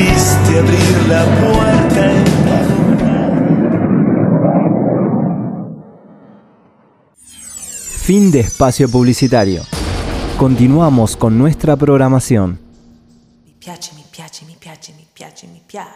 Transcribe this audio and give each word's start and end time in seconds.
decidiste 0.00 0.58
abrir 0.58 1.08
la 1.08 1.24
puerta 1.40 2.12
en 2.12 2.30
Fin 8.02 8.32
de 8.32 8.40
espacio 8.40 8.88
publicitario. 8.88 9.62
Continuamos 10.36 11.16
con 11.16 11.38
nuestra 11.38 11.76
programación. 11.76 12.58
Mi 13.44 13.52
piace, 13.52 13.94
mi 13.94 14.02
piace, 14.10 14.44
mi 14.46 14.56
piace, 14.56 14.92
mi 14.94 15.06
piace, 15.14 15.46
mi 15.46 15.60
piace. 15.64 15.90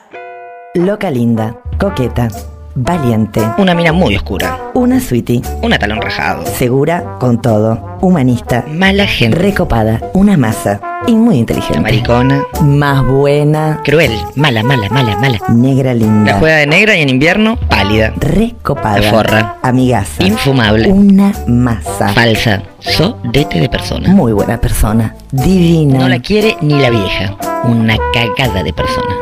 Loca 0.74 1.10
linda, 1.10 1.58
coqueta, 1.80 2.28
valiente, 2.74 3.40
Una 3.58 3.74
mina 3.74 3.92
muy 3.92 4.16
oscura. 4.16 4.58
una 4.74 5.00
sweetie, 5.00 5.42
Una 5.62 5.78
talón 5.78 6.00
rajado. 6.02 6.44
segura 6.46 7.16
con 7.20 7.40
todo, 7.40 7.98
humanista, 8.00 8.64
Mala 8.68 9.06
gente. 9.06 9.38
recopada, 9.38 10.00
una 10.12 10.36
masa 10.36 10.80
y 11.06 11.14
muy 11.14 11.34
La 11.34 11.40
inteligente. 11.40 11.80
maricona. 11.80 12.42
Más 12.62 13.04
buena, 13.06 13.80
Cruel. 13.84 14.12
Mala, 14.36 14.62
mala, 14.62 14.88
mala, 14.90 15.16
mala. 15.16 15.38
negra 15.48 15.92
La 15.92 16.00
linda, 16.00 16.36
juega 16.38 16.56
de 16.56 16.66
negra 16.66 16.96
y 16.96 17.02
en 17.02 17.08
invierno, 17.10 17.56
pálida. 17.68 18.12
recopada, 18.16 19.00
La 19.00 19.10
forra. 19.10 19.56
amigaza, 19.62 20.24
Infumable. 20.24 20.88
una 20.90 21.32
masa, 21.46 22.08
Falsa. 22.08 22.62
Sodete 22.80 23.60
de 23.60 23.68
persona. 23.68 24.08
muy 24.10 24.32
buena 24.32 24.60
persona, 24.60 25.14
divina. 25.32 25.98
No 26.00 26.08
la 26.08 26.18
quiere 26.20 26.56
ni 26.60 26.74
la 26.74 26.90
vieja. 26.90 27.36
Una 27.64 27.96
cagada 28.12 28.62
de 28.62 28.72
persona. 28.72 29.14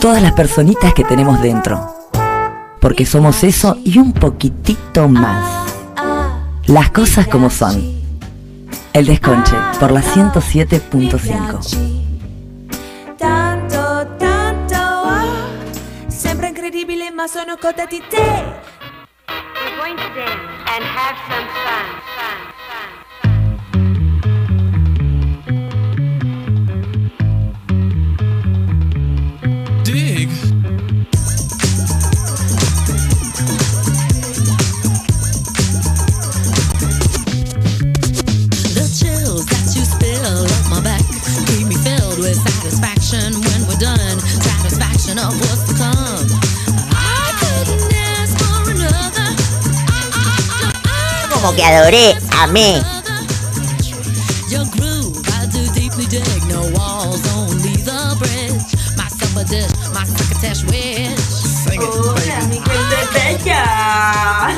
Todas 0.00 0.20
las 0.22 0.32
personitas 0.32 0.92
que 0.94 1.04
tenemos 1.04 1.40
dentro. 1.40 1.80
Porque 2.86 3.02
somos 3.04 3.42
eso 3.42 3.76
y 3.84 3.98
un 3.98 4.12
poquitito 4.12 5.08
más. 5.08 5.72
Las 6.66 6.92
cosas 6.92 7.26
como 7.26 7.50
son. 7.50 7.82
El 8.92 9.06
desconche 9.06 9.56
por 9.80 9.90
la 9.90 10.00
107.5. 10.00 12.06
Tanto, 13.18 14.06
tanto, 14.20 14.76
ah, 14.76 15.24
sembra 16.06 16.48
incredibile 16.48 17.10
ma 17.10 17.26
sono 17.26 17.56
cotta 17.60 17.86
di 17.86 18.00
te. 18.08 18.18
We're 18.18 18.54
going 19.78 19.96
to 19.96 20.08
dance 20.14 20.46
and 20.70 20.84
have 20.84 21.16
some 21.26 21.48
fun, 21.64 21.86
fun. 22.14 22.45
Filled 42.16 42.28
with 42.28 42.36
satisfaction 42.36 43.32
when 43.32 43.66
we're 43.68 43.78
done. 43.78 44.18
Satisfaction 44.20 45.18
of 45.18 45.32
what's 45.40 45.64
to 45.68 45.74
come. 45.74 46.26
I 46.90 47.32
couldn't 47.40 47.92
ask 47.94 48.36
for 48.38 48.70
another. 48.70 49.28
Como 51.30 51.54
que 51.54 51.62
adoré, 51.62 52.16
amé. 52.40 52.82
Your 54.48 54.64
groove, 54.76 55.18
I 55.28 55.46
do 55.46 55.66
deeply 55.74 56.06
dig. 56.06 56.44
No 56.48 56.70
walls, 56.72 57.22
only 57.36 57.76
the 57.84 58.16
bridge. 58.18 58.74
My 58.96 59.08
supper 59.08 59.44
dish, 59.44 59.70
my 59.92 60.04
succotash 60.04 60.64
wish. 60.64 61.18
Sing 61.18 61.82
it, 61.82 63.12
baby. 63.12 63.50
Ay, 63.50 64.54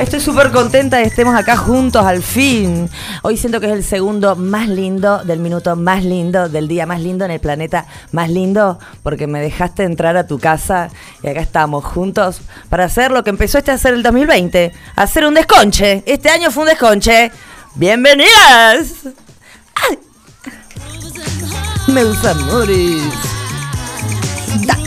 Estoy 0.00 0.20
súper 0.20 0.50
contenta 0.50 0.96
de 0.96 1.02
estemos 1.04 1.34
acá 1.34 1.58
juntos 1.58 2.04
al 2.04 2.22
fin. 2.22 2.88
Hoy 3.22 3.36
siento 3.36 3.60
que 3.60 3.66
es 3.66 3.72
el 3.72 3.84
segundo 3.84 4.34
más 4.34 4.66
lindo, 4.66 5.22
del 5.24 5.40
minuto 5.40 5.76
más 5.76 6.02
lindo, 6.04 6.48
del 6.48 6.68
día 6.68 6.86
más 6.86 7.00
lindo 7.00 7.26
en 7.26 7.30
el 7.30 7.38
planeta 7.38 7.84
más 8.10 8.30
lindo, 8.30 8.78
porque 9.02 9.26
me 9.26 9.40
dejaste 9.40 9.84
entrar 9.84 10.16
a 10.16 10.26
tu 10.26 10.38
casa 10.38 10.88
y 11.22 11.28
acá 11.28 11.40
estamos 11.40 11.84
juntos 11.84 12.40
para 12.70 12.84
hacer 12.86 13.10
lo 13.10 13.22
que 13.22 13.30
empezó 13.30 13.58
este 13.58 13.72
a 13.72 13.74
hacer 13.74 13.92
el 13.92 14.02
2020, 14.02 14.72
hacer 14.96 15.26
un 15.26 15.34
desconche. 15.34 16.02
Este 16.06 16.30
año 16.30 16.50
fue 16.50 16.62
un 16.62 16.70
desconche. 16.70 17.30
¡Bienvenidas! 17.74 18.86
¡Ay! 19.74 19.98
Meus 21.88 22.24
amores. 22.24 23.02
Da- 24.66 24.78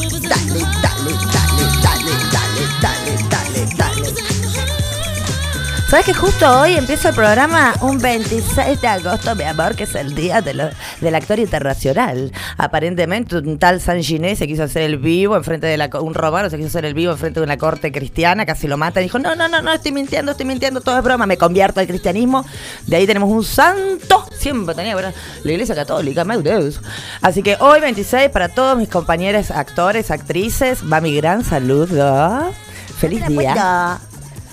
¿Sabes 5.94 6.08
que 6.08 6.14
justo 6.16 6.60
hoy 6.60 6.74
empieza 6.74 7.10
el 7.10 7.16
programa 7.16 7.72
un 7.82 8.00
26 8.00 8.82
de 8.82 8.88
agosto, 8.88 9.36
mi 9.36 9.44
amor, 9.44 9.76
que 9.76 9.84
es 9.84 9.94
el 9.94 10.16
día 10.16 10.42
de 10.42 10.56
lo- 10.56 10.72
del 11.02 11.14
actor 11.14 11.38
internacional? 11.38 12.32
Aparentemente 12.58 13.38
un 13.38 13.60
tal 13.60 13.80
San 13.80 14.02
Ginés 14.02 14.40
se 14.40 14.48
quiso 14.48 14.64
hacer 14.64 14.82
el 14.82 14.98
vivo 14.98 15.38
enfrente 15.38 15.68
de 15.68 15.78
la 15.78 15.92
un 16.02 16.16
romano 16.16 16.50
se 16.50 16.58
quiso 16.58 16.70
hacer 16.70 16.86
el 16.86 16.96
vivo 16.96 17.12
enfrente 17.12 17.40
de 17.40 17.44
una 17.44 17.60
corte 17.60 17.92
cristiana, 17.92 18.44
casi 18.44 18.68
lo 18.68 18.76
mata 18.76 19.02
y 19.02 19.04
dijo, 19.04 19.20
no, 19.20 19.36
no, 19.36 19.48
no, 19.48 19.62
no, 19.62 19.72
estoy 19.72 19.92
mintiendo, 19.92 20.32
estoy 20.32 20.48
mintiendo, 20.48 20.82
todo 20.82 20.98
es 20.98 21.04
broma, 21.04 21.28
me 21.28 21.38
convierto 21.38 21.80
al 21.80 21.86
cristianismo. 21.86 22.44
De 22.88 22.96
ahí 22.96 23.06
tenemos 23.06 23.30
un 23.30 23.44
santo, 23.44 24.26
siempre 24.36 24.74
tenía 24.74 24.96
¿verdad? 24.96 25.14
la 25.44 25.52
iglesia 25.52 25.76
católica, 25.76 26.24
meu 26.26 26.42
Deus. 26.42 26.82
Así 27.22 27.44
que 27.44 27.56
hoy 27.60 27.82
26 27.82 28.32
para 28.32 28.50
todos 28.50 28.76
mis 28.80 28.90
compañeros 28.90 29.52
actores, 29.52 30.10
actrices, 30.10 30.80
va 30.92 31.00
mi 31.02 31.16
gran 31.16 31.46
saludo. 31.46 32.52
Feliz 32.98 33.28
día. 33.28 34.00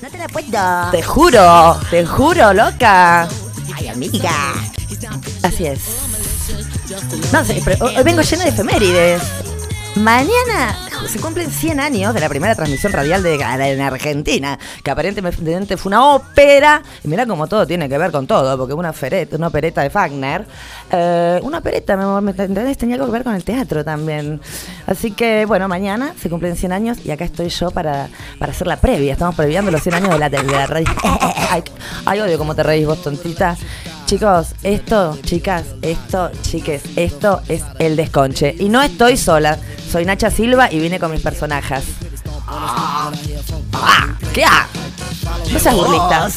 No 0.03 0.09
te 0.11 0.17
la 0.19 0.29
puedo. 0.29 0.91
Te 0.91 1.03
juro, 1.03 1.79
te 1.91 2.07
juro, 2.07 2.53
loca. 2.55 3.29
Ay, 3.77 3.89
amiga. 3.89 4.33
Así 5.43 5.67
es. 5.67 5.81
No 7.33 7.45
sé, 7.45 7.61
pero 7.65 7.85
hoy 7.87 8.03
vengo 8.03 8.23
llena 8.23 8.45
de 8.45 8.51
efemérides. 8.51 9.23
Mañana 9.97 10.79
se 11.09 11.19
cumplen 11.21 11.51
100 11.51 11.81
años 11.81 12.15
de 12.15 12.21
la 12.21 12.29
primera 12.29 12.55
transmisión 12.55 12.93
radial 12.93 13.23
de 13.23 13.35
en 13.35 13.81
Argentina, 13.81 14.59
que 14.85 14.91
aparentemente 14.91 15.77
fue 15.77 15.91
una 15.91 16.15
ópera. 16.15 16.83
Y 17.03 17.09
mira 17.09 17.27
cómo 17.27 17.47
todo 17.47 17.67
tiene 17.67 17.89
que 17.89 17.99
ver 17.99 18.11
con 18.11 18.27
todo, 18.27 18.57
porque 18.59 18.75
una, 18.75 18.93
fereta, 18.93 19.37
una 19.37 19.49
opereta 19.49 19.83
de 19.83 19.89
Wagner. 19.89 20.47
eh, 20.93 21.41
una 21.43 21.59
opereta, 21.59 21.97
¿me 21.97 22.31
entendés? 22.31 22.79
Tenía 22.79 22.97
algo 22.97 23.07
que 23.07 23.13
ver 23.13 23.25
con 23.25 23.35
el 23.35 23.45
teatro 23.45 23.85
también. 23.85 24.41
Así 24.87 25.13
que, 25.13 25.47
bueno, 25.47 25.69
mañana 25.69 26.15
se 26.21 26.29
cumplen 26.29 26.57
100 26.57 26.73
años 26.73 26.99
y 27.05 27.11
acá 27.11 27.25
estoy 27.25 27.49
yo 27.49 27.71
para, 27.71 28.09
para 28.39 28.53
hacer 28.53 28.67
la 28.67 28.77
previa. 28.77 29.13
Estamos 29.13 29.35
previando 29.35 29.71
los 29.71 29.83
100 29.83 29.95
años 29.95 30.11
de 30.11 30.19
la, 30.19 30.29
de 30.29 30.43
la 30.43 30.67
radio. 30.67 30.87
Ay, 31.51 31.63
ay, 32.05 32.21
odio 32.21 32.39
cómo 32.39 32.55
te 32.55 32.63
reís 32.63 32.87
vos, 32.87 33.03
tontita. 33.03 33.57
Chicos, 34.11 34.57
esto, 34.65 35.17
chicas, 35.23 35.67
esto, 35.83 36.33
chiques, 36.43 36.83
esto 36.97 37.43
es 37.47 37.63
el 37.79 37.95
desconche. 37.95 38.57
Y 38.59 38.69
no 38.69 38.83
estoy 38.83 39.17
sola. 39.17 39.57
Soy 39.89 40.05
Nacha 40.05 40.33
Silva 40.33 40.69
y 40.69 40.81
vine 40.81 40.99
con 40.99 41.13
mis 41.13 41.21
personajes. 41.21 41.85
Ah, 42.49 43.13
ah, 43.73 44.09
¿Qué 44.35 44.45
ha? 44.45 44.67
No 45.53 45.61
seas 45.61 45.77
burlista. 45.77 46.29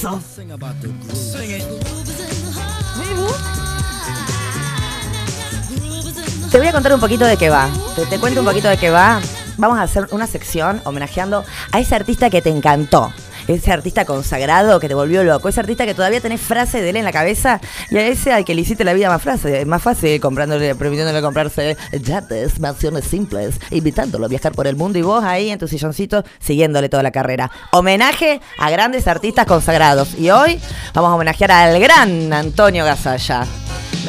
Te 6.52 6.58
voy 6.60 6.68
a 6.68 6.72
contar 6.74 6.94
un 6.94 7.00
poquito 7.00 7.26
de 7.26 7.38
qué 7.38 7.50
va. 7.50 7.70
Te 8.08 8.20
cuento 8.20 8.42
un 8.42 8.46
poquito 8.46 8.68
de 8.70 8.78
qué 8.78 8.92
va. 8.92 9.20
Vamos 9.58 9.80
a 9.80 9.82
hacer 9.82 10.08
una 10.12 10.28
sección 10.28 10.80
homenajeando 10.86 11.44
a 11.72 11.80
ese 11.80 11.96
artista 11.96 12.30
que 12.30 12.44
te 12.44 12.52
encantó. 12.52 13.12
Ese 13.48 13.72
artista 13.72 14.06
consagrado 14.06 14.80
que 14.80 14.88
te 14.88 14.94
volvió 14.94 15.24
loco. 15.24 15.50
Ese 15.50 15.60
artista 15.60 15.86
que 15.86 15.94
todavía 15.94 16.22
tenés 16.22 16.42
frase 16.42 16.82
de 16.82 16.90
él 16.92 16.98
en 16.98 17.06
la 17.06 17.12
cabeza. 17.12 17.60
Y 17.90 17.98
a 17.98 18.08
ese 18.08 18.32
al 18.32 18.46
que 18.46 18.56
le 18.56 18.62
hiciste 18.62 18.84
la 18.84 18.94
vida 18.94 19.10
más, 19.10 19.22
frase, 19.22 19.66
más 19.66 19.82
fácil, 19.82 20.20
comprándole, 20.22 20.76
permitiéndole 20.76 21.22
comprarse 21.22 21.78
yates, 21.92 22.60
mansiones 22.60 23.06
simples, 23.06 23.56
invitándolo 23.72 24.26
a 24.26 24.30
viajar 24.30 24.54
por 24.54 24.68
el 24.68 24.76
mundo. 24.76 24.98
Y 25.00 25.02
vos 25.02 25.24
ahí 25.24 25.50
en 25.50 25.60
tu 25.60 25.68
silloncito 25.68 26.24
siguiéndole 26.40 26.90
toda 26.90 27.04
la 27.04 27.12
carrera. 27.12 27.52
Homenaje 27.72 28.40
a 28.58 28.70
grandes 28.70 29.08
artistas 29.08 29.46
consagrados. 29.46 30.14
Y 30.18 30.30
hoy 30.30 30.60
vamos 30.94 31.12
a 31.12 31.16
homenajear 31.16 31.52
al 31.52 31.80
gran 31.80 32.32
Antonio 32.32 32.86
Gasalla. 32.86 33.46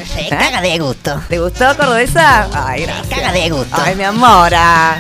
Se 0.07 0.29
caga 0.29 0.61
de 0.61 0.79
gusto. 0.79 1.21
¿Te 1.29 1.39
gustó, 1.41 1.77
Cordobesa? 1.77 2.49
Ay, 2.53 2.83
gracias. 2.83 3.07
caga 3.09 3.33
de 3.33 3.51
gusto. 3.51 3.77
Ay, 3.77 3.97
mi 3.97 4.05
amor. 4.05 4.53
ah. 4.55 4.97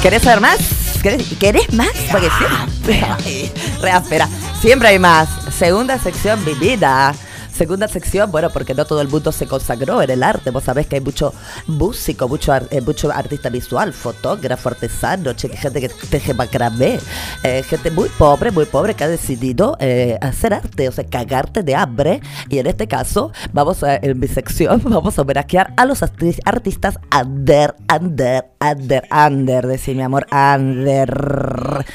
¿Querés 0.00 0.22
saber 0.22 0.40
más? 0.40 0.58
¿Querés, 1.02 1.72
más? 1.72 1.90
Porque 2.10 2.28
siempre. 2.38 3.04
Ay, 3.24 3.52
re 3.82 3.90
áspera. 3.90 4.28
Siempre 4.60 4.88
hay 4.88 4.98
más. 5.00 5.28
Segunda 5.58 5.98
sección, 5.98 6.44
mi 6.44 6.54
vida. 6.54 7.12
Segunda 7.62 7.86
sección, 7.86 8.32
bueno, 8.32 8.50
porque 8.50 8.74
no 8.74 8.84
todo 8.84 9.00
el 9.00 9.06
mundo 9.06 9.30
se 9.30 9.46
consagró 9.46 10.02
en 10.02 10.10
el 10.10 10.24
arte. 10.24 10.50
Vos 10.50 10.64
sabés 10.64 10.88
que 10.88 10.96
hay 10.96 11.00
mucho 11.00 11.32
músico, 11.68 12.26
mucho, 12.28 12.52
ar- 12.52 12.66
eh, 12.72 12.80
mucho 12.80 13.12
artista 13.12 13.50
visual, 13.50 13.92
fotógrafo, 13.92 14.68
artesano, 14.70 15.30
gente 15.38 15.80
que 15.80 15.88
teje 16.10 16.34
macramé, 16.34 16.98
eh, 17.44 17.62
gente 17.62 17.92
muy 17.92 18.08
pobre, 18.18 18.50
muy 18.50 18.64
pobre 18.64 18.94
que 18.94 19.04
ha 19.04 19.08
decidido 19.08 19.76
eh, 19.78 20.18
hacer 20.20 20.54
arte, 20.54 20.88
o 20.88 20.92
sea, 20.92 21.04
cagarte 21.06 21.62
de 21.62 21.76
hambre. 21.76 22.20
Y 22.48 22.58
en 22.58 22.66
este 22.66 22.88
caso, 22.88 23.30
vamos 23.52 23.84
a, 23.84 23.94
en 23.94 24.18
mi 24.18 24.26
sección, 24.26 24.82
vamos 24.84 25.16
a 25.16 25.22
homenajear 25.22 25.72
a 25.76 25.84
los 25.84 26.02
arti- 26.02 26.40
artistas 26.44 26.98
under, 27.16 27.76
under, 27.94 28.44
under, 28.60 29.04
under, 29.12 29.68
decir 29.68 29.94
mi 29.94 30.02
amor, 30.02 30.26
under. 30.32 31.86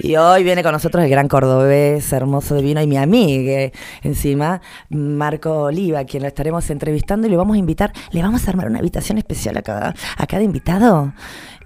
Y 0.00 0.16
hoy 0.16 0.42
viene 0.42 0.62
con 0.62 0.72
nosotros 0.72 1.04
el 1.04 1.10
gran 1.10 1.28
cordobés, 1.28 2.12
hermoso 2.12 2.56
divino, 2.56 2.82
y 2.82 2.86
mi 2.86 2.96
amiga 2.96 3.70
encima, 4.02 4.60
Marco 4.90 5.62
Oliva, 5.64 6.04
quien 6.04 6.22
lo 6.22 6.28
estaremos 6.28 6.68
entrevistando 6.70 7.26
y 7.26 7.30
le 7.30 7.36
vamos 7.36 7.54
a 7.54 7.58
invitar, 7.58 7.92
le 8.10 8.22
vamos 8.22 8.46
a 8.46 8.50
armar 8.50 8.68
una 8.68 8.80
habitación 8.80 9.18
especial 9.18 9.56
a 9.56 9.62
cada, 9.62 9.94
a 10.16 10.26
cada 10.26 10.42
invitado. 10.42 11.12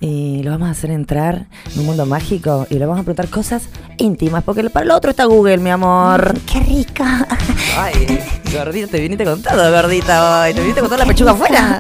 Y 0.00 0.42
lo 0.44 0.52
vamos 0.52 0.68
a 0.68 0.70
hacer 0.70 0.90
entrar 0.92 1.46
en 1.72 1.80
un 1.80 1.86
mundo 1.86 2.06
mágico 2.06 2.68
y 2.70 2.78
le 2.78 2.86
vamos 2.86 3.00
a 3.00 3.02
preguntar 3.02 3.28
cosas 3.28 3.68
íntimas, 3.96 4.44
porque 4.44 4.68
para 4.70 4.86
lo 4.86 4.94
otro 4.94 5.10
está 5.10 5.24
Google, 5.24 5.58
mi 5.58 5.70
amor. 5.70 6.34
Qué 6.46 6.60
rico. 6.60 7.04
Ay, 7.76 8.20
gordita, 8.52 8.88
te 8.92 9.00
viniste 9.00 9.24
con 9.24 9.42
todo, 9.42 9.72
gordita, 9.72 10.42
hoy. 10.42 10.54
Te 10.54 10.60
viniste 10.60 10.80
con 10.80 10.90
toda 10.90 11.04
la 11.04 11.06
pechuga 11.06 11.32
afuera. 11.32 11.78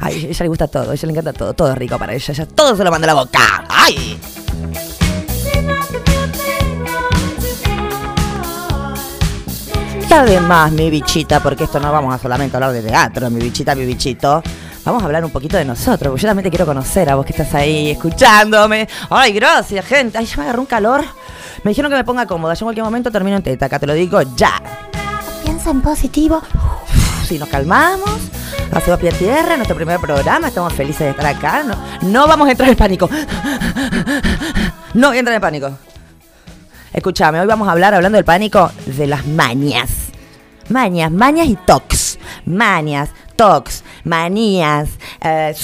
Ay, 0.00 0.26
a 0.26 0.28
ella 0.28 0.44
le 0.44 0.48
gusta 0.48 0.68
todo, 0.68 0.90
a 0.90 0.94
ella 0.94 1.06
le 1.06 1.12
encanta 1.12 1.32
todo, 1.32 1.52
todo 1.52 1.72
es 1.72 1.78
rico 1.78 1.98
para 1.98 2.14
ella, 2.14 2.32
ella 2.32 2.46
todo 2.46 2.76
se 2.76 2.84
lo 2.84 2.90
manda 2.90 3.10
a 3.10 3.14
la 3.14 3.20
boca. 3.20 3.64
¡Ay! 3.68 4.18
Y 10.10 10.12
además, 10.12 10.72
mi 10.72 10.90
bichita, 10.90 11.38
porque 11.38 11.64
esto 11.64 11.78
no 11.78 11.92
vamos 11.92 12.12
a 12.12 12.18
solamente 12.18 12.56
hablar 12.56 12.72
de 12.72 12.82
teatro, 12.82 13.30
mi 13.30 13.38
bichita, 13.38 13.76
mi 13.76 13.86
bichito. 13.86 14.42
Vamos 14.84 15.04
a 15.04 15.06
hablar 15.06 15.24
un 15.24 15.30
poquito 15.30 15.56
de 15.56 15.64
nosotros, 15.64 16.10
porque 16.10 16.22
yo 16.22 16.28
también 16.28 16.42
te 16.42 16.50
quiero 16.50 16.66
conocer 16.66 17.08
a 17.08 17.14
vos 17.14 17.24
que 17.24 17.30
estás 17.30 17.54
ahí 17.54 17.92
escuchándome. 17.92 18.88
Ay, 19.08 19.32
gracias, 19.32 19.86
gente. 19.86 20.18
Ay, 20.18 20.26
ya 20.26 20.36
me 20.38 20.42
agarró 20.42 20.62
un 20.62 20.66
calor. 20.66 21.04
Me 21.62 21.70
dijeron 21.70 21.92
que 21.92 21.96
me 21.96 22.02
ponga 22.02 22.26
cómoda. 22.26 22.54
Yo 22.54 22.64
en 22.64 22.66
cualquier 22.66 22.84
momento 22.84 23.12
termino 23.12 23.36
en 23.36 23.44
teta, 23.44 23.66
acá 23.66 23.78
te 23.78 23.86
lo 23.86 23.94
digo 23.94 24.20
ya. 24.34 24.60
Piensa 25.44 25.70
en 25.70 25.80
positivo. 25.80 26.42
Si 27.24 27.38
nos 27.38 27.48
calmamos, 27.48 28.10
hacemos 28.72 28.98
pie 28.98 29.10
a 29.10 29.12
tierra, 29.12 29.56
nuestro 29.56 29.76
primer 29.76 30.00
programa, 30.00 30.48
estamos 30.48 30.72
felices 30.72 31.02
de 31.02 31.10
estar 31.10 31.26
acá. 31.26 31.62
No, 31.62 31.76
no 32.02 32.26
vamos 32.26 32.48
a 32.48 32.50
entrar 32.50 32.68
en 32.68 32.76
pánico. 32.76 33.08
No 34.92 35.06
voy 35.06 35.18
a 35.18 35.20
entrar 35.20 35.36
en 35.36 35.40
pánico. 35.40 35.70
Escúchame, 36.92 37.40
hoy 37.40 37.46
vamos 37.46 37.68
a 37.68 37.72
hablar, 37.72 37.94
hablando 37.94 38.16
del 38.16 38.24
pánico, 38.24 38.70
de 38.84 39.06
las 39.06 39.24
mañas. 39.26 40.08
Mañas, 40.68 41.10
mañas 41.12 41.46
y 41.46 41.54
tocs. 41.54 42.18
Mañas, 42.46 43.10
tocs, 43.36 43.84
manías, 44.04 44.88
eh. 45.22 45.54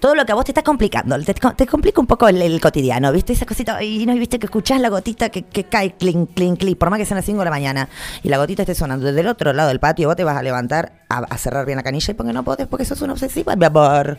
Todo 0.00 0.14
lo 0.14 0.26
que 0.26 0.32
a 0.32 0.34
vos 0.34 0.44
te 0.44 0.50
está 0.50 0.62
complicando. 0.62 1.16
Te, 1.22 1.66
complica 1.66 2.00
un 2.00 2.06
poco 2.06 2.28
el, 2.28 2.60
cotidiano, 2.60 3.12
¿viste? 3.12 3.32
Esa 3.32 3.46
cosita, 3.46 3.82
y 3.82 4.04
no 4.06 4.14
viste 4.14 4.38
que 4.38 4.46
escuchás 4.46 4.80
la 4.80 4.88
gotita 4.88 5.28
que, 5.28 5.44
que 5.44 5.64
cae, 5.64 5.92
clink, 5.92 6.34
clink, 6.34 6.58
clink, 6.58 6.76
por 6.76 6.90
más 6.90 6.98
que 6.98 7.06
sean 7.06 7.16
las 7.16 7.24
5 7.24 7.38
de 7.38 7.44
la 7.44 7.50
mañana 7.50 7.88
y 8.22 8.28
la 8.28 8.38
gotita 8.38 8.62
esté 8.62 8.74
sonando 8.74 9.06
desde 9.06 9.20
el 9.20 9.28
otro 9.28 9.52
lado 9.52 9.68
del 9.68 9.80
patio, 9.80 10.08
vos 10.08 10.16
te 10.16 10.24
vas 10.24 10.36
a 10.36 10.42
levantar 10.42 10.92
a, 11.08 11.18
a 11.18 11.38
cerrar 11.38 11.64
bien 11.64 11.76
la 11.76 11.82
canilla 11.82 12.10
y 12.10 12.14
porque 12.14 12.32
no 12.32 12.42
podés, 12.42 12.66
porque 12.66 12.84
sos 12.84 13.00
una 13.02 13.12
obsesiva, 13.12 13.56
mi 13.56 13.64
amor. 13.64 14.18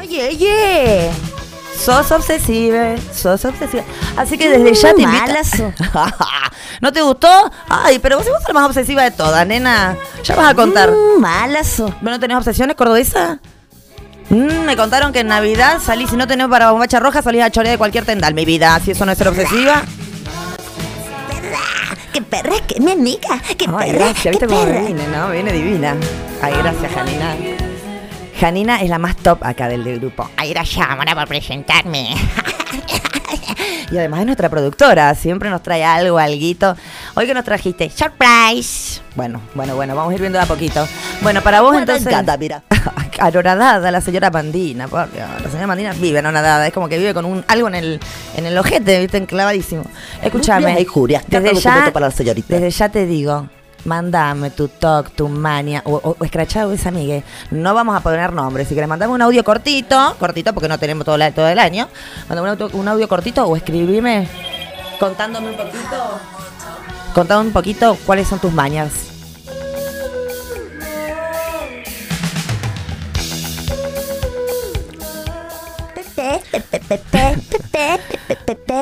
Oye, 0.00 0.28
oye. 0.28 1.10
Sos 1.78 2.10
obsesiva, 2.10 2.94
sos 3.14 3.44
obsesiva. 3.44 3.82
Así 4.16 4.36
que 4.38 4.48
desde 4.48 4.74
ya 4.74 4.94
te 4.94 5.02
invito. 5.02 5.72
¿No 6.80 6.92
te 6.92 7.02
gustó? 7.02 7.28
Ay, 7.68 7.98
pero 7.98 8.16
vos 8.18 8.26
sos 8.26 8.34
la 8.48 8.54
más 8.54 8.66
obsesiva 8.66 9.02
de 9.02 9.10
todas, 9.10 9.46
nena. 9.46 9.96
Ya 10.24 10.34
vas 10.36 10.50
a 10.50 10.54
contar. 10.54 10.90
Mm, 10.90 11.20
malazo. 11.20 11.84
¿Vos 11.86 12.02
no 12.02 12.18
tenés 12.18 12.36
obsesiones, 12.38 12.76
cordobesa? 12.76 13.38
Mm, 14.30 14.64
me 14.64 14.76
contaron 14.76 15.12
que 15.12 15.20
en 15.20 15.28
Navidad 15.28 15.78
salís, 15.84 16.10
si 16.10 16.16
no 16.16 16.26
tenés 16.26 16.48
para 16.48 16.70
bombacha 16.72 16.98
roja, 16.98 17.22
salís 17.22 17.42
a 17.42 17.50
chorear 17.50 17.72
de 17.74 17.78
cualquier 17.78 18.04
tendal, 18.04 18.34
mi 18.34 18.44
vida. 18.44 18.80
Si 18.84 18.90
eso 18.92 19.04
no 19.06 19.12
es 19.12 19.18
ser 19.18 19.28
obsesiva. 19.28 19.82
Qué 22.12 22.22
perra, 22.22 22.54
que 22.66 22.80
mi 22.80 22.92
amiga. 22.92 23.40
Qué 23.56 23.66
Ay, 23.68 23.92
perra. 23.92 24.06
gracias, 24.06 24.22
qué 24.22 24.30
viste 24.30 24.46
cómo 24.46 24.60
me 24.64 24.66
perra. 24.72 24.80
viene, 24.86 25.06
¿no? 25.08 25.30
Viene 25.30 25.52
divina. 25.52 25.94
Ay, 26.42 26.54
gracias, 26.58 26.92
Janina. 26.92 27.36
Janina 28.40 28.82
es 28.82 28.90
la 28.90 28.98
más 28.98 29.16
top 29.16 29.42
acá 29.42 29.68
del, 29.68 29.84
del 29.84 30.00
grupo. 30.00 30.28
Ay, 30.36 30.50
gracias, 30.50 30.86
Mona, 30.96 31.14
por 31.14 31.28
presentarme. 31.28 32.10
Y 33.90 33.98
además 33.98 34.20
es 34.20 34.26
nuestra 34.26 34.48
productora, 34.48 35.14
siempre 35.14 35.48
nos 35.48 35.62
trae 35.62 35.84
algo, 35.84 36.18
alguito. 36.18 36.76
Hoy 37.14 37.26
que 37.26 37.34
nos 37.34 37.44
trajiste, 37.44 37.88
surprise. 37.90 39.00
Bueno, 39.14 39.40
bueno, 39.54 39.76
bueno, 39.76 39.94
vamos 39.94 40.10
a 40.10 40.14
ir 40.14 40.20
viendo 40.20 40.38
de 40.38 40.44
a 40.44 40.46
poquito. 40.46 40.86
Bueno, 41.22 41.40
para 41.40 41.60
vos 41.60 41.76
entonces. 41.76 42.06
encanta, 42.06 42.36
mira. 42.36 42.62
Anoradada, 43.18 43.90
la 43.90 44.00
señora 44.00 44.30
Dios. 44.30 44.76
La 44.76 45.48
señora 45.48 45.66
Mandina 45.66 45.92
vive 45.94 46.18
anoradada, 46.18 46.66
es 46.66 46.72
como 46.72 46.88
que 46.88 46.98
vive 46.98 47.14
con 47.14 47.24
un 47.24 47.44
algo 47.48 47.68
en 47.68 47.76
el, 47.76 48.00
en 48.36 48.46
el 48.46 48.58
ojete, 48.58 49.00
viste, 49.00 49.18
enclavadísimo. 49.18 49.84
Escúchame. 50.22 50.72
Ay, 50.72 50.84
Julia, 50.84 51.20
acá 51.20 51.40
desde 51.40 51.60
ya, 51.60 51.90
para 51.92 52.06
la 52.06 52.12
señorita. 52.12 52.54
desde 52.54 52.70
ya 52.70 52.88
te 52.88 53.06
digo, 53.06 53.48
mandame 53.86 54.50
tu 54.50 54.68
talk, 54.68 55.10
tu 55.12 55.28
mania, 55.28 55.82
o, 55.86 55.94
o, 55.94 56.16
o 56.18 56.24
escrachado 56.24 56.72
esa 56.72 56.90
amiga. 56.90 57.22
No 57.50 57.72
vamos 57.74 57.96
a 57.96 58.00
poner 58.00 58.32
nombres. 58.32 58.68
Si 58.68 58.74
querés, 58.74 58.88
mandame 58.88 59.12
un 59.14 59.22
audio 59.22 59.42
cortito, 59.44 60.16
cortito 60.18 60.52
porque 60.52 60.68
no 60.68 60.78
tenemos 60.78 61.04
todo, 61.04 61.16
la- 61.16 61.32
todo 61.32 61.48
el 61.48 61.58
año. 61.58 61.88
Mandame 62.28 62.52
un 62.52 62.60
audio, 62.62 62.78
un 62.78 62.88
audio 62.88 63.08
cortito 63.08 63.46
o 63.46 63.56
escribime 63.56 64.28
contándome 65.00 65.50
un 65.50 65.56
poquito. 65.56 66.20
Contame 67.14 67.46
un 67.46 67.52
poquito 67.52 67.96
cuáles 68.04 68.28
son 68.28 68.38
tus 68.38 68.52
mañas. 68.52 68.92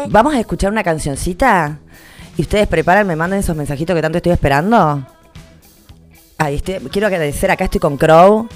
Vamos 0.08 0.34
a 0.34 0.40
escuchar 0.40 0.70
una 0.72 0.82
cancioncita 0.82 1.78
y 2.36 2.42
ustedes 2.42 2.66
preparan, 2.66 3.06
me 3.06 3.16
manden 3.16 3.40
esos 3.40 3.56
mensajitos 3.56 3.94
que 3.94 4.02
tanto 4.02 4.18
estoy 4.18 4.32
esperando. 4.32 5.06
Estoy, 6.38 6.74
quiero 6.90 7.06
agradecer, 7.06 7.50
acá 7.50 7.64
estoy 7.64 7.80
con 7.80 7.96
Crow, 7.96 8.48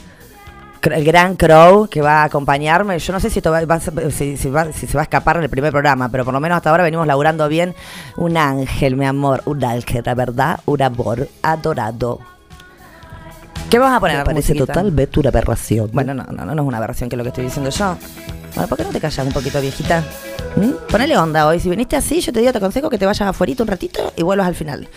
Cr- 0.82 0.94
el 0.94 1.04
gran 1.04 1.36
Crow 1.36 1.88
que 1.88 2.02
va 2.02 2.22
a 2.22 2.24
acompañarme. 2.24 2.98
Yo 2.98 3.12
no 3.12 3.20
sé 3.20 3.30
si, 3.30 3.40
si 3.40 4.36
se 4.36 4.50
va 4.50 4.62
a 4.62 5.02
escapar 5.02 5.36
en 5.38 5.44
el 5.44 5.48
primer 5.48 5.70
programa, 5.70 6.08
pero 6.10 6.24
por 6.24 6.34
lo 6.34 6.40
menos 6.40 6.56
hasta 6.56 6.70
ahora 6.70 6.82
venimos 6.84 7.06
laburando 7.06 7.48
bien. 7.48 7.74
Un 8.16 8.36
ángel, 8.36 8.96
mi 8.96 9.06
amor, 9.06 9.42
un 9.46 9.64
ángel, 9.64 10.02
la 10.04 10.14
verdad, 10.14 10.60
un 10.66 10.82
amor 10.82 11.28
adorado. 11.42 12.18
¿Qué 13.70 13.78
vas 13.78 13.92
a 13.94 14.00
poner? 14.00 14.18
Me 14.18 14.24
parece 14.24 14.52
musiquita? 14.54 14.72
totalmente 14.72 15.20
una 15.20 15.28
aberración. 15.28 15.90
Bueno, 15.92 16.14
no, 16.14 16.24
no, 16.24 16.44
no, 16.44 16.54
no 16.54 16.62
es 16.62 16.68
una 16.68 16.78
aberración 16.78 17.10
que 17.10 17.16
es 17.16 17.18
lo 17.18 17.24
que 17.24 17.28
estoy 17.28 17.44
diciendo 17.44 17.70
yo. 17.70 17.96
Bueno, 18.54 18.68
¿por 18.68 18.78
qué 18.78 18.84
no 18.84 18.90
te 18.90 19.00
callas 19.00 19.26
un 19.26 19.32
poquito, 19.32 19.60
viejita? 19.60 20.02
¿Mm? 20.56 20.90
Ponele 20.90 21.16
onda 21.18 21.46
hoy. 21.46 21.60
Si 21.60 21.68
viniste 21.68 21.96
así, 21.96 22.20
yo 22.20 22.32
te 22.32 22.40
digo, 22.40 22.50
te 22.52 22.58
aconsejo 22.58 22.88
que 22.88 22.96
te 22.98 23.04
vayas 23.06 23.28
afuera 23.28 23.52
un 23.60 23.66
ratito 23.66 24.12
y 24.16 24.22
vuelvas 24.22 24.46
al 24.48 24.54
final. 24.54 24.88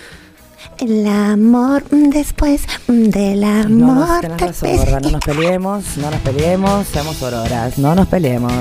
El 0.79 1.05
amor 1.07 1.83
después 1.89 2.63
del 2.87 3.41
No, 3.41 3.91
amor. 3.91 3.95
nos, 4.07 4.21
tenés 4.21 4.41
razón, 4.41 4.77
gorda, 4.77 4.99
no 5.01 5.09
nos 5.11 5.25
peleemos, 5.25 5.97
no 5.97 6.11
nos 6.11 6.19
peleemos, 6.21 6.87
seamos 6.87 7.21
auroras, 7.21 7.77
no 7.77 7.93
nos 7.93 8.07
peleemos. 8.07 8.53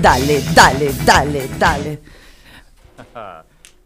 Dale, 0.00 0.42
dale, 0.54 0.92
dale, 1.04 1.48
dale. 1.58 1.98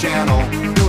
Channel. 0.00 0.79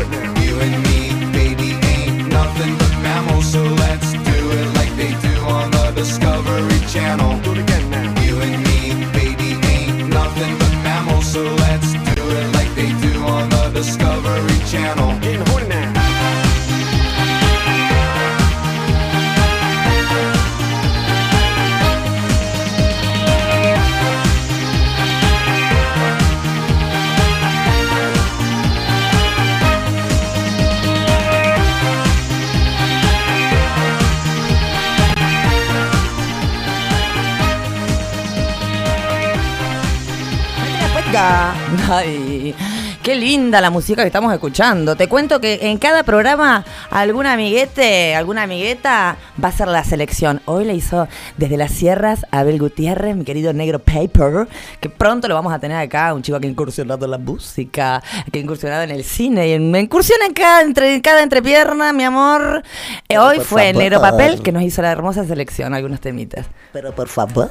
Ay, 41.89 42.55
qué 43.01 43.15
linda 43.15 43.61
la 43.61 43.69
música 43.69 44.03
que 44.03 44.07
estamos 44.07 44.31
escuchando. 44.33 44.95
Te 44.95 45.07
cuento 45.07 45.41
que 45.41 45.59
en 45.63 45.77
cada 45.77 46.03
programa 46.03 46.63
algún 46.91 47.25
amiguete, 47.25 48.15
alguna 48.15 48.43
amigueta 48.43 49.17
va 49.43 49.49
a 49.49 49.51
ser 49.51 49.67
la 49.69 49.83
selección. 49.83 50.41
Hoy 50.45 50.65
le 50.65 50.75
hizo 50.75 51.07
desde 51.37 51.57
las 51.57 51.71
sierras 51.71 52.25
Abel 52.31 52.59
Gutiérrez, 52.59 53.15
mi 53.15 53.23
querido 53.23 53.53
negro 53.53 53.79
Paper, 53.79 54.47
que 54.79 54.89
pronto 54.89 55.27
lo 55.27 55.33
vamos 55.33 55.51
a 55.51 55.59
tener 55.59 55.77
acá, 55.77 56.13
un 56.13 56.21
chico 56.21 56.39
que 56.39 56.47
ha 56.47 56.49
incursionado 56.49 57.05
en 57.05 57.11
la 57.11 57.17
música, 57.17 58.03
que 58.31 58.39
ha 58.39 58.41
incursionado 58.41 58.83
en 58.83 58.91
el 58.91 59.03
cine 59.03 59.47
y 59.47 59.53
en, 59.53 59.71
me 59.71 59.79
incursiona 59.79 60.25
en 60.25 60.33
cada, 60.33 60.61
entre, 60.61 60.95
en 60.95 61.01
cada 61.01 61.23
entrepierna, 61.23 61.93
mi 61.93 62.03
amor. 62.03 62.61
Eh, 63.09 63.17
hoy 63.17 63.39
fue 63.39 63.67
favor. 63.69 63.75
Negro 63.77 64.01
Papel 64.01 64.41
que 64.41 64.51
nos 64.51 64.61
hizo 64.61 64.81
la 64.81 64.91
hermosa 64.91 65.25
selección, 65.25 65.73
algunos 65.73 66.01
temitas. 66.01 66.45
Pero 66.71 66.93
por 66.93 67.07
favor. 67.07 67.49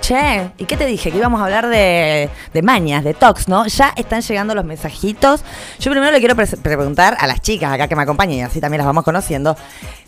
Che, 0.00 0.50
¿y 0.58 0.64
qué 0.64 0.76
te 0.76 0.86
dije? 0.86 1.12
Que 1.12 1.18
íbamos 1.18 1.40
a 1.40 1.44
hablar 1.44 1.68
de, 1.68 2.28
de 2.52 2.62
mañas, 2.62 3.04
de 3.04 3.14
tox, 3.14 3.46
¿no? 3.48 3.66
Ya 3.66 3.92
están 3.96 4.22
llegando 4.22 4.54
los 4.54 4.64
mensajitos. 4.72 5.42
Yo 5.78 5.90
primero 5.90 6.10
le 6.12 6.18
quiero 6.18 6.34
pre- 6.34 6.46
preguntar 6.46 7.16
a 7.20 7.26
las 7.26 7.40
chicas 7.40 7.72
acá 7.72 7.88
que 7.88 7.96
me 7.96 8.02
acompañan 8.02 8.36
y 8.38 8.42
así 8.42 8.60
también 8.60 8.78
las 8.78 8.86
vamos 8.86 9.04
conociendo, 9.04 9.56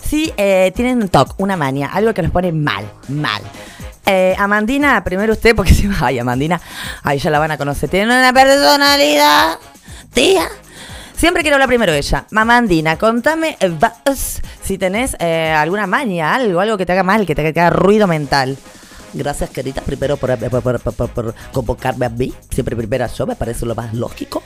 si 0.03 0.33
eh, 0.37 0.73
tienen 0.75 1.03
un 1.03 1.09
toc, 1.09 1.35
una 1.39 1.57
manía, 1.57 1.89
algo 1.93 2.13
que 2.15 2.23
los 2.23 2.31
pone 2.31 2.53
mal, 2.53 2.91
mal. 3.09 3.43
Eh, 4.07 4.35
Amandina, 4.39 5.03
primero 5.05 5.33
usted, 5.33 5.55
porque 5.55 5.75
si 5.79 5.89
ay, 6.01 6.19
Amandina, 6.19 6.61
ahí 7.03 7.19
ya 7.19 7.31
la 7.31 7.39
van 7.39 7.51
a 7.51 7.57
conocer. 7.59 7.89
Tiene 7.89 8.07
una 8.07 8.33
personalidad, 8.33 9.59
tía. 10.13 10.49
Siempre 11.17 11.43
quiero 11.43 11.55
hablar 11.57 11.69
primero 11.69 11.93
ella. 11.93 12.27
Mamandina, 12.31 12.99
contame 12.99 13.57
eh, 13.61 13.73
si 14.63 14.79
tenés 14.79 15.17
eh, 15.21 15.55
alguna 15.57 15.87
maña, 15.87 16.35
algo, 16.35 16.61
algo 16.61 16.77
que 16.77 16.85
te 16.85 16.93
haga 16.93 17.03
mal, 17.03 17.25
que 17.25 17.35
te, 17.35 17.43
que 17.43 17.53
te 17.53 17.61
haga 17.61 17.71
ruido 17.71 18.07
mental. 18.07 18.59
Gracias, 19.15 19.51
querida, 19.51 19.81
primero 19.81 20.17
por, 20.17 20.37
por, 20.39 20.81
por- 20.93 21.09
por- 21.11 21.35
convocarme 21.53 22.07
a 22.07 22.09
mí. 22.09 22.35
Siempre 22.51 22.75
primero 22.75 23.07
yo, 23.07 23.27
me 23.27 23.37
parece 23.37 23.65
lo 23.65 23.75
más 23.75 23.95
lógico. 23.95 24.43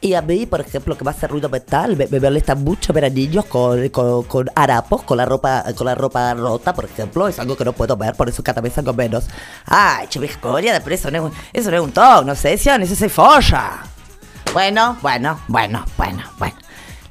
Y 0.00 0.14
a 0.14 0.22
mí, 0.22 0.46
por 0.46 0.60
ejemplo, 0.60 0.96
que 0.96 1.04
va 1.04 1.10
a 1.10 1.14
hacer 1.14 1.30
ruido 1.30 1.48
mental, 1.48 1.96
me, 1.96 2.06
me 2.06 2.20
molesta 2.20 2.54
mucho 2.54 2.92
ver 2.92 3.04
a 3.06 3.08
niños 3.10 3.44
con, 3.46 3.88
con, 3.88 4.22
con 4.24 4.50
harapos, 4.54 5.02
con 5.02 5.16
la 5.16 5.24
ropa 5.24 5.64
con 5.76 5.86
la 5.86 5.94
ropa 5.94 6.34
rota, 6.34 6.72
por 6.72 6.84
ejemplo. 6.84 7.26
Es 7.28 7.38
algo 7.38 7.56
que 7.56 7.64
no 7.64 7.72
puedo 7.72 7.96
ver, 7.96 8.14
por 8.14 8.28
eso 8.28 8.42
cada 8.42 8.60
vez 8.60 8.76
hago 8.78 8.92
menos. 8.92 9.24
Ay, 9.66 10.06
chiviscoria, 10.08 10.80
pero 10.82 10.94
eso 10.94 11.10
no 11.10 11.26
es 11.28 11.32
eso 11.52 11.70
no 11.70 11.76
es 11.78 11.82
un 11.82 11.92
toque, 11.92 12.24
no 12.26 12.34
sé, 12.34 12.52
eso 12.54 12.94
se 12.94 13.08
folla. 13.08 13.80
Bueno, 14.52 14.98
bueno, 15.02 15.40
bueno, 15.48 15.84
bueno, 15.96 16.22
bueno. 16.38 16.54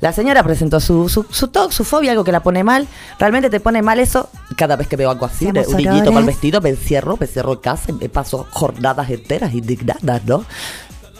La 0.01 0.11
señora 0.11 0.41
presentó 0.41 0.79
su, 0.79 1.07
su, 1.09 1.25
su 1.29 1.51
su 1.69 1.83
fobia, 1.83 2.11
algo 2.11 2.23
que 2.23 2.31
la 2.31 2.41
pone 2.41 2.63
mal. 2.63 2.87
¿Realmente 3.19 3.51
te 3.51 3.59
pone 3.59 3.83
mal 3.83 3.99
eso? 3.99 4.29
Cada 4.57 4.75
vez 4.75 4.87
que 4.87 4.95
veo 4.95 5.11
algo 5.11 5.27
así, 5.27 5.45
Seamos 5.45 5.67
un 5.67 5.77
niñito 5.77 6.11
mal 6.11 6.25
vestido, 6.25 6.59
me 6.59 6.69
encierro, 6.69 7.17
me 7.19 7.27
cierro 7.27 7.53
en 7.53 7.59
casa 7.59 7.91
y 7.91 7.93
me 7.93 8.09
paso 8.09 8.47
jornadas 8.49 9.11
enteras 9.11 9.53
indignadas, 9.53 10.25
¿no? 10.25 10.43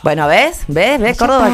Bueno, 0.02 0.26
¿ves? 0.26 0.62
¿Ves? 0.68 1.00
¿Ves, 1.00 1.16
Córdoba? 1.16 1.48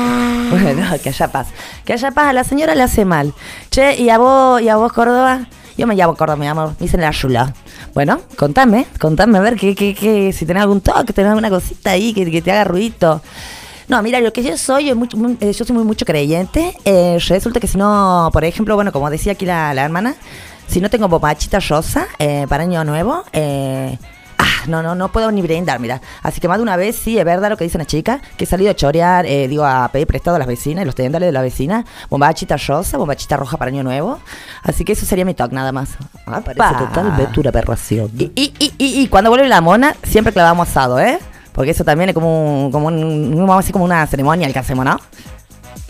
Bueno, 0.49 0.87
que 1.03 1.09
haya 1.09 1.27
paz. 1.27 1.47
Que 1.83 1.91
haya 1.91 2.11
paz. 2.11 2.27
A 2.27 2.33
la 2.33 2.45
señora 2.45 2.75
le 2.75 2.83
hace 2.83 3.03
mal. 3.03 3.33
Che, 3.71 3.97
¿y 4.01 4.09
a 4.09 4.17
vos, 4.17 4.61
y 4.61 4.69
a 4.69 4.77
vos 4.77 4.93
Córdoba? 4.93 5.47
Yo 5.77 5.85
me 5.85 5.95
llamo 5.95 6.15
Córdoba, 6.15 6.37
mi 6.37 6.47
amor. 6.47 6.69
Me 6.79 6.85
dicen 6.85 7.01
la 7.01 7.11
Yula. 7.11 7.53
Bueno, 7.93 8.21
contame, 8.37 8.87
contame 8.99 9.37
a 9.37 9.41
ver 9.41 9.57
que, 9.57 9.75
que, 9.75 9.93
que, 9.93 10.31
si 10.31 10.45
tenés 10.45 10.63
algún 10.63 10.79
toque, 10.79 11.11
tenés 11.11 11.29
alguna 11.29 11.49
cosita 11.49 11.91
ahí 11.91 12.13
que, 12.13 12.31
que 12.31 12.41
te 12.41 12.53
haga 12.53 12.63
ruido. 12.63 13.21
No, 13.87 14.01
mira, 14.03 14.19
lo 14.19 14.33
que 14.33 14.43
yo 14.43 14.57
soy, 14.57 14.93
muy- 14.93 15.37
eh, 15.39 15.53
yo 15.53 15.63
soy 15.65 15.73
muy 15.75 15.85
mucho 15.85 16.05
creyente. 16.05 16.75
Eh, 16.83 17.17
resulta 17.27 17.59
que 17.59 17.67
si 17.67 17.77
no, 17.77 18.29
por 18.33 18.43
ejemplo, 18.43 18.75
bueno, 18.75 18.91
como 18.91 19.09
decía 19.09 19.31
aquí 19.33 19.45
la, 19.45 19.73
la 19.73 19.83
hermana, 19.85 20.15
si 20.67 20.81
no 20.81 20.89
tengo 20.89 21.07
bomachita 21.07 21.59
rosa 21.61 22.05
eh, 22.19 22.45
para 22.49 22.63
año 22.63 22.83
nuevo, 22.83 23.23
eh, 23.31 23.97
ah, 24.37 24.45
no, 24.67 24.83
no, 24.83 24.93
no 24.93 25.07
puedo 25.09 25.31
ni 25.31 25.41
brindar, 25.41 25.79
mira. 25.79 26.01
Así 26.21 26.41
que 26.41 26.49
más 26.49 26.57
de 26.57 26.63
una 26.63 26.75
vez, 26.75 26.97
sí, 26.97 27.17
es 27.17 27.23
verdad 27.23 27.49
lo 27.49 27.55
que 27.55 27.63
dicen 27.63 27.79
las 27.79 27.87
chicas, 27.87 28.19
que 28.35 28.43
he 28.43 28.47
salido 28.47 28.71
a 28.71 28.75
chorear, 28.75 29.25
eh, 29.25 29.47
digo, 29.47 29.63
a 29.65 29.87
pedir 29.87 30.05
prestado 30.05 30.35
a 30.35 30.39
las 30.39 30.49
vecinas, 30.49 30.85
los 30.85 30.93
tendales 30.93 31.27
de 31.27 31.31
la 31.31 31.41
vecina, 31.41 31.85
bombachita 32.09 32.57
rosa, 32.57 32.97
bombachita 32.97 33.37
roja 33.37 33.55
para 33.55 33.69
año 33.69 33.83
nuevo. 33.83 34.19
Así 34.63 34.83
que 34.83 34.91
eso 34.91 35.05
sería 35.05 35.23
mi 35.23 35.33
talk 35.33 35.53
nada 35.53 35.71
más. 35.71 35.91
Parece 36.25 36.61
Apa. 36.61 36.77
totalmente 36.79 37.39
una 37.39 37.49
aberración. 37.51 38.11
Y, 38.19 38.25
y, 38.35 38.53
y, 38.59 38.73
y, 38.77 39.01
y 39.03 39.07
cuando 39.07 39.29
vuelve 39.29 39.47
la 39.47 39.61
mona, 39.61 39.95
siempre 40.03 40.33
clavamos 40.33 40.67
asado, 40.67 40.99
¿eh? 40.99 41.19
Porque 41.57 41.71
eso 41.71 41.83
también 41.83 42.09
es 42.09 42.13
como, 42.13 42.65
un- 42.67 42.71
como, 42.71 42.87
un, 42.87 43.35
vamos 43.35 43.55
a 43.55 43.57
decir, 43.57 43.73
como 43.73 43.83
una 43.83 44.05
ceremonia 44.07 44.45
el 44.47 44.53
que 44.53 44.59
hacemos, 44.59 44.85
¿no? 44.85 44.97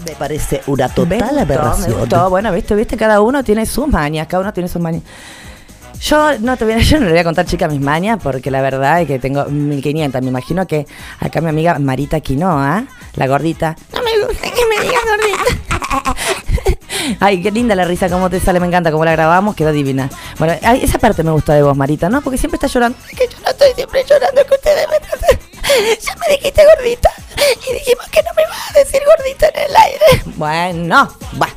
Me 0.05 0.13
parece 0.13 0.61
una 0.67 0.87
total 0.87 1.19
gustó, 1.19 1.39
aberración. 1.41 1.99
gustó. 1.99 2.29
Bueno, 2.29 2.51
viste, 2.53 2.73
viste, 2.73 2.95
cada 2.95 3.19
uno 3.19 3.43
tiene 3.43 3.65
sus 3.65 3.85
mañas, 3.87 4.27
cada 4.27 4.41
uno 4.41 4.53
tiene 4.53 4.69
sus 4.69 4.81
mañas. 4.81 5.03
Yo 5.99 6.39
no 6.39 6.55
te 6.55 6.63
voy 6.63 6.75
a, 6.75 6.77
yo 6.79 6.99
no 6.99 7.05
le 7.07 7.11
voy 7.11 7.19
a 7.19 7.23
contar, 7.25 7.45
chica, 7.45 7.67
mis 7.67 7.81
mañas, 7.81 8.17
porque 8.23 8.49
la 8.49 8.61
verdad 8.61 9.01
es 9.01 9.07
que 9.07 9.19
tengo 9.19 9.43
1500. 9.45 10.21
Me 10.21 10.29
imagino 10.29 10.65
que 10.65 10.87
acá 11.19 11.41
mi 11.41 11.49
amiga 11.49 11.77
Marita 11.79 12.21
Quinoa, 12.21 12.85
la 13.15 13.27
gordita. 13.27 13.75
No 13.93 14.01
me 14.03 14.25
gusta 14.25 14.43
que 14.49 14.61
me 14.69 14.85
digas 14.85 15.01
gordita. 15.05 16.37
Ay, 17.19 17.41
qué 17.41 17.51
linda 17.51 17.73
la 17.75 17.85
risa, 17.85 18.09
cómo 18.09 18.29
te 18.29 18.39
sale, 18.39 18.59
me 18.59 18.67
encanta, 18.67 18.91
cómo 18.91 19.05
la 19.05 19.11
grabamos, 19.13 19.55
quedó 19.55 19.71
divina. 19.71 20.09
Bueno, 20.39 20.53
esa 20.81 20.99
parte 20.99 21.23
me 21.23 21.31
gusta 21.31 21.53
de 21.53 21.61
vos, 21.63 21.75
Marita, 21.77 22.09
¿no? 22.09 22.21
Porque 22.21 22.37
siempre 22.37 22.55
estás 22.57 22.73
llorando. 22.73 22.97
Es 23.09 23.17
que 23.17 23.27
yo 23.27 23.37
no 23.43 23.49
estoy 23.51 23.69
siempre 23.75 24.03
llorando, 24.07 24.41
es 24.41 24.47
Ya 26.01 26.15
me 26.15 26.35
dijiste 26.35 26.63
gordita. 26.75 27.09
Y 27.69 27.73
dijimos 27.73 28.05
que 28.11 28.21
no 28.23 28.29
me 28.35 28.43
vas 28.45 28.71
a 28.71 28.79
decir 28.79 29.01
gordita 29.05 29.47
en 29.49 29.69
el 29.69 29.75
aire. 29.75 30.23
Bueno, 30.35 31.17
bueno. 31.33 31.53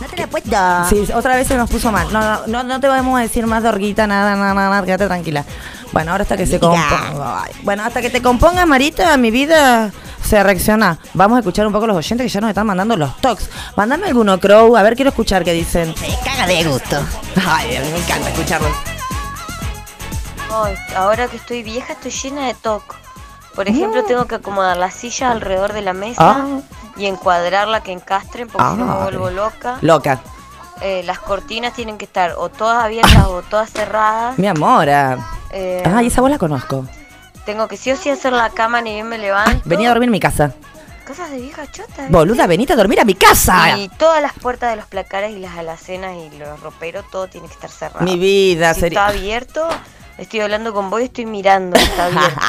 No 0.00 0.06
te 0.06 0.16
la 0.16 0.26
puedo. 0.26 0.88
Sí, 0.88 1.12
otra 1.12 1.34
vez 1.36 1.48
se 1.48 1.56
nos 1.56 1.68
puso 1.68 1.90
mal. 1.90 2.12
No, 2.12 2.20
no, 2.20 2.46
no, 2.46 2.62
no 2.62 2.80
te 2.80 2.86
podemos 2.86 3.20
decir 3.20 3.46
más 3.46 3.62
dorguita, 3.62 4.06
nada, 4.06 4.36
nada, 4.36 4.54
nada, 4.54 4.84
quédate 4.84 5.06
tranquila. 5.06 5.44
Bueno, 5.92 6.12
ahora 6.12 6.22
hasta 6.22 6.36
que 6.36 6.46
se 6.46 6.60
componga. 6.60 7.42
Ay, 7.44 7.52
Bueno, 7.62 7.82
hasta 7.84 8.00
que 8.00 8.10
te 8.10 8.22
compongas, 8.22 8.66
Marita, 8.66 9.16
mi 9.16 9.30
vida 9.30 9.90
se 10.24 10.42
reacciona. 10.42 10.98
Vamos 11.14 11.36
a 11.36 11.38
escuchar 11.40 11.66
un 11.66 11.72
poco 11.72 11.86
los 11.86 11.96
oyentes 11.96 12.24
que 12.26 12.28
ya 12.28 12.40
nos 12.40 12.50
están 12.50 12.66
mandando 12.66 12.96
los 12.96 13.16
talks. 13.20 13.48
Mándame 13.76 14.06
alguno, 14.08 14.38
Crow, 14.38 14.76
a 14.76 14.82
ver, 14.82 14.94
quiero 14.94 15.08
escuchar 15.10 15.42
qué 15.44 15.52
dicen. 15.52 15.94
Me 16.00 16.08
caga 16.24 16.46
de 16.46 16.64
gusto. 16.64 17.02
Ay, 17.46 17.76
a 17.76 17.80
mí 17.80 17.88
me 17.90 17.98
encanta 17.98 18.28
escucharlos. 18.30 18.70
Ay, 20.50 20.74
ahora 20.96 21.28
que 21.28 21.36
estoy 21.38 21.62
vieja 21.62 21.94
estoy 21.94 22.10
llena 22.10 22.46
de 22.46 22.54
TOC. 22.54 22.94
Por 23.58 23.68
ejemplo, 23.68 24.04
tengo 24.04 24.24
que 24.26 24.36
acomodar 24.36 24.76
la 24.76 24.92
silla 24.92 25.32
alrededor 25.32 25.72
de 25.72 25.82
la 25.82 25.92
mesa. 25.92 26.22
Ah. 26.22 26.60
y 26.96 27.06
encuadrarla 27.06 27.80
que 27.82 27.90
encastren 27.90 28.46
porque 28.48 28.64
si 28.70 28.76
no 28.76 28.84
me 28.86 28.92
Ah, 28.92 29.02
vuelvo 29.02 29.30
loca. 29.30 29.78
Loca. 29.80 30.20
Eh, 30.80 31.02
las 31.04 31.18
cortinas 31.18 31.72
tienen 31.74 31.98
que 31.98 32.04
estar 32.04 32.34
o 32.38 32.48
todas 32.50 32.84
abiertas 32.84 33.24
o 33.26 33.42
todas 33.42 33.68
cerradas. 33.70 34.38
Mi 34.38 34.46
amor. 34.46 34.88
ah. 34.88 35.16
Eh, 35.50 35.82
Ay, 35.84 36.06
esa 36.06 36.20
voz 36.20 36.30
la 36.30 36.38
conozco. 36.38 36.84
Tengo 37.44 37.66
que 37.66 37.76
sí 37.76 37.90
o 37.90 37.96
sí 37.96 38.10
hacer 38.10 38.32
la 38.32 38.50
cama 38.50 38.80
ni 38.80 38.94
bien 38.94 39.08
me 39.08 39.18
levanto. 39.18 39.60
Vení 39.64 39.86
a 39.86 39.88
dormir 39.88 40.06
en 40.08 40.12
mi 40.12 40.20
casa. 40.20 40.52
Cosas 41.06 41.30
de 41.32 41.38
vieja 41.40 41.66
chota. 41.70 41.88
¿viste? 42.02 42.12
Boluda, 42.12 42.46
venite 42.46 42.74
a 42.74 42.76
dormir 42.76 43.00
a 43.00 43.04
mi 43.04 43.14
casa. 43.14 43.76
Y 43.76 43.88
todas 43.90 44.20
las 44.22 44.34
puertas 44.34 44.70
de 44.70 44.76
los 44.76 44.86
placares 44.86 45.32
y 45.32 45.38
las 45.40 45.56
alacenas 45.58 46.14
y 46.16 46.36
los 46.38 46.60
roperos, 46.60 47.04
todo 47.10 47.26
tiene 47.28 47.48
que 47.48 47.54
estar 47.54 47.70
cerrado. 47.70 48.04
Mi 48.04 48.16
vida, 48.18 48.72
si 48.74 48.80
sería- 48.80 49.00
está 49.06 49.08
abierto, 49.16 49.68
estoy 50.18 50.40
hablando 50.40 50.74
con 50.74 50.90
vos 50.90 51.00
y 51.00 51.04
estoy 51.04 51.26
mirando, 51.26 51.76
está 51.76 52.06
abierto. 52.06 52.40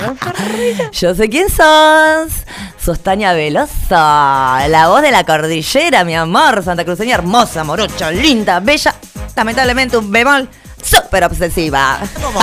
¿No, 0.06 0.14
Ferrarita? 0.14 0.90
Yo 0.92 1.14
sé 1.14 1.28
quién 1.28 1.48
sos. 1.48 2.44
Sos 2.80 3.00
Tania 3.00 3.32
Veloso, 3.32 3.74
la 3.90 4.86
voz 4.88 5.02
de 5.02 5.10
la 5.10 5.24
cordillera, 5.24 6.04
mi 6.04 6.14
amor. 6.14 6.62
Santa 6.62 6.84
Cruceña 6.84 7.16
hermosa, 7.16 7.64
morocha, 7.64 8.10
linda, 8.10 8.60
bella. 8.60 8.94
Lamentablemente 9.34 9.96
un 9.96 10.10
bemol 10.10 10.48
súper 10.82 11.24
obsesiva. 11.24 11.98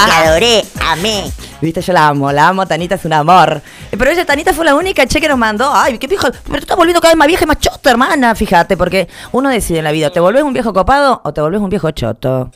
La 0.08 0.20
adoré, 0.20 0.65
amé. 0.82 1.32
Viste, 1.62 1.82
yo 1.82 1.94
la 1.94 2.10
amo, 2.10 2.32
la 2.32 2.50
amo, 2.50 2.67
Tanita 2.67 2.96
es 2.96 3.05
un 3.05 3.13
amor. 3.13 3.62
Pero 3.89 4.12
ella, 4.12 4.25
Tanita, 4.25 4.53
fue 4.53 4.65
la 4.65 4.75
única 4.75 5.05
che 5.08 5.22
que 5.22 5.27
nos 5.29 5.38
mandó. 5.38 5.72
Ay, 5.74 5.98
qué 5.98 6.08
vieja, 6.08 6.29
pero 6.29 6.58
tú 6.58 6.63
estás 6.63 6.77
volviendo 6.77 7.00
cada 7.00 7.13
vez 7.13 7.17
más 7.17 7.27
vieja 7.27 7.46
y 7.46 7.48
más 7.48 7.60
chota, 7.60 7.89
hermana. 7.89 8.36
Fíjate, 8.36 8.75
porque 8.75 9.08
uno 9.32 9.50
decide 9.50 9.79
en 9.79 9.86
la 9.86 9.91
vida, 9.91 10.10
¿te 10.10 10.20
volvés 10.20 10.44
un 10.44 10.53
viejo 10.53 10.74
copado 10.74 11.22
o 11.24 11.34
te 11.34 11.39
volvés 11.39 11.62
un 11.62 11.70
viejo 11.70 11.89
choto? 11.91 12.51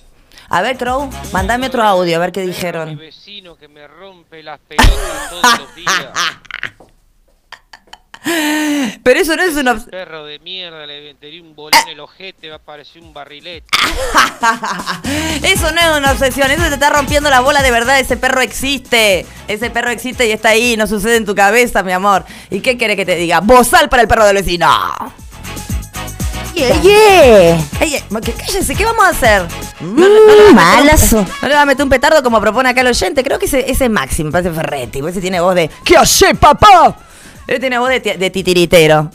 A 0.50 0.62
ver, 0.62 0.78
Crow, 0.78 1.10
mandame 1.32 1.68
otro 1.68 1.84
audio, 1.84 2.16
a 2.16 2.20
ver 2.20 2.32
qué 2.32 2.42
dijeron. 2.42 2.98
vecino 2.98 3.56
que 3.56 3.68
me 3.68 3.88
rompe 3.88 4.42
las 4.42 4.60
pelotas 4.60 5.30
todos 5.30 5.60
los 5.60 5.76
días. 5.76 6.10
Pero 9.04 9.20
eso 9.20 9.36
no 9.36 9.44
es 9.44 9.56
una... 9.56 9.76
Perro 9.86 10.26
de 10.26 10.40
mierda, 10.40 10.86
le 10.86 11.02
metería 11.02 11.42
un 11.42 11.56
bolón 11.56 11.80
en 11.84 11.90
el 11.94 12.00
ojete, 12.00 12.50
va 12.50 12.58
a 12.58 12.60
parecer 12.60 13.02
un 13.02 13.14
barrilete. 13.14 13.66
Eso 15.44 15.72
no 15.72 15.80
es 15.82 15.98
una 15.98 16.12
obsesión, 16.12 16.52
eso 16.52 16.64
te 16.68 16.74
está 16.74 16.90
rompiendo 16.90 17.30
la 17.30 17.40
bola 17.40 17.62
de 17.64 17.72
verdad. 17.72 18.00
Ese 18.00 18.18
perro 18.18 18.42
existe. 18.42 19.26
Ese 19.48 19.70
perro 19.70 19.90
existe 19.90 20.28
y 20.28 20.32
está 20.32 20.50
ahí, 20.50 20.76
no 20.78 20.86
sucede 20.86 21.16
en 21.16 21.26
tu 21.26 21.34
cabeza, 21.34 21.82
mi 21.82 21.92
amor. 21.94 22.26
¿Y 22.50 22.60
qué 22.60 22.78
quiere 22.78 22.96
que 22.96 23.06
te 23.06 23.16
diga? 23.16 23.40
Bozal 23.40 23.90
para 23.90 24.02
el 24.04 24.08
perro 24.08 24.26
del 24.26 24.36
vecino. 24.36 24.68
Yeah, 26.60 27.58
yeah. 27.86 28.22
Que 28.22 28.32
cállese, 28.34 28.76
¿qué 28.76 28.84
vamos 28.86 29.06
a 29.06 29.10
hacer? 29.10 29.48
No, 29.82 30.08
le- 30.08 30.20
no 30.20 30.36
le 30.36 30.36
va 30.36 30.42
a 30.42 30.46
meter 30.46 30.50
un- 30.50 30.56
malazo. 30.56 31.26
No 31.42 31.48
le 31.48 31.54
va 31.56 31.62
a 31.62 31.66
meter 31.66 31.84
un 31.84 31.90
petardo 31.90 32.22
como 32.24 32.42
propone 32.42 32.70
acá 32.70 32.82
el 32.82 32.88
oyente. 32.88 33.24
Creo 33.24 33.40
que 33.40 33.46
ese, 33.46 33.70
ese 33.72 33.86
es 33.86 33.92
Maxi, 33.92 34.24
me 34.24 34.32
parece 34.32 34.52
Ferretti. 34.52 35.00
Ese 35.08 35.22
tiene 35.22 35.40
voz 35.40 35.56
de 35.56 35.70
¿Qué 35.86 35.96
hace, 35.98 36.36
papá? 36.36 36.98
Él 37.48 37.60
tiene 37.60 37.80
voz 37.80 37.90
de, 37.90 38.00
ti- 38.02 38.14
de 38.18 38.30
titiritero. 38.30 39.10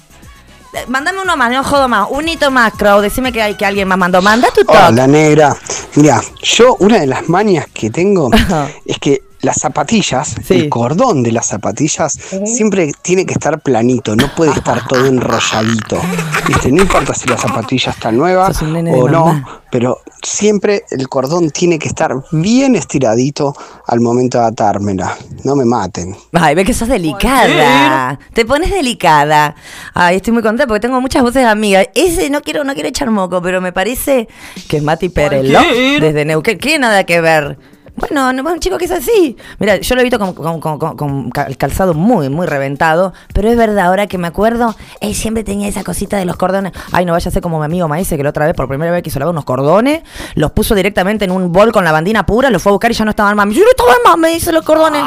Eh, 0.72 0.84
Mándame 0.88 1.20
uno 1.22 1.36
más, 1.36 1.50
no 1.52 1.62
jodo 1.62 1.86
más. 1.86 2.08
Un 2.10 2.26
hito 2.28 2.50
más, 2.50 2.72
Crow. 2.72 3.00
Decime 3.00 3.30
que, 3.32 3.42
hay, 3.42 3.54
que 3.56 3.64
alguien 3.66 3.86
más 3.88 3.98
mandó. 3.98 4.22
Manda 4.22 4.48
tu 4.50 4.64
toque. 4.64 4.78
Hola 4.88 5.06
negra, 5.06 5.54
mira, 5.96 6.20
yo 6.42 6.76
una 6.80 6.98
de 7.00 7.06
las 7.06 7.28
mañas 7.28 7.66
que 7.72 7.90
tengo 7.90 8.30
es 8.86 8.98
que 8.98 9.22
las 9.44 9.56
zapatillas, 9.60 10.34
el 10.48 10.68
cordón 10.68 11.22
de 11.22 11.32
las 11.32 11.46
zapatillas 11.46 12.18
siempre 12.44 12.92
tiene 13.02 13.26
que 13.26 13.34
estar 13.34 13.60
planito, 13.60 14.16
no 14.16 14.34
puede 14.34 14.52
estar 14.52 14.86
todo 14.88 15.06
enrolladito. 15.06 16.00
¿Viste? 16.48 16.72
No 16.72 16.82
importa 16.82 17.14
si 17.14 17.28
la 17.28 17.36
zapatilla 17.36 17.92
está 17.92 18.10
nueva 18.10 18.50
o 18.60 19.08
no, 19.08 19.26
mamá. 19.26 19.62
pero 19.70 20.00
siempre 20.22 20.84
el 20.90 21.08
cordón 21.08 21.50
tiene 21.50 21.78
que 21.78 21.88
estar 21.88 22.14
bien 22.32 22.74
estiradito 22.76 23.54
al 23.86 24.00
momento 24.00 24.38
de 24.38 24.46
atármela. 24.46 25.16
No 25.44 25.54
me 25.56 25.64
maten. 25.64 26.16
Ay, 26.32 26.54
ve 26.54 26.64
que 26.64 26.74
sos 26.74 26.88
delicada. 26.88 28.18
Te 28.32 28.44
pones 28.44 28.70
delicada. 28.70 29.54
Ay, 29.92 30.16
estoy 30.16 30.32
muy 30.32 30.42
contenta 30.42 30.66
porque 30.66 30.80
tengo 30.80 31.00
muchas 31.00 31.22
voces 31.22 31.42
de 31.42 31.48
amigas. 31.48 31.86
Ese 31.94 32.30
no 32.30 32.40
quiero, 32.42 32.64
no 32.64 32.74
quiero 32.74 32.88
echar 32.88 33.10
moco, 33.10 33.42
pero 33.42 33.60
me 33.60 33.72
parece 33.72 34.28
que 34.68 34.78
es 34.78 34.82
Mati 34.82 35.08
Perello 35.08 35.58
Cualquier. 35.58 36.00
desde 36.02 36.24
Neuquén. 36.24 36.58
¿Qué 36.58 36.78
nada 36.78 37.04
que 37.04 37.20
ver? 37.20 37.58
Bueno, 37.96 38.32
no, 38.32 38.42
un 38.50 38.58
chico 38.58 38.76
que 38.76 38.86
es 38.86 38.90
así. 38.90 39.36
Mira, 39.60 39.76
yo 39.76 39.94
lo 39.94 40.00
he 40.00 40.04
visto 40.04 40.18
con, 40.18 40.34
con- 40.34 40.78
con- 40.78 40.96
con- 40.96 41.30
calzado 41.30 41.94
muy, 41.94 42.28
muy 42.28 42.44
reventado. 42.46 43.12
Pero 43.32 43.48
es 43.48 43.56
verdad, 43.56 43.86
ahora 43.86 44.08
que 44.08 44.18
me 44.18 44.26
acuerdo, 44.26 44.74
él 45.00 45.14
siempre 45.14 45.44
tenía 45.44 45.68
esa 45.68 45.84
cosita 45.84 46.16
de 46.16 46.24
los 46.24 46.36
cordones. 46.36 46.72
Ay, 46.90 47.04
no 47.04 47.12
vaya 47.12 47.28
a 47.28 47.30
ser 47.32 47.40
como 47.40 47.58
mi 47.60 47.64
amigo 47.66 47.86
Maíce, 47.86 48.16
que 48.16 48.24
la 48.24 48.30
otra 48.30 48.46
vez, 48.46 48.54
por 48.56 48.66
primera 48.66 48.90
vez, 48.90 49.02
quiso 49.04 49.20
lavar 49.20 49.32
unos 49.32 49.44
cordones. 49.44 50.02
Los 50.34 50.50
puso 50.50 50.74
directamente 50.74 51.24
en 51.24 51.30
un 51.30 51.52
bol 51.52 51.70
con 51.70 51.84
la 51.84 51.92
bandina 51.92 52.26
pura, 52.26 52.50
los 52.50 52.60
fue 52.62 52.70
a 52.70 52.72
buscar 52.72 52.90
y 52.90 52.94
ya 52.94 53.04
no 53.04 53.10
estaban 53.10 53.36
más. 53.36 53.46
Yo 53.50 53.62
no 53.62 53.70
estaban 53.70 53.96
más, 54.04 54.18
me 54.18 54.30
dice 54.30 54.50
los 54.50 54.64
cordones. 54.64 55.02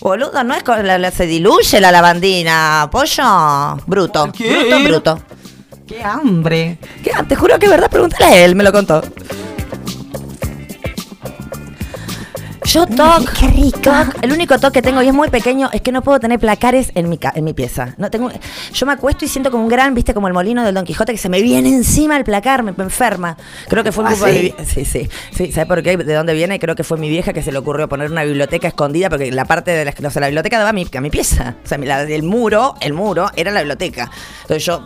Boludo, 0.00 0.42
no 0.42 0.54
es 0.54 0.62
con 0.62 0.86
la- 0.86 0.96
la- 0.98 1.10
se 1.10 1.26
diluye 1.26 1.80
la 1.80 1.92
lavandina, 1.92 2.88
pollo. 2.90 3.76
Bruto, 3.86 4.26
bruto, 4.28 4.84
bruto. 4.84 5.18
Qué 5.86 6.02
hambre. 6.02 6.78
¿Qué 7.04 7.12
Te 7.28 7.36
juro 7.36 7.58
que 7.58 7.66
es 7.66 7.70
verdad, 7.70 7.90
pregúntale 7.90 8.24
a 8.24 8.44
él, 8.44 8.54
me 8.56 8.64
lo 8.64 8.72
contó. 8.72 9.02
Yo 12.66 12.84
toc. 12.84 13.32
Qué 13.38 13.46
rico. 13.46 13.92
el 14.22 14.32
único 14.32 14.58
toque 14.58 14.76
que 14.76 14.82
tengo 14.82 15.00
y 15.00 15.06
es 15.08 15.14
muy 15.14 15.30
pequeño 15.30 15.70
es 15.72 15.80
que 15.80 15.92
no 15.92 16.02
puedo 16.02 16.18
tener 16.18 16.40
placares 16.40 16.90
en 16.96 17.08
mi, 17.08 17.18
en 17.34 17.44
mi 17.44 17.54
pieza. 17.54 17.94
No 17.96 18.10
tengo, 18.10 18.28
yo 18.74 18.86
me 18.86 18.92
acuesto 18.92 19.24
y 19.24 19.28
siento 19.28 19.52
como 19.52 19.62
un 19.62 19.68
gran, 19.68 19.94
viste, 19.94 20.12
como 20.12 20.26
el 20.26 20.34
molino 20.34 20.64
del 20.64 20.74
Don 20.74 20.84
Quijote 20.84 21.12
que 21.12 21.18
se 21.18 21.28
me 21.28 21.40
viene 21.40 21.68
encima 21.68 22.16
el 22.16 22.24
placar, 22.24 22.64
me, 22.64 22.72
me 22.72 22.84
enferma. 22.84 23.36
Creo 23.68 23.84
que 23.84 23.92
fue 23.92 24.04
¿Ah, 24.04 24.10
culpa 24.10 24.26
de 24.26 24.54
sí? 24.58 24.64
Sí, 24.66 24.84
sí. 24.84 25.08
Sí, 25.32 25.52
¿sabes 25.52 25.68
por 25.68 25.82
qué? 25.82 25.96
¿De 25.96 26.12
dónde 26.12 26.34
viene? 26.34 26.58
Creo 26.58 26.74
que 26.74 26.82
fue 26.82 26.98
mi 26.98 27.08
vieja 27.08 27.32
que 27.32 27.42
se 27.42 27.52
le 27.52 27.58
ocurrió 27.58 27.88
poner 27.88 28.10
una 28.10 28.24
biblioteca 28.24 28.66
escondida 28.66 29.08
porque 29.08 29.30
la 29.30 29.44
parte 29.44 29.70
de 29.70 29.84
la, 29.84 29.92
o 29.92 30.10
sea, 30.10 30.20
la 30.20 30.26
biblioteca 30.26 30.58
daba 30.58 30.70
a 30.70 30.72
mi, 30.72 30.86
a 30.92 31.00
mi 31.00 31.10
pieza. 31.10 31.54
O 31.64 31.68
sea, 31.68 31.78
la 31.78 32.04
del 32.04 32.24
muro, 32.24 32.74
el 32.80 32.92
muro 32.92 33.30
era 33.36 33.52
la 33.52 33.60
biblioteca. 33.60 34.10
Entonces 34.42 34.64
yo, 34.64 34.84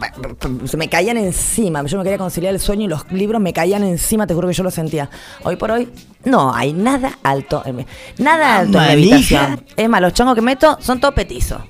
se 0.66 0.76
me 0.76 0.88
caían 0.88 1.16
encima. 1.16 1.82
Yo 1.86 1.96
me 1.96 2.04
quería 2.04 2.18
conciliar 2.18 2.52
el 2.52 2.60
sueño 2.60 2.84
y 2.84 2.88
los 2.88 3.10
libros 3.10 3.40
me 3.40 3.54
caían 3.54 3.82
encima, 3.84 4.26
te 4.26 4.34
juro 4.34 4.48
que 4.48 4.54
yo 4.54 4.62
lo 4.62 4.70
sentía. 4.70 5.08
Hoy 5.44 5.56
por 5.56 5.70
hoy, 5.70 5.88
no 6.24 6.54
hay 6.54 6.74
nada 6.74 7.18
alto 7.22 7.62
en 7.64 7.69
mi, 7.76 7.86
nada 8.18 8.58
alto 8.58 8.80
en 8.82 9.00
mi 9.00 9.10
Manija. 9.10 9.44
habitación. 9.44 9.64
Es 9.76 9.88
más, 9.88 10.00
los 10.00 10.12
chongos 10.14 10.34
que 10.34 10.40
meto 10.42 10.78
son 10.80 11.00
todos 11.00 11.14
petizos. 11.14 11.60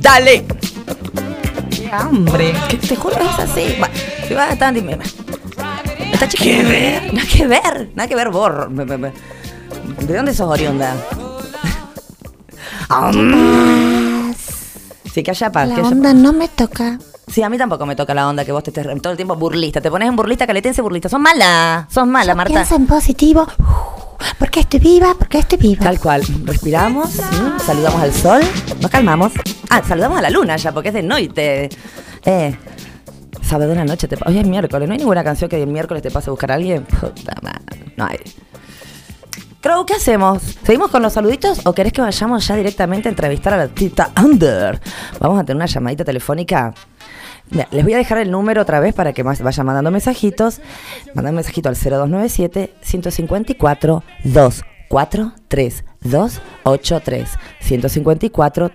¡Dale! 0.00 0.44
¡Qué 1.70 1.88
hambre! 1.92 2.52
Que 2.68 2.76
te 2.78 2.96
juro 2.96 3.16
es 3.20 3.38
así. 3.38 3.76
Va, 3.82 3.88
si 4.26 4.34
vas 4.34 4.50
a 4.50 4.52
estar, 4.54 4.72
dime. 4.74 4.98
Está 6.12 6.28
chiquito. 6.28 6.62
Nada 7.12 7.28
que 7.30 7.46
ver, 7.46 7.90
nada 7.94 8.08
que 8.08 8.14
ver, 8.16 8.30
borro. 8.30 8.68
¿De 8.68 10.14
dónde 10.16 10.34
sos 10.34 10.48
oriunda? 10.48 10.94
Ah, 12.90 13.10
Sí, 15.12 15.22
que 15.22 15.30
haya 15.30 15.50
paz. 15.50 15.68
La 15.68 15.74
que 15.74 15.80
haya 15.80 15.90
onda 15.90 16.12
no 16.12 16.32
me 16.32 16.48
toca. 16.48 16.98
Sí, 17.26 17.42
a 17.42 17.48
mí 17.48 17.58
tampoco 17.58 17.86
me 17.86 17.96
toca 17.96 18.14
la 18.14 18.28
onda 18.28 18.44
que 18.44 18.52
vos 18.52 18.62
te 18.62 18.70
estés 18.70 18.86
todo 19.00 19.12
el 19.12 19.16
tiempo 19.16 19.36
burlista. 19.36 19.80
Te 19.80 19.90
pones 19.90 20.08
en 20.08 20.16
burlista, 20.16 20.46
caletense 20.46 20.82
burlista. 20.82 21.08
Son 21.08 21.22
malas, 21.22 21.92
son 21.92 22.10
malas, 22.10 22.36
Marta. 22.36 22.52
Piensa 22.52 22.76
en 22.76 22.86
positivo. 22.86 23.46
Porque 24.38 24.60
estoy 24.60 24.80
viva, 24.80 25.14
porque 25.18 25.38
estoy 25.38 25.58
viva. 25.58 25.84
Tal 25.84 25.98
cual. 26.00 26.22
Respiramos, 26.44 27.10
¿sí? 27.10 27.22
saludamos 27.64 28.00
al 28.00 28.12
sol, 28.12 28.42
nos 28.80 28.90
calmamos. 28.90 29.32
Ah, 29.70 29.82
saludamos 29.86 30.18
a 30.18 30.22
la 30.22 30.30
luna 30.30 30.56
ya, 30.56 30.72
porque 30.72 30.88
es 30.88 30.94
de 30.94 31.02
noche. 31.02 31.68
Eh, 32.24 32.56
sábado 33.42 33.72
en 33.72 33.78
la 33.78 33.84
noche 33.84 34.08
te 34.08 34.16
Hoy 34.24 34.38
es 34.38 34.46
miércoles, 34.46 34.88
¿no 34.88 34.92
hay 34.92 34.98
ninguna 34.98 35.22
canción 35.22 35.50
que 35.50 35.62
el 35.62 35.68
miércoles 35.68 36.02
te 36.02 36.10
pase 36.10 36.30
a 36.30 36.32
buscar 36.32 36.52
a 36.52 36.54
alguien? 36.54 36.84
Puta 36.84 37.34
madre, 37.42 37.92
no 37.96 38.06
hay. 38.06 38.18
Crow, 39.60 39.86
¿qué 39.86 39.94
hacemos? 39.94 40.42
¿Seguimos 40.62 40.90
con 40.90 41.00
los 41.00 41.14
saluditos 41.14 41.64
o 41.64 41.72
querés 41.72 41.92
que 41.92 42.02
vayamos 42.02 42.46
ya 42.46 42.54
directamente 42.54 43.08
a 43.08 43.10
entrevistar 43.10 43.54
a 43.54 43.56
la 43.56 43.68
tita 43.68 44.10
Under? 44.22 44.78
Vamos 45.18 45.40
a 45.40 45.44
tener 45.44 45.56
una 45.56 45.66
llamadita 45.66 46.04
telefónica. 46.04 46.74
Mira, 47.50 47.68
les 47.70 47.84
voy 47.84 47.94
a 47.94 47.98
dejar 47.98 48.18
el 48.18 48.30
número 48.30 48.62
otra 48.62 48.80
vez 48.80 48.94
para 48.94 49.12
que 49.12 49.22
más 49.22 49.40
vayan 49.40 49.66
mandando 49.66 49.90
mensajitos. 49.90 50.60
Mandan 51.14 51.32
un 51.32 51.36
mensajito 51.36 51.68
al 51.68 51.76
0297 51.76 52.74
154 52.80 54.02
243 54.24 55.84
283 56.02 57.30
154 57.60 58.70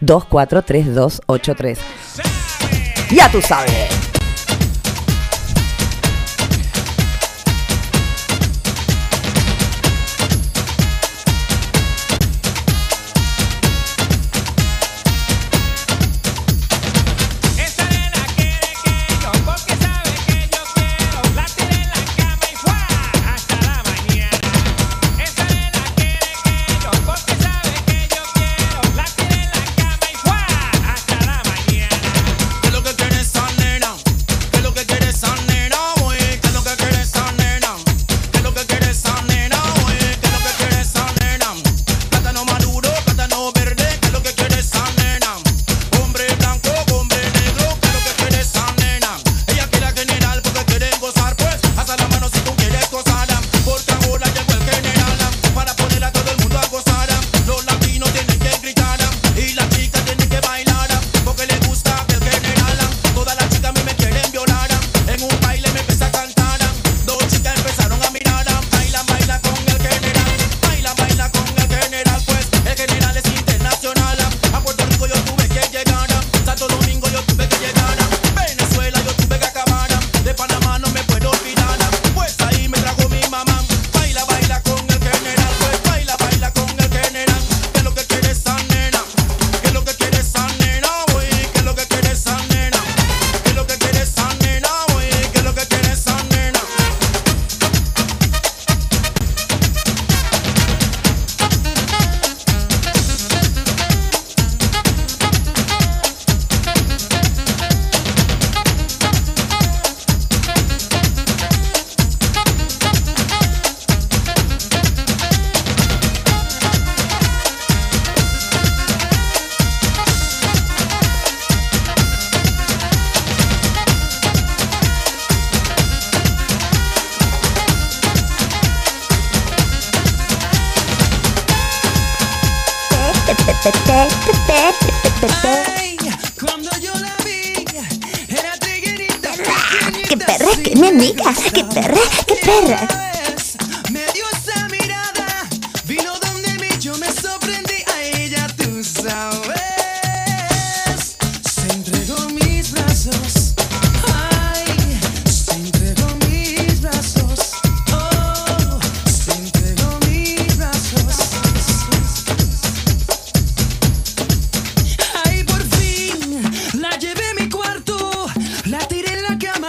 243 0.00 0.94
283. 0.94 1.78
Ya 3.10 3.30
tú 3.30 3.40
sabes. 3.40 3.99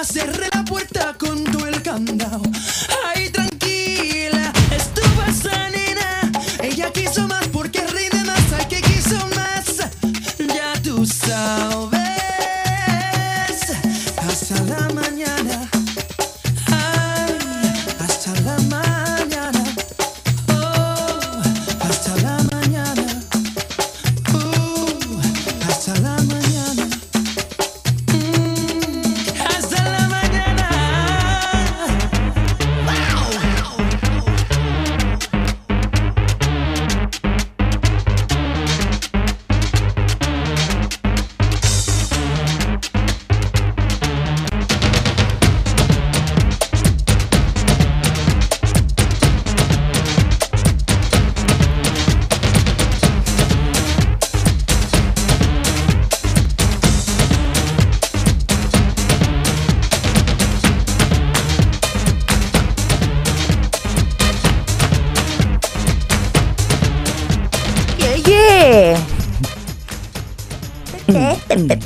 Cerré 0.03 0.49
la 0.53 0.63
puerta 0.65 1.15
con 1.17 1.43
todo 1.43 1.67
el 1.67 1.81
candado. 1.81 2.41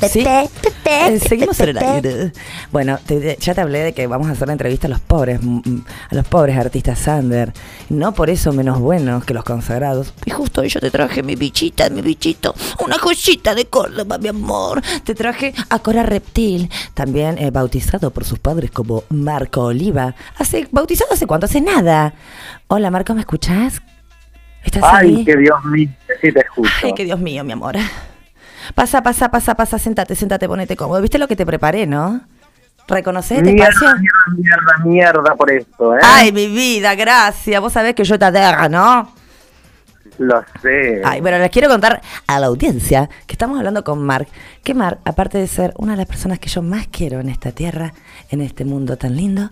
Sí. 0.08 0.24
Eh, 0.88 1.18
Seguimos 1.20 1.58
en 1.60 1.70
el 1.70 1.78
aire. 1.78 2.32
Bueno, 2.70 2.98
te- 3.04 3.36
ya 3.40 3.54
te 3.54 3.60
hablé 3.60 3.80
de 3.80 3.92
que 3.92 4.06
vamos 4.06 4.28
a 4.28 4.32
hacer 4.32 4.46
la 4.46 4.52
entrevista 4.52 4.86
a 4.86 4.90
los 4.90 5.00
pobres, 5.00 5.42
mm, 5.42 5.60
mm, 5.64 5.84
a 6.10 6.14
los 6.14 6.26
pobres 6.26 6.56
artistas 6.56 6.98
Sander. 6.98 7.52
No 7.88 8.12
por 8.14 8.30
eso 8.30 8.52
menos 8.52 8.78
buenos 8.78 9.24
que 9.24 9.34
los 9.34 9.44
consagrados. 9.44 10.14
Y 10.24 10.30
justo 10.30 10.60
hoy 10.60 10.68
yo 10.68 10.80
te 10.80 10.90
traje 10.90 11.22
mi 11.22 11.34
bichita, 11.34 11.90
mi 11.90 12.02
bichito, 12.02 12.54
una 12.84 12.98
joyita 12.98 13.54
de 13.54 13.66
Córdoba, 13.66 14.18
mi 14.18 14.28
amor. 14.28 14.80
Te 15.04 15.14
traje 15.14 15.52
a 15.70 15.78
Cora 15.80 16.02
Reptil, 16.04 16.70
también 16.94 17.36
eh, 17.38 17.50
bautizado 17.50 18.10
por 18.10 18.24
sus 18.24 18.38
padres 18.38 18.70
como 18.70 19.02
Marco 19.08 19.62
Oliva. 19.64 20.14
Hace, 20.38 20.68
¿Bautizado 20.70 21.12
hace 21.14 21.26
cuánto? 21.26 21.46
Hace 21.46 21.60
nada. 21.60 22.14
Hola, 22.68 22.90
Marco, 22.90 23.12
¿me 23.14 23.20
escuchás? 23.20 23.80
¿Estás 24.64 24.82
Ay, 24.84 25.16
ahí? 25.18 25.24
que 25.24 25.36
Dios 25.36 25.64
mío, 25.64 25.88
sí 26.20 26.32
te 26.32 26.40
escucho. 26.40 26.70
Ay, 26.82 26.92
que 26.94 27.04
Dios 27.04 27.18
mío, 27.20 27.44
mi 27.44 27.52
amor. 27.52 27.76
Pasa, 28.74 29.02
pasa, 29.02 29.30
pasa, 29.30 29.54
pasa, 29.54 29.78
sentate, 29.78 30.14
sentate, 30.14 30.48
ponete 30.48 30.76
cómodo. 30.76 31.00
¿Viste 31.00 31.18
lo 31.18 31.28
que 31.28 31.36
te 31.36 31.46
preparé, 31.46 31.86
no? 31.86 32.20
¿Reconoces 32.88 33.38
este 33.38 33.52
Mierda, 33.52 33.68
espacio? 33.70 33.96
mierda, 33.98 34.36
mierda, 34.36 34.84
mierda 34.84 35.34
por 35.34 35.50
esto, 35.50 35.96
¿eh? 35.96 36.00
Ay, 36.02 36.32
mi 36.32 36.46
vida, 36.46 36.94
gracias. 36.94 37.60
Vos 37.60 37.72
sabés 37.72 37.94
que 37.94 38.04
yo 38.04 38.18
te 38.18 38.24
adoro, 38.24 38.68
¿no? 38.68 39.12
Lo 40.18 40.42
sé. 40.62 41.02
Ay, 41.04 41.20
bueno, 41.20 41.38
les 41.38 41.50
quiero 41.50 41.68
contar 41.68 42.00
a 42.26 42.40
la 42.40 42.46
audiencia 42.46 43.10
que 43.26 43.34
estamos 43.34 43.58
hablando 43.58 43.82
con 43.84 44.02
Mark. 44.02 44.28
Que 44.62 44.72
Mark, 44.72 45.00
aparte 45.04 45.36
de 45.36 45.46
ser 45.46 45.74
una 45.76 45.92
de 45.92 45.98
las 45.98 46.06
personas 46.06 46.38
que 46.38 46.48
yo 46.48 46.62
más 46.62 46.86
quiero 46.86 47.20
en 47.20 47.28
esta 47.28 47.52
tierra, 47.52 47.92
en 48.30 48.40
este 48.40 48.64
mundo 48.64 48.96
tan 48.96 49.16
lindo, 49.16 49.50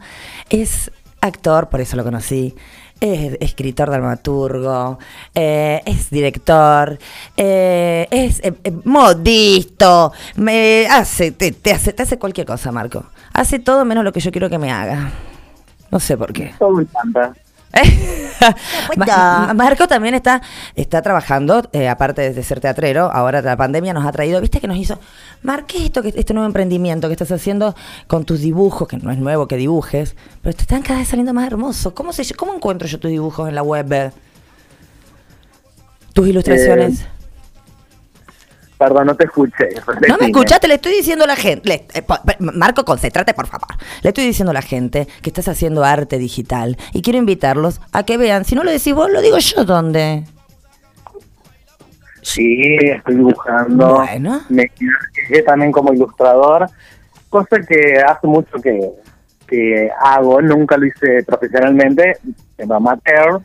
es 0.48 0.90
actor, 1.20 1.68
por 1.68 1.80
eso 1.80 1.96
lo 1.96 2.04
conocí. 2.04 2.54
Es 3.00 3.36
escritor 3.40 3.90
dramaturgo, 3.90 4.98
eh, 5.34 5.82
es 5.84 6.10
director, 6.10 6.98
eh, 7.36 8.08
es 8.10 8.40
eh, 8.42 8.54
eh, 8.64 8.72
modisto, 8.84 10.12
me 10.36 10.86
hace, 10.86 11.32
te, 11.32 11.52
te 11.52 11.72
hace, 11.72 11.92
te 11.92 12.02
hace 12.02 12.18
cualquier 12.18 12.46
cosa, 12.46 12.72
Marco. 12.72 13.04
Hace 13.32 13.58
todo 13.58 13.84
menos 13.84 14.04
lo 14.04 14.12
que 14.12 14.20
yo 14.20 14.30
quiero 14.30 14.48
que 14.48 14.58
me 14.58 14.70
haga. 14.70 15.12
No 15.90 16.00
sé 16.00 16.16
por 16.16 16.32
qué. 16.32 16.54
Ma- 18.96 19.52
Marco 19.54 19.88
también 19.88 20.14
está, 20.14 20.42
está 20.76 21.02
trabajando, 21.02 21.68
eh, 21.72 21.88
aparte 21.88 22.32
de 22.32 22.42
ser 22.42 22.60
teatrero, 22.60 23.10
ahora 23.12 23.42
la 23.42 23.56
pandemia 23.56 23.92
nos 23.92 24.06
ha 24.06 24.12
traído, 24.12 24.40
viste 24.40 24.60
que 24.60 24.66
nos 24.66 24.76
hizo, 24.76 24.98
Mar, 25.42 25.64
¿qué 25.66 25.78
es 25.78 25.84
esto, 25.84 26.02
que, 26.02 26.12
este 26.14 26.34
nuevo 26.34 26.46
emprendimiento 26.46 27.08
que 27.08 27.14
estás 27.14 27.32
haciendo 27.32 27.74
con 28.06 28.24
tus 28.24 28.40
dibujos, 28.40 28.86
que 28.88 28.96
no 28.98 29.10
es 29.10 29.18
nuevo 29.18 29.48
que 29.48 29.56
dibujes, 29.56 30.14
pero 30.42 30.54
te 30.54 30.62
están 30.62 30.82
cada 30.82 30.98
vez 31.00 31.08
saliendo 31.08 31.32
más 31.32 31.46
hermosos? 31.46 31.92
¿Cómo, 31.94 32.12
se, 32.12 32.32
cómo 32.34 32.54
encuentro 32.54 32.86
yo 32.86 32.98
tus 33.00 33.10
dibujos 33.10 33.48
en 33.48 33.54
la 33.54 33.62
web? 33.62 34.12
Tus 36.12 36.28
ilustraciones. 36.28 37.00
Eh, 37.00 37.06
Perdón, 38.78 39.06
no 39.06 39.14
te 39.14 39.24
escuché. 39.24 39.68
no 40.08 40.16
me 40.18 40.26
escuchaste, 40.26 40.66
le 40.68 40.74
estoy 40.74 40.92
diciendo 40.92 41.24
a 41.24 41.28
la 41.28 41.36
gente. 41.36 41.68
le- 41.68 41.86
eh, 41.94 42.02
po- 42.02 42.18
Marco, 42.40 42.84
concéntrate, 42.84 43.32
por 43.32 43.46
favor. 43.46 43.68
Le 44.02 44.08
estoy 44.10 44.24
diciendo 44.26 44.50
a 44.50 44.54
la 44.54 44.62
gente 44.62 45.06
que 45.22 45.30
estás 45.30 45.46
haciendo 45.48 45.84
arte 45.84 46.18
digital 46.18 46.76
y 46.92 47.00
quiero 47.02 47.18
invitarlos 47.18 47.80
a 47.92 48.02
que 48.04 48.16
vean. 48.16 48.44
Si 48.44 48.54
no 48.54 48.64
lo 48.64 48.70
decís 48.72 48.92
vos, 48.94 49.10
lo 49.10 49.20
digo 49.22 49.38
yo 49.38 49.64
dónde. 49.64 50.24
Sí, 52.22 52.62
estoy 52.80 53.16
dibujando. 53.16 53.96
Bueno. 53.96 54.40
Me 54.48 54.68
quedé 54.70 55.42
también 55.42 55.70
como 55.70 55.92
ilustrador, 55.92 56.66
cosa 57.28 57.58
que 57.68 57.98
hace 58.04 58.26
mucho 58.26 58.56
que, 58.62 58.80
que 59.46 59.90
hago, 60.00 60.40
nunca 60.40 60.76
lo 60.78 60.86
hice 60.86 61.22
profesionalmente, 61.26 62.16
en 62.58 62.72
amateur. 62.72 63.40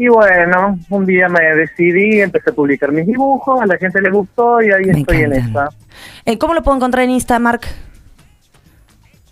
Y 0.00 0.06
bueno, 0.06 0.78
un 0.90 1.06
día 1.06 1.28
me 1.28 1.40
decidí, 1.56 2.20
empecé 2.20 2.50
a 2.50 2.52
publicar 2.52 2.92
mis 2.92 3.04
dibujos, 3.04 3.60
a 3.60 3.66
la 3.66 3.76
gente 3.78 4.00
le 4.00 4.10
gustó 4.10 4.62
y 4.62 4.70
ahí 4.70 4.84
Me 4.84 5.00
estoy 5.00 5.22
en 5.22 5.32
esa. 5.32 5.70
Eh, 6.24 6.38
¿Cómo 6.38 6.54
lo 6.54 6.62
puedo 6.62 6.76
encontrar 6.76 7.02
en 7.02 7.10
Insta, 7.10 7.36
Mark? 7.40 7.62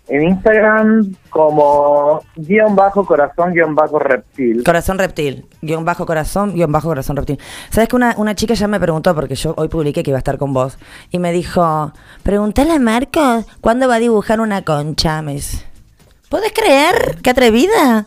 En 0.09 0.23
Instagram 0.23 1.15
como 1.29 2.21
guion 2.35 2.75
bajo 2.75 3.05
corazón 3.05 3.53
guion 3.53 3.75
bajo 3.75 3.97
reptil. 3.97 4.61
Corazón 4.65 4.99
reptil, 4.99 5.45
guion 5.61 5.85
bajo 5.85 6.05
corazón, 6.05 6.53
guion 6.53 6.69
bajo 6.69 6.89
corazón 6.89 7.15
reptil. 7.15 7.39
¿Sabes 7.69 7.87
que 7.87 7.95
una, 7.95 8.15
una 8.17 8.35
chica 8.35 8.53
ya 8.53 8.67
me 8.67 8.77
preguntó, 8.77 9.15
porque 9.15 9.35
yo 9.35 9.53
hoy 9.55 9.69
publiqué 9.69 10.03
que 10.03 10.11
iba 10.11 10.17
a 10.17 10.19
estar 10.19 10.37
con 10.37 10.51
vos, 10.51 10.77
y 11.11 11.19
me 11.19 11.31
dijo, 11.31 11.93
pregúntale 12.23 12.73
a 12.73 12.79
Marco 12.79 13.45
cuándo 13.61 13.87
va 13.87 13.95
a 13.95 13.99
dibujar 13.99 14.41
una 14.41 14.63
concha. 14.63 15.21
Me 15.21 15.35
dice, 15.35 15.65
¿Podés 16.29 16.51
creer? 16.51 17.19
¡Qué 17.23 17.29
atrevida! 17.29 18.05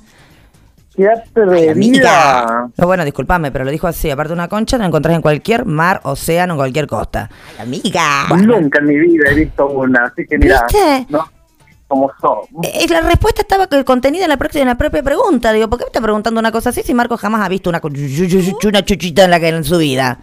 ¡Qué 0.94 1.08
atrevida! 1.08 2.68
No, 2.76 2.86
bueno, 2.86 3.04
discúlpame, 3.04 3.50
pero 3.52 3.64
lo 3.64 3.70
dijo 3.70 3.86
así. 3.86 4.10
Aparte, 4.10 4.32
una 4.32 4.48
concha 4.48 4.76
la 4.78 4.86
encontrás 4.86 5.14
en 5.16 5.22
cualquier 5.22 5.64
mar, 5.64 6.00
océano, 6.04 6.54
en 6.54 6.58
cualquier 6.58 6.86
costa. 6.86 7.30
amiga! 7.58 8.26
Nunca 8.36 8.80
en 8.80 8.86
mi 8.86 8.96
vida 8.98 9.30
he 9.30 9.34
visto 9.34 9.66
una, 9.68 10.04
así 10.04 10.26
que 10.26 10.36
mira, 10.38 10.66
¿Viste? 10.68 11.06
no, 11.08 11.28
como 11.86 12.10
son. 12.20 12.38
Eh, 12.64 12.86
la 12.88 13.00
respuesta 13.02 13.42
estaba 13.42 13.66
co- 13.66 13.84
contenida 13.84 14.24
en 14.24 14.28
la, 14.30 14.36
propia, 14.36 14.60
en 14.62 14.68
la 14.68 14.74
propia 14.76 15.02
pregunta. 15.02 15.52
Digo, 15.52 15.68
¿por 15.68 15.78
qué 15.78 15.84
me 15.84 15.88
está 15.88 16.00
preguntando 16.00 16.38
una 16.40 16.52
cosa 16.52 16.70
así 16.70 16.82
si 16.82 16.92
Marco 16.94 17.16
jamás 17.16 17.44
ha 17.44 17.48
visto 17.48 17.70
una, 17.70 17.80
chuchita 18.84 19.24
en, 19.24 19.30
la 19.30 19.40
que, 19.40 19.48
en 19.48 19.64
su 19.64 19.78
vida? 19.78 20.18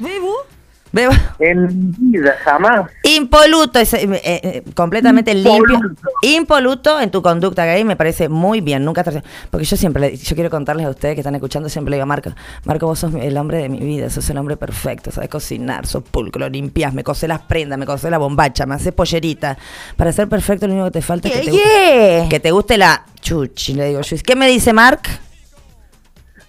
¿Bebo? 0.92 1.12
En 1.40 1.66
mi 1.66 1.94
vida, 2.18 2.34
jamás. 2.44 2.90
Impoluto, 3.04 3.78
es, 3.78 3.94
eh, 3.94 4.08
eh, 4.24 4.64
completamente 4.74 5.34
limpio. 5.34 5.80
Impoluto 6.22 7.00
en 7.02 7.12
tu 7.12 7.22
conducta 7.22 7.66
gay, 7.66 7.84
me 7.84 7.96
parece 7.98 8.30
muy 8.30 8.62
bien. 8.62 8.86
Nunca 8.86 9.04
te- 9.04 9.22
Porque 9.52 9.66
yo 9.66 9.76
siempre, 9.76 10.02
le- 10.02 10.16
yo 10.18 10.34
quiero 10.36 10.50
contarles 10.50 10.86
a 10.86 10.90
ustedes 10.90 11.16
que 11.16 11.22
están 11.22 11.36
escuchando, 11.36 11.68
siempre 11.68 11.92
le 11.92 11.98
digo 11.98 12.04
a 12.04 12.06
Marco, 12.08 12.32
Marco, 12.64 12.88
vos 12.88 13.00
sos 13.00 13.14
el 13.16 13.38
hombre 13.38 13.58
de 13.58 13.70
mi 13.70 13.80
vida, 13.80 14.10
sos 14.10 14.30
el 14.30 14.38
hombre 14.38 14.56
perfecto, 14.56 15.12
sabes 15.12 15.30
cocinar, 15.30 15.86
sos 15.86 16.04
pulcro, 16.04 16.48
limpias, 16.48 16.94
me 16.94 17.04
cosé 17.04 17.28
las 17.28 17.40
prendas, 17.42 17.78
me 17.78 17.86
cosé 17.86 18.10
la 18.10 18.18
bombacha, 18.18 18.66
me 18.66 18.76
haces 18.76 18.94
pollerita. 18.94 19.58
Para 19.98 20.12
ser 20.14 20.30
perfecto, 20.30 20.68
lo 20.68 20.74
único 20.74 20.86
que 20.88 20.92
te 20.92 21.02
falta 21.02 21.28
es 21.28 21.34
que 21.36 21.46
te, 21.46 21.52
Yeah, 21.52 22.24
gu- 22.26 22.30
que 22.30 22.40
te 22.40 22.52
guste 22.52 22.78
la 22.78 23.04
chuchi, 23.20 23.74
le 23.74 23.90
digo 23.90 24.02
yo. 24.02 24.18
¿Qué 24.26 24.36
me 24.38 24.48
dice 24.48 24.72
Mark? 24.72 25.02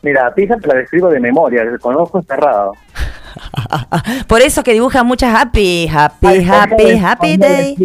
Mira, 0.00 0.30
fíjate, 0.32 0.66
la 0.68 0.74
describo 0.74 1.08
de 1.10 1.18
memoria, 1.18 1.64
con 1.80 1.96
ojos 1.96 2.24
cerrados. 2.26 2.76
Por 4.26 4.40
eso 4.42 4.62
que 4.62 4.72
dibuja 4.72 5.02
muchas 5.02 5.34
happy, 5.34 5.88
happy, 5.88 6.26
happy, 6.44 6.98
happy 6.98 7.36
day. 7.36 7.76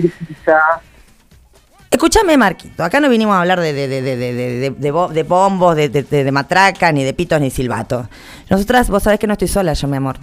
Escúchame, 1.91 2.37
Marquito, 2.37 2.83
acá 2.83 2.99
no 2.99 3.07
vinimos 3.07 3.35
a 3.35 3.41
hablar 3.41 3.59
de, 3.59 3.71
de, 3.71 3.87
de, 3.87 4.01
de, 4.01 4.15
de, 4.17 4.33
de, 4.33 4.69
de 4.71 4.91
bo- 4.91 5.09
de 5.09 5.21
bombos, 5.23 5.75
de, 5.75 6.29
matracas, 6.31 6.91
ni 6.91 7.03
de 7.03 7.13
pitos, 7.13 7.39
ni 7.39 7.51
silbatos. 7.51 8.07
Nosotras, 8.49 8.89
vos 8.89 9.03
sabés 9.03 9.19
que 9.19 9.27
no 9.27 9.33
estoy 9.33 9.47
sola 9.47 9.73
yo, 9.73 9.87
mi 9.87 9.97
amor. 9.97 10.15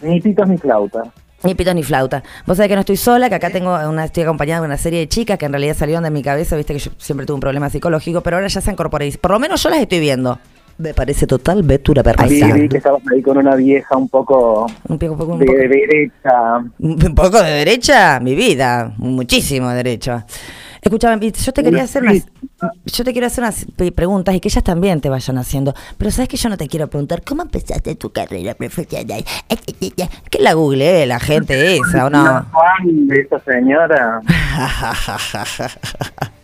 Ni 0.00 0.20
pitos 0.20 0.46
ni 0.48 0.56
flauta. 0.56 1.02
Ni 1.42 1.56
pitos 1.56 1.74
ni 1.74 1.82
flauta. 1.82 2.22
Vos 2.46 2.56
sabés 2.56 2.68
que 2.68 2.76
no 2.76 2.80
estoy 2.80 2.96
sola, 2.96 3.28
que 3.28 3.34
acá 3.34 3.50
tengo 3.50 3.74
una, 3.88 4.04
estoy 4.04 4.22
acompañada 4.22 4.60
de 4.60 4.66
una 4.68 4.76
serie 4.76 5.00
de 5.00 5.08
chicas 5.08 5.38
que 5.38 5.46
en 5.46 5.52
realidad 5.52 5.76
salieron 5.76 6.04
de 6.04 6.10
mi 6.10 6.22
cabeza, 6.22 6.54
viste 6.56 6.72
que 6.72 6.78
yo 6.78 6.92
siempre 6.98 7.26
tuve 7.26 7.34
un 7.34 7.40
problema 7.40 7.68
psicológico, 7.68 8.20
pero 8.20 8.36
ahora 8.36 8.46
ya 8.46 8.60
se 8.60 8.70
han 8.70 8.74
incorporado. 8.74 9.10
Por 9.20 9.32
lo 9.32 9.40
menos 9.40 9.60
yo 9.60 9.70
las 9.70 9.80
estoy 9.80 9.98
viendo. 9.98 10.38
Me 10.78 10.94
parece 10.94 11.26
totalmente 11.26 11.90
una 11.90 12.02
Vi, 12.02 12.12
perversa. 12.12 12.54
vi 12.54 12.68
que 12.68 12.76
estabas 12.76 13.02
ahí 13.12 13.20
con 13.20 13.36
una 13.36 13.56
vieja 13.56 13.96
un 13.96 14.08
poco 14.08 14.66
Un 14.88 14.98
poco, 14.98 15.12
un 15.24 15.38
poco- 15.38 15.38
de 15.38 15.68
derecha. 15.68 16.58
Un 16.78 17.14
poco 17.16 17.42
de 17.42 17.50
derecha, 17.50 18.20
mi 18.20 18.36
vida, 18.36 18.94
muchísimo 18.98 19.68
de 19.70 19.76
derecha. 19.76 20.24
Escúchame, 20.80 21.32
yo 21.32 21.52
te 21.52 21.64
quería 21.64 21.82
hacer 21.82 22.04
unas, 22.04 22.24
yo 22.86 23.04
te 23.04 23.12
quiero 23.12 23.26
hacer 23.26 23.42
unas 23.42 23.66
preguntas 23.96 24.32
y 24.36 24.40
que 24.40 24.46
ellas 24.48 24.62
también 24.62 25.00
te 25.00 25.08
vayan 25.08 25.36
haciendo. 25.38 25.74
Pero 25.98 26.12
sabes 26.12 26.28
que 26.28 26.36
yo 26.36 26.48
no 26.48 26.56
te 26.56 26.68
quiero 26.68 26.86
preguntar 26.88 27.22
cómo 27.24 27.42
empezaste 27.42 27.96
tu 27.96 28.10
carrera 28.12 28.54
profesional. 28.54 29.24
Que 30.30 30.38
la 30.40 30.52
googleé 30.54 31.04
la 31.06 31.18
gente 31.18 31.76
esa 31.78 32.06
o 32.06 32.10
no. 32.10 32.24
fan 32.24 33.08
de 33.08 33.20
esa 33.20 33.40
señora. 33.40 34.20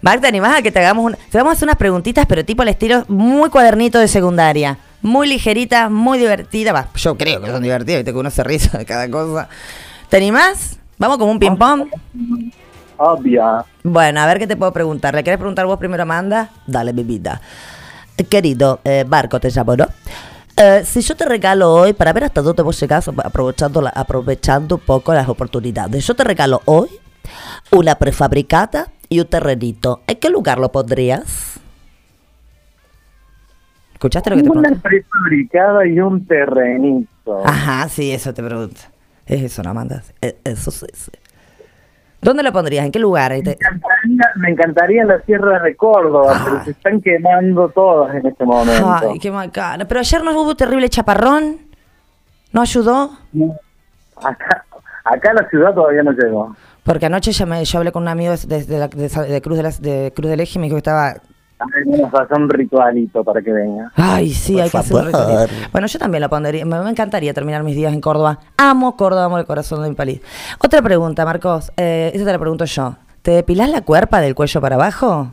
Marc, 0.00 0.20
¿te 0.20 0.28
animás 0.28 0.58
a 0.58 0.62
que 0.62 0.70
te 0.70 0.78
hagamos 0.78 1.04
un- 1.06 1.16
te 1.30 1.38
vamos 1.38 1.52
a 1.52 1.54
hacer 1.54 1.66
unas 1.66 1.76
preguntitas, 1.76 2.26
pero 2.26 2.44
tipo 2.44 2.62
al 2.62 2.68
estilo 2.68 3.04
muy 3.08 3.50
cuadernito 3.50 3.98
de 3.98 4.06
secundaria? 4.08 4.78
Muy 5.02 5.28
ligerita, 5.28 5.88
muy 5.88 6.18
divertida. 6.18 6.72
Va, 6.72 6.88
yo 6.94 7.16
creo 7.16 7.40
que 7.40 7.50
son 7.50 7.62
divertidas, 7.62 7.98
viste 8.00 8.12
que 8.12 8.18
uno 8.18 8.30
se 8.30 8.42
risa 8.44 8.78
de 8.78 8.84
cada 8.84 9.08
cosa. 9.10 9.48
¿Te 10.08 10.16
animás? 10.16 10.78
Vamos 10.98 11.18
como 11.18 11.30
un 11.32 11.38
ping-pong. 11.38 11.88
Obvia. 12.96 13.64
Bueno, 13.84 14.20
a 14.20 14.26
ver 14.26 14.38
qué 14.40 14.46
te 14.46 14.56
puedo 14.56 14.72
preguntar. 14.72 15.14
¿Le 15.14 15.22
quieres 15.22 15.38
preguntar 15.38 15.66
vos 15.66 15.78
primero, 15.78 16.02
Amanda? 16.02 16.50
Dale. 16.66 16.92
Eh, 18.16 18.24
Querido, 18.24 18.80
eh, 18.84 19.04
Barco 19.06 19.38
te 19.38 19.50
llamo, 19.50 19.76
¿no? 19.76 19.86
Eh, 20.56 20.82
si 20.84 21.00
yo 21.02 21.14
te 21.14 21.24
regalo 21.24 21.72
hoy, 21.72 21.92
para 21.92 22.12
ver 22.12 22.24
hasta 22.24 22.42
dónde 22.42 22.62
vos 22.64 22.78
llegás, 22.80 23.06
aprovechando, 23.06 23.80
la- 23.80 23.90
aprovechando 23.90 24.74
un 24.76 24.80
poco 24.80 25.14
las 25.14 25.28
oportunidades, 25.28 26.04
yo 26.04 26.16
te 26.16 26.24
regalo 26.24 26.60
hoy 26.64 26.88
una 27.70 27.94
prefabricada 27.94 28.88
y 29.08 29.20
un 29.20 29.26
terrenito. 29.26 30.02
¿En 30.06 30.16
qué 30.18 30.30
lugar 30.30 30.58
lo 30.58 30.70
pondrías? 30.70 31.60
¿Escuchaste 33.94 34.30
lo 34.30 34.36
que 34.36 34.42
te 34.42 34.50
Una 34.50 34.60
pregunté? 34.62 34.88
prefabricada 34.88 35.86
y 35.86 36.00
un 36.00 36.24
terrenito. 36.26 37.42
Ajá, 37.46 37.88
sí, 37.88 38.12
eso 38.12 38.32
te 38.32 38.42
pregunto. 38.42 38.80
Es 39.26 39.42
eso, 39.42 39.62
¿no, 39.62 39.70
Amanda? 39.70 40.02
Eh, 40.22 40.36
eso 40.44 40.70
sí. 40.70 40.86
¿Dónde 42.20 42.42
lo 42.42 42.52
pondrías? 42.52 42.84
¿En 42.84 42.92
qué 42.92 42.98
lugar? 42.98 43.32
Encantaría- 43.32 44.32
me 44.36 44.50
encantaría 44.50 45.02
en 45.02 45.08
la 45.08 45.20
Sierra 45.22 45.60
de 45.60 45.76
Córdoba, 45.76 46.40
pero 46.44 46.64
se 46.64 46.70
están 46.72 47.00
quemando 47.00 47.68
todas 47.68 48.14
en 48.16 48.26
este 48.26 48.44
momento. 48.44 48.88
Ay, 49.10 49.18
qué 49.20 49.30
macana. 49.30 49.86
Pero 49.86 50.00
ayer 50.00 50.24
no 50.24 50.40
hubo 50.40 50.56
terrible 50.56 50.88
chaparrón. 50.88 51.58
¿No 52.52 52.62
ayudó? 52.62 53.12
Acá, 54.16 54.64
acá 55.04 55.32
la 55.34 55.48
ciudad 55.48 55.74
todavía 55.74 56.02
no 56.02 56.12
llegó. 56.12 56.56
Porque 56.88 57.04
anoche 57.06 57.32
ya 57.32 57.44
me, 57.44 57.62
yo 57.64 57.78
hablé 57.78 57.92
con 57.92 58.02
un 58.02 58.08
amigo 58.08 58.32
de, 58.34 58.64
de 58.64 58.78
la- 58.78 58.88
de- 58.88 59.08
de 59.08 59.40
Cruz, 59.42 59.56
de, 59.58 59.62
las- 59.62 59.82
de 59.82 60.10
Cruz 60.16 60.30
del 60.30 60.40
Eje 60.40 60.58
y 60.58 60.58
me 60.58 60.64
dijo 60.66 60.76
que 60.76 60.78
estaba 60.78 61.16
Vamos 61.84 62.14
a 62.14 62.22
hacer 62.22 62.38
un 62.40 62.48
ritualito 62.48 63.22
para 63.24 63.42
que 63.42 63.52
venga. 63.52 63.90
Ay, 63.96 64.30
sí, 64.30 64.52
Por 64.54 64.62
hay 64.62 64.70
que 64.70 64.78
hacer 64.78 64.96
un 64.96 65.10
favor. 65.10 65.28
ritual. 65.28 65.48
Bueno, 65.72 65.86
yo 65.88 65.98
también 65.98 66.22
lo 66.22 66.30
pondría. 66.30 66.64
Me, 66.64 66.80
me 66.80 66.88
encantaría 66.90 67.34
terminar 67.34 67.62
mis 67.64 67.74
días 67.76 67.92
en 67.92 68.00
Córdoba. 68.00 68.38
Amo 68.56 68.96
Córdoba, 68.96 69.24
amo 69.24 69.38
el 69.38 69.44
corazón 69.44 69.82
de 69.82 69.88
mi 69.90 69.94
país. 69.96 70.20
Otra 70.64 70.80
pregunta, 70.82 71.24
Marcos. 71.26 71.70
Eh, 71.76 72.10
esta 72.14 72.24
te 72.26 72.32
la 72.32 72.38
pregunto 72.38 72.64
yo. 72.64 72.96
¿Te 73.22 73.32
depilás 73.32 73.68
la 73.70 73.80
cuerpa 73.82 74.20
del 74.20 74.34
cuello 74.36 74.60
para 74.60 74.76
abajo? 74.76 75.32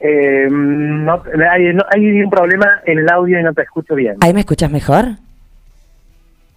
Eh, 0.00 0.46
no, 0.50 1.22
hay, 1.50 1.74
no- 1.74 1.84
hay 1.90 2.22
un 2.22 2.30
problema 2.30 2.66
en 2.86 2.98
el 2.98 3.10
audio 3.10 3.40
y 3.40 3.42
no 3.42 3.52
te 3.54 3.62
escucho 3.62 3.94
bien. 3.94 4.16
¿Ahí 4.20 4.32
me 4.34 4.40
escuchas 4.40 4.70
mejor? 4.70 5.06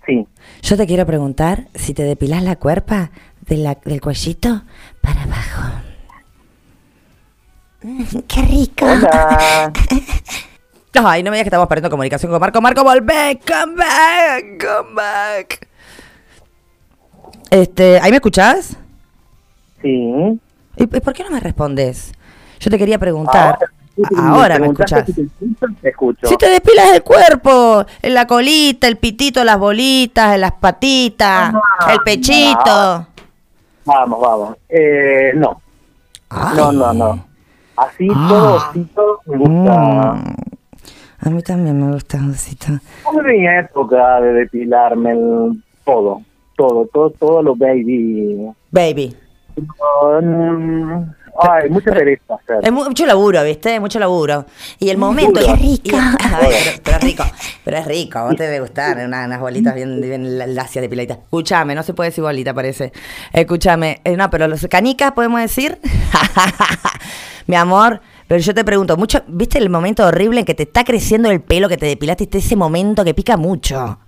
Sí. 0.06 0.28
Yo 0.62 0.78
te 0.78 0.88
quiero 0.88 1.06
preguntar 1.06 1.68
si 1.76 1.94
te 1.94 2.04
depilás 2.04 2.44
la 2.44 2.56
cuerpa 2.56 3.12
de 3.42 3.58
la- 3.58 3.78
del 3.86 4.02
cuellito 4.02 4.64
para 5.02 5.24
abajo. 5.24 5.62
¡Qué 8.28 8.42
rico! 8.44 8.86
Hola. 8.86 9.72
Ay, 10.94 11.24
no 11.24 11.32
me 11.32 11.38
digas 11.38 11.46
que 11.46 11.50
estamos 11.50 11.68
perdiendo 11.68 11.90
comunicación 11.90 12.32
con 12.32 12.40
Marco. 12.42 12.62
Marco, 12.62 12.84
volvé. 12.84 13.40
Come 13.48 13.76
back. 13.76 14.64
Come 14.64 14.94
back. 14.94 15.68
Este, 17.50 18.00
¿ahí 18.00 18.12
me 18.12 18.18
escuchás? 18.18 18.78
Sí. 19.82 20.40
¿Y 20.78 20.88
por 20.88 21.14
qué 21.14 21.24
no 21.24 21.32
me 21.32 21.40
respondes? 21.40 22.12
Yo 22.60 22.70
te 22.70 22.78
quería 22.78 23.00
preguntar. 23.00 23.56
Ahora, 23.56 23.72
Ahora 24.18 24.58
me 24.60 24.68
escuchás. 24.68 25.06
si 25.06 25.14
te 25.14 25.22
escucho, 25.24 25.66
te 25.82 25.90
escucho. 25.90 26.28
Si 26.28 26.38
te 26.38 26.50
depilas 26.50 26.94
el 26.94 27.04
cuerpo, 27.04 27.86
en 28.02 28.14
la 28.14 28.26
colita, 28.26 28.88
el 28.88 28.98
pitito, 28.98 29.44
las 29.44 29.60
bolitas, 29.60 30.36
en 30.36 30.42
las 30.42 30.54
patitas, 30.54 31.54
el 31.92 32.00
pechito. 32.06 33.08
Vamos, 33.86 34.22
vamos. 34.22 34.58
Eh, 34.70 35.32
no. 35.36 35.62
No, 36.56 36.72
no, 36.72 36.94
no. 36.94 37.26
Así 37.76 38.08
Ah. 38.14 38.26
todo 38.30 38.56
osito 38.56 39.20
me 39.26 39.38
gusta. 39.38 40.14
Mm. 40.14 40.36
A 41.24 41.30
mí 41.30 41.44
también 41.44 41.86
me 41.86 41.92
gusta 41.94 42.18
osito. 42.30 42.68
Fue 43.04 43.24
mi 43.24 43.46
época 43.48 44.22
de 44.22 44.34
depilarme 44.34 45.12
el- 45.12 45.64
todo, 45.86 46.22
todo, 46.58 46.88
todo, 46.94 47.10
todo 47.12 47.42
lo 47.44 47.56
baby. 47.56 48.52
Baby. 48.72 49.16
Mm, 50.22 51.04
ay, 51.40 51.70
mucha 51.70 51.92
pereza. 51.92 52.36
Es 52.62 52.72
mu- 52.72 52.86
mucho 52.86 53.06
laburo, 53.06 53.44
¿viste? 53.44 53.80
Mucho 53.80 54.00
laburo. 54.00 54.46
Y 54.80 54.90
el 54.90 54.98
momento... 54.98 55.40
Qué 55.40 55.48
Ay, 56.24 56.54
pero, 56.84 56.98
es 56.98 57.04
rico. 57.04 57.24
Pero 57.64 57.78
es 57.78 57.86
rico. 57.86 58.20
A 58.20 58.24
vos 58.26 58.36
te 58.36 58.44
debe 58.44 58.60
gustar. 58.60 58.98
Una- 58.98 59.26
unas 59.26 59.40
bolitas 59.40 59.74
bien, 59.76 60.02
bien 60.02 60.56
lacias 60.56 60.82
de 60.82 60.90
piladita. 60.90 61.14
Escúchame, 61.16 61.76
no 61.76 61.84
se 61.84 61.94
puede 61.94 62.10
decir 62.10 62.24
bolita, 62.24 62.54
parece. 62.54 62.92
Escúchame. 63.34 64.02
eh, 64.04 64.16
no, 64.18 64.30
pero 64.30 64.48
los 64.48 64.66
canicas, 64.70 65.12
¿podemos 65.14 65.40
decir? 65.42 65.80
Mi 67.48 67.56
amor... 67.56 68.02
Pero 68.28 68.40
yo 68.42 68.54
te 68.54 68.64
pregunto, 68.64 68.96
mucho, 68.96 69.22
¿viste 69.28 69.58
el 69.58 69.70
momento 69.70 70.06
horrible 70.08 70.40
en 70.40 70.46
que 70.46 70.54
te 70.54 70.64
está 70.64 70.86
creciendo 70.86 71.30
el 71.30 71.42
pelo, 71.42 71.68
que 71.68 71.76
te 71.76 71.86
depilaste, 71.86 72.24
este 72.24 72.38
ese 72.38 72.56
momento 72.56 73.04
que 73.04 73.14
pica 73.14 73.36
mucho? 73.36 74.00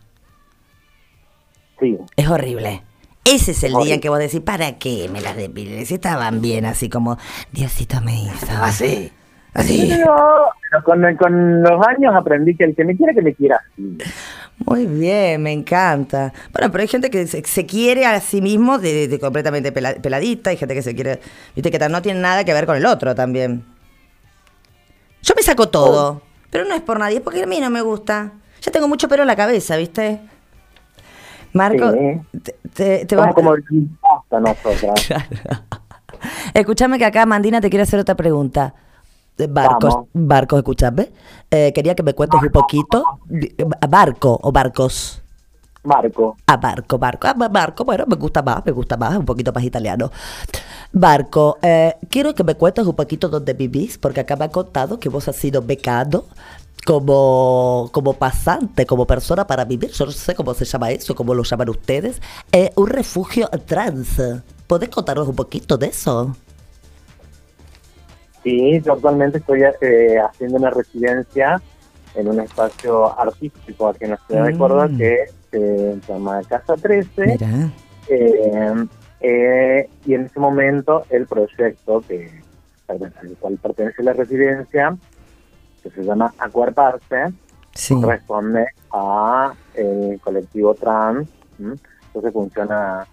Sí. 1.77 1.97
Es 2.15 2.29
horrible. 2.29 2.83
Ese 3.25 3.51
es 3.51 3.63
el 3.63 3.69
día 3.71 3.77
Horrible. 3.77 3.93
en 3.95 4.01
que 4.01 4.09
vos 4.09 4.19
decís, 4.19 4.41
¿para 4.41 4.77
qué 4.77 5.07
me 5.11 5.21
las 5.21 5.35
depilé? 5.37 5.85
Si 5.85 5.93
estaban 5.95 6.41
bien, 6.41 6.65
así 6.65 6.89
como 6.89 7.17
Diosito 7.51 8.01
me 8.01 8.23
hizo. 8.23 8.47
Así. 8.61 9.11
Así. 9.53 9.87
Pero, 9.89 10.15
pero 10.69 10.83
con, 10.83 11.15
con 11.17 11.61
los 11.61 11.87
años 11.87 12.13
aprendí 12.15 12.55
que 12.55 12.63
el 12.65 12.75
que 12.75 12.83
me 12.83 12.97
quiera, 12.97 13.13
que 13.13 13.21
me 13.21 13.33
quiera 13.35 13.61
así. 13.71 13.97
Muy 14.65 14.85
bien, 14.87 15.41
me 15.43 15.51
encanta. 15.51 16.33
Bueno, 16.51 16.71
pero 16.71 16.81
hay 16.81 16.87
gente 16.87 17.09
que 17.09 17.25
se, 17.27 17.43
se 17.43 17.65
quiere 17.65 18.05
a 18.05 18.19
sí 18.19 18.41
mismo 18.41 18.77
de, 18.79 19.07
de 19.07 19.19
completamente 19.19 19.71
pela- 19.73 20.01
peladita, 20.01 20.49
hay 20.49 20.57
gente 20.57 20.73
que 20.73 20.81
se 20.81 20.95
quiere, 20.95 21.19
viste, 21.55 21.69
que 21.71 21.89
no 21.89 22.01
tiene 22.01 22.19
nada 22.19 22.43
que 22.43 22.53
ver 22.53 22.65
con 22.65 22.75
el 22.75 22.85
otro 22.85 23.13
también. 23.15 23.63
Yo 25.21 25.33
me 25.35 25.43
saco 25.43 25.69
todo, 25.69 26.21
pero 26.49 26.65
no 26.65 26.75
es 26.75 26.81
por 26.81 26.99
nadie, 26.99 27.17
es 27.17 27.21
porque 27.23 27.43
a 27.43 27.47
mí 27.47 27.59
no 27.59 27.69
me 27.69 27.81
gusta. 27.81 28.31
Ya 28.61 28.71
tengo 28.71 28.87
mucho 28.87 29.07
pelo 29.07 29.23
en 29.23 29.27
la 29.27 29.35
cabeza, 29.35 29.75
¿viste? 29.77 30.19
Marco, 31.53 31.91
Sí. 31.91 32.39
te, 32.43 32.55
te, 32.73 33.05
te 33.05 33.15
Somos 33.15 33.29
va- 33.29 33.33
como 33.33 33.53
hasta 33.53 34.39
nosotras. 34.39 35.07
Escúchame 36.53 36.97
que 36.97 37.05
acá 37.05 37.25
Mandina 37.25 37.59
te 37.61 37.69
quiere 37.69 37.83
hacer 37.83 37.99
otra 37.99 38.15
pregunta. 38.15 38.73
Eh, 39.37 39.47
Barcos, 39.49 39.93
Vamos. 39.93 40.07
Barcos, 40.13 40.59
escúchame. 40.59 41.11
Eh, 41.49 41.71
quería 41.73 41.95
que 41.95 42.03
me 42.03 42.13
cuentes 42.13 42.41
un 42.41 42.49
poquito. 42.49 43.03
Eh, 43.31 43.65
Barco 43.89 44.39
o 44.41 44.51
barcos. 44.51 45.21
Marco. 45.83 46.37
Ah, 46.47 46.55
barco, 46.57 46.97
barco. 46.97 47.27
Ah, 47.27 47.33
barco, 47.33 47.83
bueno, 47.83 48.05
me 48.07 48.15
gusta 48.15 48.41
más, 48.41 48.65
me 48.65 48.71
gusta 48.71 48.95
más, 48.95 49.17
un 49.17 49.25
poquito 49.25 49.51
más 49.51 49.63
italiano. 49.63 50.11
Barco, 50.93 51.57
eh, 51.61 51.95
quiero 52.09 52.33
que 52.33 52.43
me 52.45 52.55
cuentes 52.55 52.85
un 52.85 52.95
poquito 52.95 53.27
dónde 53.27 53.53
vivís, 53.53 53.97
porque 53.97 54.21
acá 54.21 54.35
me 54.37 54.45
han 54.45 54.51
contado 54.51 54.97
que 54.99 55.09
vos 55.09 55.27
has 55.27 55.35
sido 55.35 55.61
becado 55.61 56.25
como, 56.85 57.89
como 57.91 58.13
pasante, 58.13 58.85
como 58.85 59.05
persona 59.05 59.45
para 59.47 59.65
vivir. 59.65 59.91
Yo 59.91 60.05
no 60.05 60.11
sé 60.11 60.35
cómo 60.35 60.53
se 60.53 60.65
llama 60.65 60.91
eso, 60.91 61.15
cómo 61.15 61.33
lo 61.33 61.43
llaman 61.43 61.69
ustedes. 61.69 62.21
Eh, 62.51 62.71
un 62.75 62.87
refugio 62.87 63.49
trans. 63.65 64.21
¿Podés 64.67 64.89
contarnos 64.89 65.27
un 65.27 65.35
poquito 65.35 65.77
de 65.77 65.87
eso? 65.87 66.35
Sí, 68.43 68.81
yo 68.81 68.93
actualmente 68.93 69.37
estoy 69.37 69.61
eh, 69.81 70.17
haciendo 70.19 70.57
una 70.57 70.69
residencia 70.69 71.61
en 72.15 72.27
un 72.27 72.41
espacio 72.41 73.17
artístico 73.19 73.87
aquí 73.87 74.03
en 74.03 74.11
la 74.11 74.17
ciudad 74.27 74.45
de 74.45 74.53
Mm. 74.53 74.57
Córdoba 74.57 74.89
que 74.97 75.25
se 75.51 75.99
llama 76.07 76.41
Casa 76.47 76.75
13. 76.75 77.25
Mira. 77.25 77.71
Eh, 78.09 78.85
eh, 79.21 79.89
y 80.05 80.13
en 80.13 80.25
ese 80.25 80.39
momento 80.39 81.05
el 81.09 81.25
proyecto 81.25 82.01
que 82.01 82.41
al 82.89 82.99
cual 83.39 83.57
pertenece 83.61 84.03
la 84.03 84.11
residencia, 84.13 84.97
que 85.83 85.89
se 85.91 86.03
llama 86.03 86.33
Acuerparse, 86.37 87.33
Sí. 87.75 87.93
corresponde 87.99 88.67
a 88.91 89.53
el 89.75 90.19
colectivo 90.23 90.73
trans. 90.75 91.27
¿m? 91.59 91.75
Entonces 92.07 92.33
funciona 92.33 93.05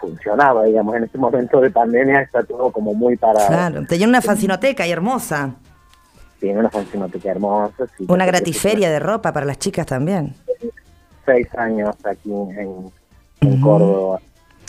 funcionaba, 0.00 0.64
digamos, 0.64 0.96
en 0.96 1.04
este 1.04 1.18
momento 1.18 1.60
de 1.60 1.70
pandemia 1.70 2.20
está 2.20 2.42
todo 2.42 2.70
como 2.70 2.92
muy 2.94 3.16
parado. 3.16 3.46
Claro, 3.48 3.86
tenía 3.86 4.06
una 4.06 4.20
fanzinoteca 4.20 4.86
y 4.86 4.90
hermosa. 4.90 5.54
Tiene 6.40 6.60
una 6.60 6.70
fanzinoteca 6.70 7.30
hermosa. 7.30 7.86
sí, 7.96 8.04
Una 8.08 8.26
gratiferia 8.26 8.90
de 8.90 8.98
ropa 8.98 9.32
para 9.32 9.46
las 9.46 9.58
chicas 9.58 9.86
también. 9.86 10.34
Seis 11.24 11.48
años 11.56 11.94
aquí 12.04 12.30
en, 12.30 12.92
en 13.40 13.60
Córdoba. 13.60 14.20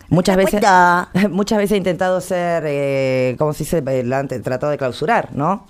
Muchas 0.09 0.37
veces, 0.37 0.61
muchas 1.29 1.57
veces 1.57 1.73
he 1.73 1.77
intentado 1.77 2.21
ser, 2.21 2.63
eh, 2.65 3.35
¿cómo 3.37 3.53
se 3.53 3.63
dice? 3.63 3.83
Eh, 3.85 4.39
tratado 4.43 4.71
de 4.71 4.77
clausurar, 4.77 5.29
¿no? 5.33 5.67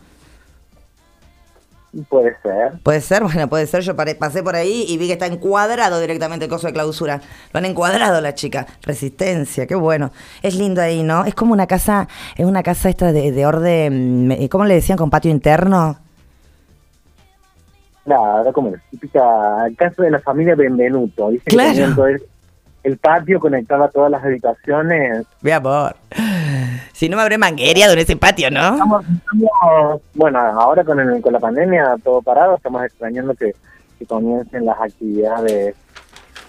Puede 2.08 2.36
ser. 2.44 2.80
Puede 2.84 3.02
ser, 3.02 3.24
bueno, 3.24 3.48
puede 3.50 3.66
ser. 3.68 3.82
Yo 3.82 3.96
pasé 3.96 4.44
por 4.44 4.56
ahí 4.56 4.86
y 4.88 4.98
vi 4.98 5.08
que 5.08 5.14
está 5.14 5.26
encuadrado 5.26 6.00
directamente 6.00 6.46
el 6.46 6.52
coso 6.52 6.68
de 6.68 6.74
clausura. 6.74 7.22
Lo 7.52 7.58
han 7.58 7.66
encuadrado 7.66 8.22
la 8.22 8.36
chica. 8.36 8.68
Resistencia, 8.84 9.66
qué 9.68 9.76
bueno. 9.76 10.12
Es 10.44 10.56
lindo 10.56 10.82
ahí, 10.82 11.04
¿no? 11.04 11.26
Es 11.26 11.34
como 11.36 11.54
una 11.54 11.68
casa, 11.68 12.08
es 12.36 12.46
una 12.46 12.62
casa 12.64 12.90
esta 12.90 13.12
de, 13.12 13.32
de 13.32 13.46
orden, 13.46 14.48
¿cómo 14.50 14.66
le 14.66 14.76
decían? 14.76 14.98
Con 14.98 15.10
patio 15.10 15.32
interno. 15.32 15.98
Claro, 18.06 18.52
como 18.54 18.72
la 18.72 18.82
típica 18.90 19.22
casa 19.78 20.02
de 20.04 20.12
la 20.12 20.20
familia 20.20 20.56
Benvenuto. 20.56 21.30
Dice 21.30 21.44
Claro. 21.46 21.74
que 21.96 22.12
el, 22.14 22.24
el 22.84 22.98
patio 22.98 23.40
conectaba 23.40 23.90
todas 23.90 24.10
las 24.10 24.24
habitaciones. 24.24 25.26
Mi 25.42 25.52
amor. 25.52 25.96
Si 26.94 27.10
no 27.10 27.16
me 27.18 27.24
habré 27.24 27.38
manguereado 27.38 27.94
en 27.94 28.00
ese 28.00 28.16
patio, 28.18 28.50
¿no? 28.52 28.74
Estamos, 28.74 29.04
estamos- 29.06 30.02
bueno, 30.16 30.40
ahora 30.40 30.84
con, 30.84 31.00
el- 31.00 31.22
con 31.22 31.34
la 31.34 31.40
pandemia 31.40 31.96
todo 32.04 32.22
parado, 32.22 32.56
estamos 32.56 32.84
extrañando 32.84 33.34
que, 33.36 33.54
que 33.98 34.06
comiencen 34.06 34.66
las 34.66 34.80
actividades 34.80 35.76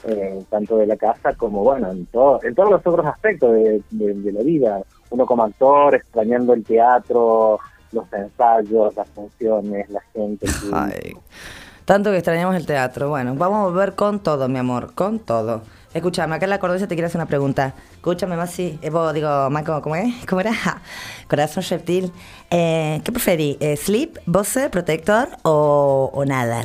eh, 0.04 0.42
tanto 0.48 0.78
de 0.78 0.86
la 0.86 0.96
casa 0.96 1.34
como, 1.34 1.62
bueno, 1.62 1.90
en, 1.90 2.06
todo, 2.06 2.40
en 2.42 2.54
todos 2.54 2.70
los 2.70 2.86
otros 2.86 3.06
aspectos 3.06 3.52
de, 3.52 3.82
de- 3.90 4.14
de 4.14 4.32
la 4.32 4.42
vida. 4.42 4.80
Uno 5.10 5.26
como 5.26 5.42
actor, 5.42 5.94
extrañando 5.94 6.54
el 6.54 6.64
teatro, 6.64 7.58
los 7.92 8.04
ensayos, 8.12 8.94
las 8.96 9.08
funciones, 9.10 9.90
la 9.90 10.00
gente. 10.14 10.46
Ay, 10.72 11.12
tanto 11.84 12.10
que 12.12 12.16
extrañamos 12.18 12.54
el 12.56 12.64
teatro. 12.64 13.08
Bueno, 13.08 13.34
vamos 13.34 13.58
a 13.58 13.64
volver 13.70 13.94
con 13.94 14.20
todo, 14.20 14.48
mi 14.48 14.58
amor, 14.58 14.94
con 14.94 15.18
todo. 15.18 15.62
Escúchame, 15.92 16.36
acá 16.36 16.46
en 16.46 16.50
la 16.50 16.60
Cordesa 16.60 16.86
te 16.86 16.94
quiero 16.94 17.08
hacer 17.08 17.18
una 17.18 17.26
pregunta. 17.26 17.74
Escúchame, 17.94 18.36
Masi. 18.36 18.78
Eh, 18.80 18.90
vos, 18.90 19.12
digo, 19.12 19.50
Marco, 19.50 19.82
¿cómo 19.82 19.96
es? 19.96 20.24
¿Cómo 20.28 20.40
era? 20.40 20.54
Ja, 20.54 20.80
Corazón 21.28 21.64
reptil. 21.68 22.12
Eh, 22.50 23.00
¿Qué 23.04 23.10
preferís? 23.12 23.56
Eh, 23.60 23.76
¿Sleep, 23.76 24.18
Bose, 24.26 24.70
protector 24.70 25.28
o, 25.42 26.10
o 26.14 26.24
nada? 26.24 26.62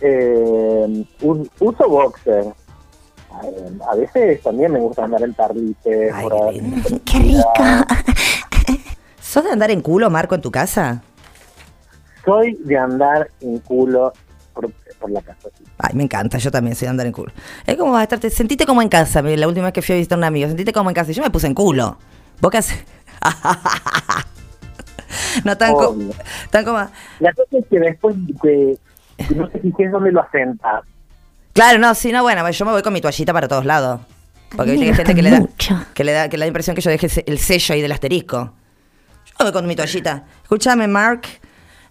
Eh, 0.00 1.04
un- 1.22 1.50
uso 1.60 1.88
boxer. 1.88 2.44
Eh, 3.44 3.78
a 3.90 3.94
veces 3.94 4.42
también 4.42 4.72
me 4.72 4.78
gusta 4.80 5.04
andar 5.04 5.22
en 5.22 5.34
tarlite. 5.34 6.12
por 6.22 6.32
ahí. 6.48 6.82
¡Qué 7.04 7.18
rica! 7.18 7.86
¿Sos 9.20 9.44
de 9.44 9.50
andar 9.50 9.70
en 9.70 9.82
culo, 9.82 10.08
Marco, 10.08 10.34
en 10.34 10.40
tu 10.40 10.50
casa? 10.50 11.02
Soy 12.24 12.54
de 12.64 12.76
andar 12.78 13.28
en 13.40 13.58
culo 13.58 14.12
por, 14.98 15.10
la 15.10 15.22
casa. 15.22 15.48
Ay, 15.78 15.94
me 15.94 16.04
encanta, 16.04 16.38
yo 16.38 16.50
también 16.50 16.76
soy 16.76 16.86
de 16.86 16.90
andar 16.90 17.06
en 17.06 17.12
culo. 17.12 17.32
Es 17.66 17.76
como 17.76 17.92
vas 17.92 18.00
a 18.00 18.02
estar, 18.04 18.18
te 18.18 18.30
sentiste 18.30 18.66
como 18.66 18.82
en 18.82 18.88
casa, 18.88 19.22
la 19.22 19.48
última 19.48 19.66
vez 19.66 19.72
que 19.72 19.82
fui 19.82 19.94
a 19.94 19.98
visitar 19.98 20.16
a 20.16 20.20
un 20.20 20.24
amigo, 20.24 20.48
sentiste 20.48 20.72
como 20.72 20.90
en 20.90 20.94
casa 20.94 21.10
y 21.10 21.14
yo 21.14 21.22
me 21.22 21.30
puse 21.30 21.46
en 21.46 21.54
culo. 21.54 21.98
¿Vos 22.40 22.50
qué 22.50 22.58
haces? 22.58 22.84
no 25.44 25.56
tan, 25.56 25.74
co- 25.74 25.96
tan 26.50 26.64
como... 26.64 26.78
La 27.20 27.32
cosa 27.32 27.58
es 27.58 27.64
que 27.70 27.80
después 27.80 28.16
que, 28.42 28.78
que 29.28 29.34
no 29.34 29.48
te 29.48 29.58
fijes 29.60 29.90
dónde 29.90 30.12
lo 30.12 30.22
asentas. 30.22 30.84
Claro, 31.52 31.78
no, 31.78 31.94
sí, 31.94 32.12
no, 32.12 32.22
bueno, 32.22 32.48
yo 32.48 32.64
me 32.64 32.72
voy 32.72 32.82
con 32.82 32.92
mi 32.92 33.00
toallita 33.00 33.32
para 33.32 33.48
todos 33.48 33.64
lados. 33.64 34.00
Porque 34.56 34.72
viste 34.72 34.86
que 34.86 34.90
hay 34.90 34.96
gente 34.96 35.14
que 35.14 35.22
le 35.22 35.30
da, 35.30 35.46
que 35.94 36.04
le 36.04 36.12
da, 36.12 36.28
que 36.28 36.36
le 36.36 36.40
da 36.40 36.44
la 36.44 36.48
impresión 36.48 36.74
que 36.74 36.82
yo 36.82 36.90
deje 36.90 37.24
el 37.26 37.38
sello 37.38 37.74
ahí 37.74 37.82
del 37.82 37.92
asterisco. 37.92 38.52
Yo 39.26 39.32
me 39.40 39.44
voy 39.46 39.52
con 39.52 39.66
mi 39.66 39.76
toallita. 39.76 40.24
Escúchame, 40.42 40.88
Mark. 40.88 41.22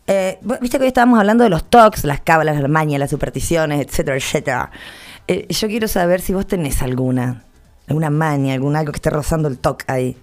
Eh, 0.07 0.39
viste 0.61 0.77
que 0.77 0.83
hoy 0.83 0.87
estábamos 0.87 1.19
hablando 1.19 1.43
de 1.43 1.49
los 1.49 1.69
talks, 1.69 2.05
las 2.05 2.21
cábalas, 2.21 2.59
las 2.59 2.69
mañas, 2.69 2.99
las 2.99 3.09
supersticiones, 3.09 3.85
etcétera, 3.85 4.15
etcétera. 4.17 4.71
Eh, 5.27 5.47
yo 5.49 5.67
quiero 5.67 5.87
saber 5.87 6.21
si 6.21 6.33
vos 6.33 6.47
tenés 6.47 6.81
alguna, 6.81 7.43
alguna 7.87 8.09
maña, 8.09 8.53
algún 8.53 8.75
algo 8.77 8.93
que 8.93 8.97
esté 8.97 9.09
rozando 9.09 9.49
el 9.49 9.57
talk 9.57 9.83
ahí. 9.87 10.15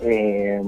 Eh, 0.00 0.62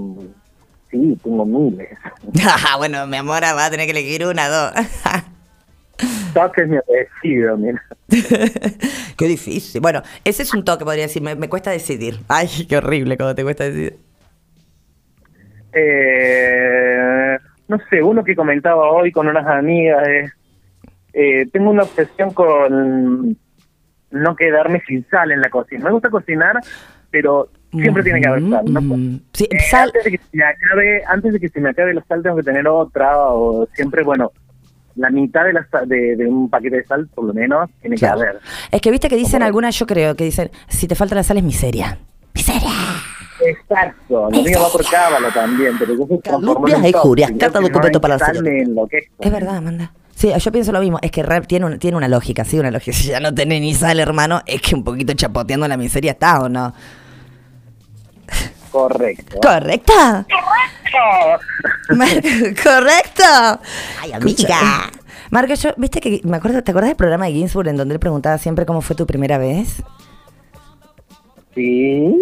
sí, 0.90 1.18
tengo 1.22 1.44
miles. 1.44 1.88
Ah, 2.44 2.76
bueno, 2.78 3.06
mi 3.06 3.16
amor, 3.16 3.42
va 3.42 3.66
a 3.66 3.70
tener 3.70 3.86
que 3.86 3.92
elegir 3.92 4.26
una, 4.26 4.48
dos. 4.48 4.72
Toque 6.34 6.62
es 6.62 6.68
mi 6.68 6.76
apellido, 6.76 7.56
mira. 7.56 7.80
Qué 9.16 9.28
difícil. 9.28 9.80
Bueno, 9.80 10.02
ese 10.24 10.42
es 10.42 10.52
un 10.52 10.64
toque, 10.64 10.84
podría 10.84 11.04
decir. 11.04 11.22
Me, 11.22 11.36
me 11.36 11.48
cuesta 11.48 11.70
decidir. 11.70 12.20
Ay, 12.26 12.48
qué 12.68 12.76
horrible 12.76 13.16
cómo 13.16 13.34
te 13.36 13.44
cuesta 13.44 13.64
decidir. 13.64 13.98
Eh, 15.74 17.38
no 17.68 17.78
sé, 17.90 18.02
uno 18.02 18.22
que 18.24 18.34
comentaba 18.36 18.90
hoy 18.90 19.10
con 19.12 19.26
unas 19.28 19.46
amigas 19.46 20.06
es, 20.08 20.32
eh, 21.12 21.46
tengo 21.52 21.70
una 21.70 21.84
obsesión 21.84 22.32
con 22.32 23.36
no 24.10 24.36
quedarme 24.36 24.82
sin 24.86 25.06
sal 25.08 25.32
en 25.32 25.40
la 25.40 25.48
cocina. 25.48 25.84
Me 25.86 25.90
gusta 25.92 26.10
cocinar, 26.10 26.56
pero 27.10 27.48
siempre 27.72 28.02
tiene 28.02 28.20
que 28.20 28.28
haber 28.28 28.42
sal. 28.48 28.64
¿no? 28.66 28.80
Sí, 29.32 29.48
Eh, 29.50 29.58
Antes 29.76 30.04
de 30.04 30.10
que 30.12 30.18
se 30.18 30.36
me 30.36 30.44
acabe, 30.44 31.02
antes 31.06 31.32
de 31.32 31.40
que 31.40 31.48
se 31.48 31.60
me 31.60 31.70
acabe 31.70 31.94
la 31.94 32.04
sal 32.04 32.22
tengo 32.22 32.36
que 32.36 32.42
tener 32.42 32.68
otra 32.68 33.28
o 33.28 33.66
siempre, 33.74 34.02
bueno, 34.04 34.30
la 34.96 35.10
mitad 35.10 35.44
de, 35.44 35.52
la 35.54 35.66
sal- 35.68 35.88
de, 35.88 36.14
de 36.16 36.26
un 36.26 36.48
paquete 36.48 36.76
de 36.76 36.84
sal 36.84 37.08
por 37.12 37.24
lo 37.24 37.34
menos 37.34 37.68
tiene 37.80 37.96
Claro. 37.96 38.20
que 38.20 38.26
haber. 38.28 38.40
Es 38.70 38.80
que 38.80 38.90
viste 38.92 39.08
que 39.08 39.16
dicen 39.16 39.42
algunas, 39.42 39.76
yo 39.76 39.86
creo, 39.86 40.14
que 40.14 40.24
dicen, 40.24 40.50
si 40.68 40.86
te 40.86 40.94
falta 40.94 41.14
la 41.16 41.22
sal 41.24 41.38
es 41.38 41.42
miseria. 41.44 41.98
Exacto, 43.46 44.30
lo 44.30 44.42
mío 44.42 44.58
va 44.62 44.68
por 44.70 44.84
cábala 44.88 45.28
también, 45.32 45.76
pero 45.78 45.94
yo 45.94 46.06
soy 46.06 46.18
Calumnias 46.20 46.82
e 46.84 46.88
injurias, 46.88 47.30
carta 47.38 47.60
documento 47.60 48.00
para 48.00 48.16
la. 48.16 48.32
Es 49.20 49.32
verdad, 49.32 49.56
Amanda. 49.56 49.92
Sí, 50.14 50.32
yo 50.38 50.52
pienso 50.52 50.70
lo 50.72 50.80
mismo. 50.80 50.98
Es 51.02 51.10
que 51.10 51.22
rap 51.24 51.46
tiene, 51.46 51.66
un- 51.66 51.78
tiene 51.78 51.96
una 51.96 52.06
lógica, 52.08 52.44
sí, 52.44 52.58
una 52.58 52.70
lógica. 52.70 52.96
Si 52.96 53.08
ya 53.08 53.20
no 53.20 53.34
tenés 53.34 53.60
ni 53.60 53.74
sal, 53.74 53.98
hermano, 54.00 54.40
es 54.46 54.62
que 54.62 54.74
un 54.74 54.84
poquito 54.84 55.12
chapoteando 55.14 55.66
la 55.68 55.76
miseria 55.76 56.12
está, 56.12 56.40
¿o 56.40 56.48
no? 56.48 56.72
Correcto. 58.70 59.38
¿Correcta? 59.40 60.26
Marco, 61.90 62.20
¿Correcto? 62.62 63.22
Ay, 64.00 64.12
amiga. 64.12 64.90
Marco, 65.30 65.54
yo, 65.54 65.70
viste 65.76 66.00
que, 66.00 66.20
me 66.24 66.36
acuerdo, 66.36 66.62
¿te 66.62 66.70
acuerdas 66.70 66.90
del 66.90 66.96
programa 66.96 67.26
de 67.26 67.32
Ginsburg 67.32 67.68
en 67.68 67.76
donde 67.76 67.94
él 67.94 68.00
preguntaba 68.00 68.38
siempre 68.38 68.64
cómo 68.66 68.80
fue 68.80 68.94
tu 68.96 69.06
primera 69.06 69.36
vez? 69.38 69.82
Sí. 71.54 72.14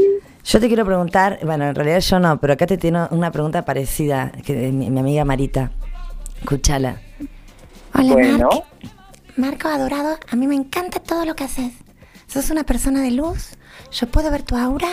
Yo 0.44 0.60
te 0.60 0.66
quiero 0.66 0.84
preguntar, 0.84 1.38
bueno, 1.44 1.64
en 1.68 1.74
realidad 1.74 2.00
yo 2.00 2.18
no, 2.18 2.40
pero 2.40 2.54
acá 2.54 2.66
te 2.66 2.76
tiene 2.76 3.06
una 3.10 3.30
pregunta 3.30 3.64
parecida, 3.64 4.32
que 4.44 4.54
de 4.54 4.72
mi, 4.72 4.90
mi 4.90 5.00
amiga 5.00 5.24
Marita. 5.24 5.70
Escúchala. 6.40 7.00
Hola, 7.94 8.12
Bueno. 8.12 8.48
Marc. 8.48 8.64
Marco, 9.36 9.68
adorado, 9.68 10.18
a 10.30 10.36
mí 10.36 10.46
me 10.46 10.54
encanta 10.56 10.98
todo 11.00 11.24
lo 11.24 11.34
que 11.34 11.44
haces. 11.44 11.72
Sos 12.26 12.50
una 12.50 12.64
persona 12.64 13.02
de 13.02 13.12
luz, 13.12 13.50
yo 13.92 14.08
puedo 14.08 14.30
ver 14.30 14.42
tu 14.42 14.56
aura. 14.56 14.88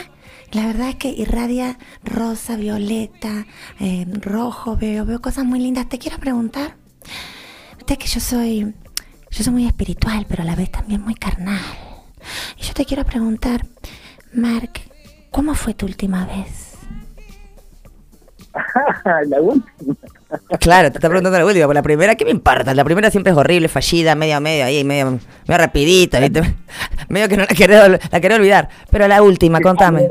La 0.51 0.65
verdad 0.65 0.89
es 0.89 0.95
que 0.95 1.09
irradia 1.09 1.77
rosa, 2.03 2.55
violeta, 2.55 3.45
eh, 3.79 4.05
rojo, 4.21 4.77
veo, 4.77 5.05
veo 5.05 5.21
cosas 5.21 5.45
muy 5.45 5.59
lindas. 5.59 5.89
Te 5.89 5.99
quiero 5.99 6.17
preguntar, 6.19 6.75
viste 7.77 7.97
que 7.97 8.07
yo 8.07 8.19
soy, 8.19 8.73
yo 9.31 9.43
soy 9.43 9.53
muy 9.53 9.67
espiritual, 9.67 10.25
pero 10.27 10.43
a 10.43 10.45
la 10.45 10.55
vez 10.55 10.71
también 10.71 11.01
muy 11.01 11.15
carnal. 11.15 11.61
Y 12.57 12.63
yo 12.63 12.73
te 12.73 12.85
quiero 12.85 13.03
preguntar, 13.05 13.65
Mark, 14.33 14.81
¿cómo 15.31 15.53
fue 15.55 15.73
tu 15.73 15.85
última 15.85 16.25
vez? 16.25 16.77
la 19.27 19.41
última. 19.41 19.95
Claro, 20.59 20.91
te 20.91 20.97
está 20.97 21.09
preguntando 21.09 21.37
la 21.37 21.45
última, 21.45 21.65
por 21.65 21.75
la 21.75 21.81
primera, 21.81 22.15
¿qué 22.15 22.25
me 22.25 22.31
importa? 22.31 22.73
La 22.73 22.83
primera 22.83 23.09
siempre 23.09 23.31
es 23.31 23.37
horrible, 23.37 23.67
fallida, 23.67 24.15
medio 24.15 24.37
a 24.37 24.39
medio, 24.39 24.65
ahí, 24.65 24.83
medio, 24.83 25.19
medio 25.47 25.57
rapidita, 25.57 26.19
¿viste? 26.19 26.41
medio 27.09 27.27
que 27.27 27.37
no 27.37 27.43
la 27.43 27.47
querés, 27.47 28.11
la 28.11 28.19
querés 28.19 28.37
olvidar. 28.37 28.69
Pero 28.91 29.07
la 29.07 29.21
última, 29.21 29.59
contame. 29.59 30.09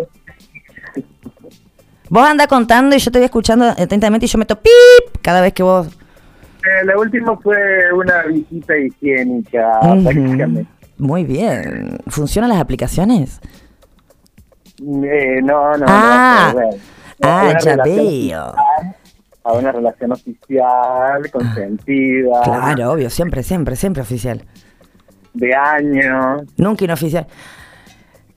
Vos 2.11 2.27
andás 2.27 2.47
contando 2.47 2.97
y 2.97 2.99
yo 2.99 3.11
te 3.11 3.19
voy 3.19 3.27
escuchando 3.27 3.67
atentamente 3.67 4.27
y 4.27 4.29
yo 4.29 4.39
meto 4.39 4.57
pip 4.57 5.21
cada 5.21 5.41
vez 5.41 5.53
que 5.53 5.63
vos... 5.63 5.89
Eh, 5.89 6.85
la 6.85 6.99
última 6.99 7.37
fue 7.37 7.57
una 7.95 8.23
visita 8.25 8.77
higiénica, 8.77 9.79
prácticamente. 9.81 10.67
Muy 10.97 11.25
bien. 11.25 11.99
¿Funcionan 12.09 12.51
las 12.51 12.61
aplicaciones? 12.61 13.41
Eh, 14.81 15.41
no, 15.43 15.77
no, 15.77 15.87
Ah. 15.89 16.49
no. 16.49 16.55
bueno. 16.55 16.77
Ah, 17.23 17.43
Una 17.51 17.59
ya 17.59 17.71
relación 17.73 17.85
veo. 17.97 18.07
oficial, 18.07 18.55
A 19.45 19.53
una 19.55 19.73
relación 19.73 20.13
oficial, 20.13 21.31
consentida, 21.33 22.41
Claro, 22.45 22.93
obvio, 22.93 23.11
siempre, 23.11 23.43
siempre, 23.43 23.75
siempre 23.77 24.03
oficial. 24.03 24.45
de 25.35 25.55
años. 25.55 26.43
Nunca 26.57 26.85
inoficial. 26.85 27.27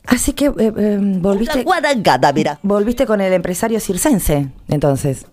Así 0.07 0.33
que 0.33 0.45
eh, 0.47 0.53
eh, 0.57 0.97
volviste. 0.99 1.63
La 1.63 2.31
mira. 2.33 2.59
Volviste 2.63 3.05
con 3.05 3.21
el 3.21 3.31
empresario 3.33 3.79
circense, 3.79 4.49
entonces. 4.67 5.25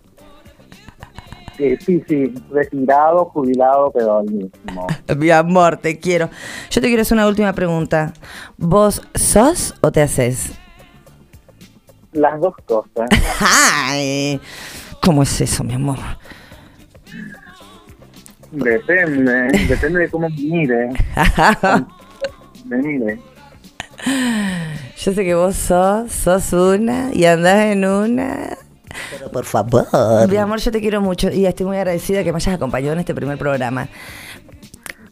Eh, 1.58 1.76
sí, 1.84 2.04
sí, 2.06 2.32
retirado, 2.52 3.24
jubilado, 3.26 3.90
pero 3.92 4.18
al 4.18 4.26
mismo. 4.26 4.86
Mi 5.16 5.30
amor, 5.30 5.78
te 5.78 5.98
quiero. 5.98 6.28
Yo 6.70 6.80
te 6.80 6.86
quiero 6.86 7.02
hacer 7.02 7.16
una 7.16 7.26
última 7.26 7.52
pregunta. 7.52 8.12
¿Vos 8.56 9.02
sos 9.14 9.74
o 9.80 9.90
te 9.90 10.02
haces? 10.02 10.52
Las 12.12 12.40
dos 12.40 12.54
cosas. 12.66 13.08
Ay, 13.40 14.40
¿Cómo 15.02 15.22
es 15.22 15.40
eso, 15.40 15.64
mi 15.64 15.74
amor? 15.74 15.98
Depende, 18.50 19.66
depende 19.68 20.00
de 20.00 20.10
cómo 20.10 20.28
me 20.28 20.36
mire. 20.36 20.90
me 22.64 22.76
mire. 22.78 23.20
Yo 24.96 25.12
sé 25.12 25.24
que 25.24 25.34
vos 25.34 25.54
sos, 25.54 26.12
sos 26.12 26.52
una 26.52 27.10
y 27.12 27.24
andás 27.24 27.66
en 27.66 27.84
una. 27.84 28.56
Pero 29.10 29.30
por 29.30 29.44
favor. 29.44 29.86
Mi 30.28 30.36
amor, 30.36 30.58
yo 30.60 30.70
te 30.70 30.80
quiero 30.80 31.00
mucho 31.00 31.30
y 31.30 31.46
estoy 31.46 31.66
muy 31.66 31.76
agradecida 31.76 32.24
que 32.24 32.32
me 32.32 32.36
hayas 32.36 32.54
acompañado 32.54 32.94
en 32.94 33.00
este 33.00 33.14
primer 33.14 33.38
programa. 33.38 33.88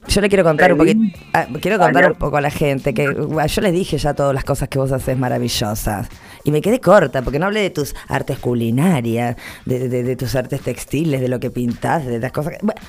Yo 0.09 0.21
le 0.21 0.29
quiero 0.29 0.45
contar 0.45 0.73
un 0.73 0.79
poquito, 0.79 1.01
ah, 1.35 1.47
quiero 1.61 1.79
contar 1.79 2.13
un 2.13 2.17
poco 2.19 2.37
a 2.37 2.41
la 2.41 2.51
gente 2.51 2.95
que 2.95 3.09
bueno, 3.11 3.47
yo 3.47 3.61
les 3.61 3.73
dije 3.73 3.99
ya 3.99 4.15
todas 4.15 4.33
las 4.35 4.45
cosas 4.45 4.69
que 4.69 4.79
vos 4.79 4.93
haces 4.93 5.19
maravillosas 5.19 6.09
y 6.45 6.53
me 6.53 6.61
quedé 6.61 6.81
corta 6.81 7.23
porque 7.23 7.39
no 7.41 7.47
hablé 7.47 7.61
de 7.61 7.71
tus 7.71 7.95
artes 8.09 8.39
culinarias, 8.39 9.37
de, 9.65 9.89
de- 9.89 10.03
de 10.05 10.17
tus 10.17 10.35
artes 10.37 10.61
textiles, 10.61 11.21
de 11.21 11.29
lo 11.29 11.41
que 11.41 11.51
pintás, 11.51 12.07
de 12.07 12.21
las 12.21 12.31
cosas. 12.33 12.53
Que, 12.53 12.59
bueno, 12.63 12.81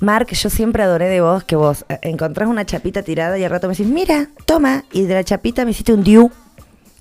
Mark, 0.00 0.28
yo 0.32 0.50
siempre 0.50 0.82
adoré 0.82 1.08
de 1.08 1.20
vos 1.20 1.44
que 1.44 1.54
vos 1.56 1.84
eh, 1.88 1.98
encontrás 2.02 2.48
una 2.48 2.66
chapita 2.66 3.02
tirada 3.02 3.38
y 3.38 3.44
al 3.44 3.50
rato 3.50 3.68
me 3.68 3.74
decís, 3.74 3.86
mira, 3.86 4.28
toma, 4.44 4.84
y 4.92 5.02
de 5.02 5.14
la 5.14 5.24
chapita 5.24 5.64
me 5.64 5.70
hiciste 5.70 5.92
un 5.92 6.02
diu. 6.02 6.30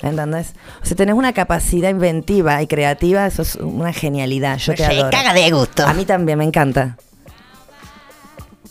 ¿Entendés? 0.01 0.53
O 0.84 0.86
sea, 0.86 0.95
tenés 0.95 1.16
una 1.16 1.34
capacidad 1.34 1.89
inventiva 1.89 2.61
y 2.61 2.68
creativa, 2.68 3.26
eso 3.26 3.41
es 3.41 3.55
una 3.55 3.93
genialidad. 3.93 4.57
Yo 4.59 4.74
te 4.76 4.86
adoro. 4.86 5.09
caga 5.09 5.34
de 5.34 5.49
gusto. 5.51 5.86
A 5.88 5.93
mí 5.93 6.05
también, 6.05 6.38
me 6.38 6.43
encanta. 6.43 6.97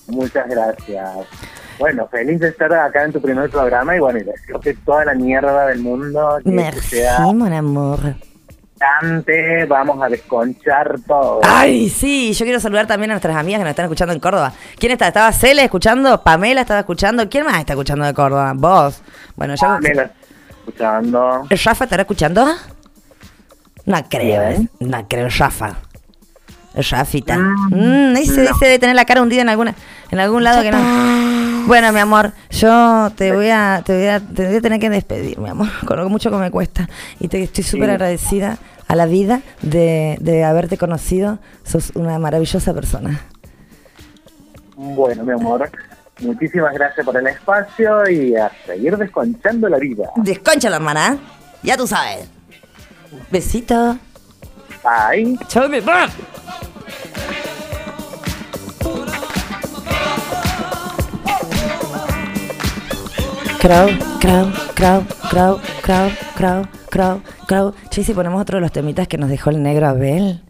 Muchas 0.07 0.49
gracias. 0.49 1.11
Bueno, 1.79 2.07
feliz 2.09 2.39
de 2.41 2.49
estar 2.49 2.73
acá 2.73 3.05
en 3.05 3.13
tu 3.13 3.21
primer 3.21 3.51
programa 3.51 3.97
y 3.97 3.99
bueno, 4.01 4.19
y 4.21 4.23
desearte 4.23 4.75
toda 4.85 5.05
la 5.07 5.15
mierda 5.15 5.67
del 5.67 5.81
mundo. 5.81 6.39
Que 6.45 6.51
Merci, 6.51 6.97
sea 6.99 7.19
mon 7.21 7.53
amor. 7.53 7.99
vamos 9.69 10.03
a 10.03 10.09
desconchar 10.09 10.97
todo. 11.07 11.41
Ay, 11.43 11.89
sí, 11.89 12.33
yo 12.33 12.45
quiero 12.45 12.61
saludar 12.61 12.87
también 12.87 13.11
a 13.11 13.15
nuestras 13.15 13.37
amigas 13.37 13.59
que 13.59 13.65
nos 13.65 13.71
están 13.71 13.87
escuchando 13.87 14.15
en 14.15 14.21
Córdoba. 14.21 14.53
¿Quién 14.79 14.93
está? 14.93 15.09
¿Estaba 15.09 15.33
Cele 15.33 15.65
escuchando? 15.65 16.23
¿Pamela 16.23 16.61
estaba 16.61 16.81
escuchando? 16.81 17.29
¿Quién 17.29 17.45
más 17.45 17.59
está 17.59 17.73
escuchando 17.73 18.05
de 18.05 18.15
Córdoba? 18.15 18.53
¿Vos? 18.55 19.03
Bueno, 19.35 19.55
ya... 19.57 19.67
Pamela, 19.67 20.11
escuchando. 20.51 21.47
¿El 21.51 21.59
Rafa 21.59 21.85
estará 21.85 22.03
escuchando? 22.03 22.47
No 23.87 24.09
creo, 24.09 24.43
¿eh? 24.43 24.69
No 24.81 25.07
creo, 25.09 25.29
Rafa. 25.39 25.77
Rafita. 26.75 27.39
Mm, 27.39 28.17
ese, 28.17 28.45
ese 28.45 28.65
debe 28.65 28.79
tener 28.79 28.97
la 28.97 29.05
cara 29.05 29.23
hundida 29.23 29.43
en 29.43 29.49
alguna, 29.49 29.75
en 30.11 30.19
algún 30.21 30.43
lado 30.45 30.63
que 30.63 30.71
no. 30.73 31.65
Bueno, 31.67 31.93
mi 31.93 32.01
amor, 32.01 32.33
yo 32.51 33.11
te 33.17 33.33
voy 33.33 33.49
a, 33.49 33.83
te 33.85 33.97
voy 33.97 34.07
a, 34.07 34.21
te 34.21 34.47
voy 34.47 34.57
a 34.57 34.61
tener 34.61 34.81
que 34.81 34.91
despedir, 34.91 35.39
mi 35.39 35.49
amor, 35.49 35.69
con 35.87 35.97
lo 35.99 36.09
mucho 36.09 36.31
que 36.31 36.37
me 36.37 36.51
cuesta. 36.51 36.89
Y 37.21 37.29
te 37.29 37.43
estoy 37.43 37.65
súper 37.65 37.87
Sí. 37.89 37.91
agradecida 37.93 38.59
a 38.87 38.97
la 38.97 39.07
vida 39.07 39.41
de, 39.63 40.19
de 40.21 40.45
haberte 40.45 40.77
conocido. 40.77 41.39
Sos 41.65 41.93
una 41.95 42.19
maravillosa 42.19 42.75
persona. 42.75 43.21
Bueno, 44.77 45.23
mi 45.25 45.33
amor, 45.33 45.71
muchísimas 46.21 46.75
gracias 46.75 47.07
por 47.07 47.17
el 47.17 47.27
espacio 47.29 48.11
y 48.11 48.35
a 48.37 48.51
seguir 48.67 48.97
desconchando 48.97 49.69
la 49.69 49.79
vida. 49.79 50.11
Desconcha 50.17 50.69
la 50.69 50.77
hermana. 50.77 51.17
Ya 51.63 51.77
tú 51.77 51.87
sabes. 51.87 52.29
Besito. 53.31 53.97
Bye. 54.85 55.39
Chao, 55.49 55.67
mi 55.67 55.79
amor. 55.79 56.11
Crow, 63.59 63.89
crow, 64.21 64.53
crow, 64.75 65.03
crow, 65.31 65.59
crow, 65.81 66.11
crow, 66.37 66.69
crow, 66.91 67.23
crow. 67.47 67.75
Che, 67.89 68.03
¿y 68.03 68.05
si 68.05 68.13
ponemos 68.13 68.43
otro 68.43 68.59
de 68.59 68.61
los 68.61 68.73
temitas 68.73 69.09
que 69.09 69.17
nos 69.17 69.31
dejó 69.31 69.49
el 69.49 69.63
negro 69.63 69.89
Abel. 69.89 70.44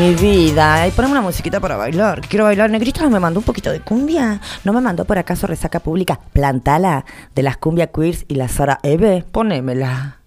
Mi 0.00 0.14
vida, 0.14 0.88
y 0.88 0.92
poneme 0.92 1.12
una 1.12 1.20
musiquita 1.20 1.60
para 1.60 1.76
bailar. 1.76 2.22
Quiero 2.22 2.46
bailar. 2.46 2.70
Negrito 2.70 3.10
me 3.10 3.20
mandó 3.20 3.40
un 3.40 3.44
poquito 3.44 3.70
de 3.70 3.80
cumbia. 3.80 4.40
¿No 4.64 4.72
me 4.72 4.80
mandó 4.80 5.04
por 5.04 5.18
acaso 5.18 5.46
resaca 5.46 5.78
pública? 5.80 6.18
Plantala 6.32 7.04
de 7.34 7.42
las 7.42 7.58
cumbia 7.58 7.88
queers 7.88 8.24
y 8.26 8.36
la 8.36 8.48
Sara 8.48 8.80
Eve. 8.82 9.26
Ponémela. 9.30 10.20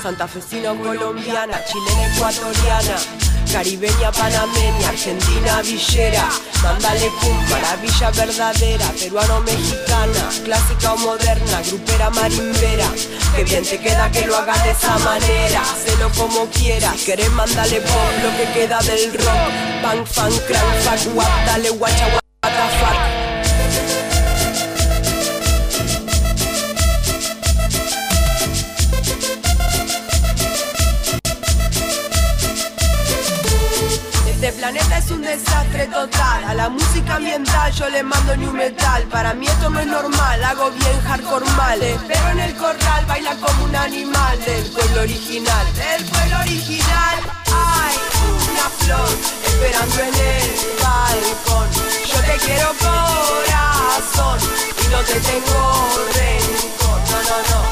Cumbia, 0.00 0.02
santafesina 0.02 0.74
colombiana, 0.74 1.64
chilena 1.64 2.14
ecuatoriana, 2.14 2.96
caribeña 3.52 4.12
panameña, 4.12 4.88
argentina 4.88 5.62
villera. 5.62 6.28
Mándale 6.62 7.10
cumbia, 7.20 7.56
maravilla 7.56 8.10
verdadera, 8.10 8.86
peruano 8.98 9.40
mexicana, 9.40 10.30
clásica 10.44 10.94
o 10.94 10.98
moderna, 10.98 11.62
grupera 11.66 12.10
marimbera. 12.10 12.86
Que 13.34 13.44
bien 13.44 13.64
te 13.64 13.78
queda 13.78 14.10
que 14.10 14.26
lo 14.26 14.36
hagas 14.36 14.62
de 14.64 14.70
esa 14.70 14.98
manera, 14.98 15.62
hacelo 15.62 16.10
como 16.16 16.46
quieras. 16.50 16.96
Querés, 17.04 17.30
mándale 17.32 17.80
pop, 17.80 18.12
lo 18.22 18.36
que 18.36 18.52
queda 18.52 18.80
del 18.80 19.12
rock. 19.14 19.52
Punk, 19.82 20.06
fan, 20.06 20.32
crank, 20.46 20.74
fuck, 20.84 21.14
guap, 21.14 21.46
dale 21.46 21.70
guacha, 21.70 22.06
what 22.06 22.20
the 22.42 22.68
fuck. 22.78 23.19
Total. 36.00 36.44
A 36.44 36.54
la 36.54 36.68
música 36.68 37.16
ambiental 37.16 37.72
yo 37.72 37.88
le 37.90 38.02
mando 38.02 38.36
new 38.36 38.52
metal. 38.52 39.02
Para 39.10 39.34
mí 39.34 39.46
esto 39.46 39.68
no 39.68 39.80
es 39.80 39.86
normal, 39.86 40.44
hago 40.44 40.70
bien 40.70 41.00
hardcore 41.06 41.46
mal. 41.56 41.80
Pero 42.08 42.28
en 42.30 42.40
el 42.40 42.54
corral 42.56 43.04
baila 43.06 43.34
como 43.36 43.64
un 43.64 43.76
animal 43.76 44.38
del 44.44 44.64
pueblo 44.70 45.02
original. 45.02 45.66
Del 45.74 46.04
pueblo 46.04 46.36
original 46.38 47.16
hay 47.66 47.94
una 48.50 48.66
flor 48.80 49.10
esperando 49.48 49.98
en 50.08 50.14
el 50.32 50.48
balcón. 50.82 51.68
Yo 52.10 52.18
te 52.28 52.36
quiero 52.44 52.68
corazón 52.86 54.38
y 54.82 54.84
no 54.92 55.00
te 55.08 55.16
tengo 55.28 55.60
rencor. 56.16 56.98
No, 57.10 57.18
no, 57.28 57.36
no 57.50 57.69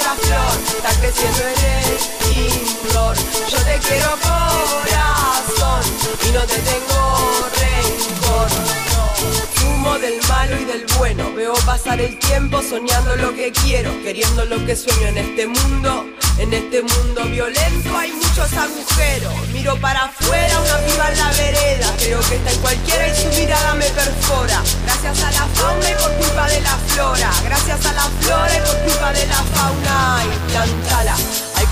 una 0.00 0.14
flor, 0.16 0.52
está 0.76 0.90
creciendo 1.00 1.42
en 1.42 1.48
el 1.48 1.86
interior. 2.36 3.16
Yo 3.48 3.58
te 3.58 3.78
quiero 3.78 4.10
corazón 4.22 5.82
y 6.26 6.32
no 6.32 6.46
te 6.46 6.58
tengo 6.58 7.48
rencor. 7.60 8.95
Fumo 9.54 9.98
del 9.98 10.20
malo 10.28 10.60
y 10.60 10.64
del 10.64 10.86
bueno, 10.98 11.32
veo 11.34 11.54
pasar 11.66 12.00
el 12.00 12.18
tiempo 12.18 12.62
soñando 12.62 13.16
lo 13.16 13.34
que 13.34 13.52
quiero, 13.52 13.90
queriendo 14.02 14.44
lo 14.44 14.64
que 14.64 14.76
sueño 14.76 15.08
en 15.08 15.18
este 15.18 15.46
mundo. 15.46 16.06
En 16.38 16.52
este 16.52 16.82
mundo 16.82 17.24
violento 17.24 17.96
hay 17.96 18.12
muchos 18.12 18.52
agujeros. 18.52 19.32
Miro 19.52 19.74
para 19.80 20.04
afuera, 20.04 20.60
una 20.60 20.78
piba 20.86 21.08
en 21.10 21.18
la 21.18 21.30
vereda. 21.32 21.94
Creo 21.98 22.20
que 22.20 22.36
está 22.36 22.50
en 22.52 22.60
cualquiera 22.60 23.08
y 23.08 23.16
su 23.16 23.28
mirada 23.40 23.74
me 23.74 23.86
perfora. 23.86 24.62
Gracias 24.84 25.22
a 25.24 25.30
la 25.32 25.46
fauna 25.54 25.90
y 25.90 25.94
por 25.94 26.12
culpa 26.16 26.48
de 26.48 26.60
la 26.60 26.76
flora. 26.88 27.30
Gracias 27.44 27.86
a 27.86 27.92
la 27.94 28.04
flora 28.20 28.54
y 28.54 28.60
por 28.60 28.78
culpa 28.80 29.12
de 29.12 29.26
la 29.26 29.42
fauna. 29.54 30.05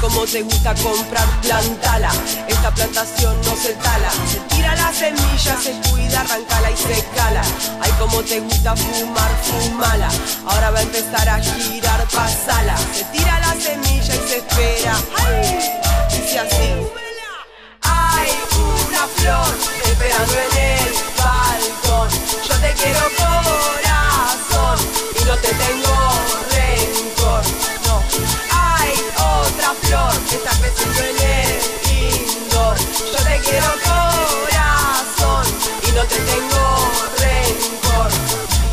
Como 0.05 0.27
te 0.27 0.43
gusta 0.43 0.75
comprar, 0.75 1.27
plantala. 1.41 2.11
Esta 2.47 2.71
plantación 2.75 3.41
no 3.41 3.57
se 3.57 3.73
tala. 3.73 4.11
Se 4.31 4.39
tira 4.55 4.75
la 4.77 4.93
semilla, 4.93 5.57
se 5.59 5.73
cuida, 5.89 6.21
arrancala 6.21 6.71
y 6.71 6.77
se 6.77 7.03
cala. 7.17 7.43
Ay, 7.81 7.91
como 7.99 8.23
te 8.23 8.39
gusta 8.41 8.77
fumar, 8.77 9.31
fumala. 9.43 10.11
Ahora 10.47 10.73
va 10.73 10.81
a 10.81 10.83
empezar 10.83 11.27
a 11.27 11.41
girar, 11.41 12.07
pasala. 12.13 12.77
Se 12.93 13.05
tira 13.17 13.41
la 13.41 13.55
semilla 13.55 14.15
y 14.15 14.29
se 14.29 14.37
espera. 14.37 14.95
Ay, 15.25 15.73
dice 16.11 16.39
así. 16.39 16.71
Hay 17.81 18.31
una 18.61 19.07
flor 19.09 19.55
esperando 19.87 20.35
en 20.35 20.57
el 20.59 20.95
balcón. 21.17 22.11
Yo 22.47 22.55
te 22.61 22.73
quiero 22.75 23.01
corazón 23.17 24.87
y 25.19 25.25
no 25.25 25.35
te 25.39 25.49
tengo 25.49 25.95
rencor. 26.53 27.43
No, 27.87 28.03
otra 29.65 29.75
flor 29.89 30.13
creciendo 30.61 31.01
en 31.01 31.17
el 31.21 32.47
indoor. 32.47 32.77
Yo 32.77 33.19
te 33.25 33.41
quiero 33.41 33.67
corazón 33.85 35.47
y 35.89 35.93
no 35.93 36.03
te 36.03 36.17
tengo 36.17 36.91
rencor. 37.19 38.11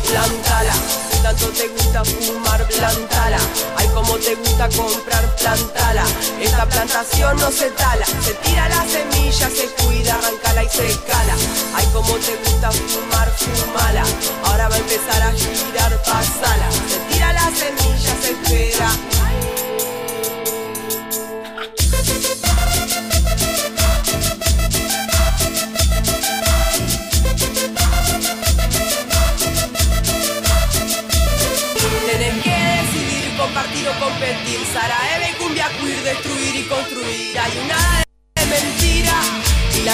Plantala, 0.08 0.74
tanto 1.22 1.48
te 1.48 1.68
gusta 1.68 2.04
fumar, 2.04 2.66
plantala. 2.68 3.38
Ay, 3.76 3.88
como 3.94 4.16
te 4.18 4.34
gusta 4.34 4.68
comprar, 4.68 5.36
plantala. 5.36 6.04
Esta 6.40 6.66
plantación 6.66 7.36
no 7.38 7.50
se 7.50 7.70
tala, 7.70 8.04
se 8.22 8.34
tira 8.34 8.68
la 8.68 8.84
semilla, 8.86 9.48
se 9.48 9.66
cuida, 9.82 10.14
arrancala 10.14 10.64
y 10.64 10.68
se 10.68 10.98
cala. 11.06 11.34
Ay, 11.74 11.86
como 11.92 12.14
te 12.16 12.36
gusta 12.36 12.70
fumar, 12.70 13.32
fumala. 13.38 14.04
Ahora 14.44 14.68
va 14.68 14.74
a 14.74 14.78
empezar 14.78 15.22
a 15.22 15.32
girar, 15.32 16.02
pasala. 16.02 16.68
Se 16.88 16.98
tira 17.12 17.32
la 17.32 17.50
semilla, 17.50 18.14
se 18.20 18.32
espera. 18.32 18.90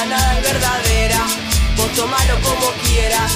Nada 0.07 0.39
es 0.39 0.43
verdadera. 0.43 1.27
Vos 1.77 1.93
tomalo 1.95 2.35
como 2.43 2.73
quieras. 2.83 3.33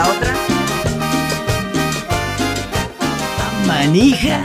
La 0.00 0.08
otra. 0.08 0.34
Manija. 3.66 4.42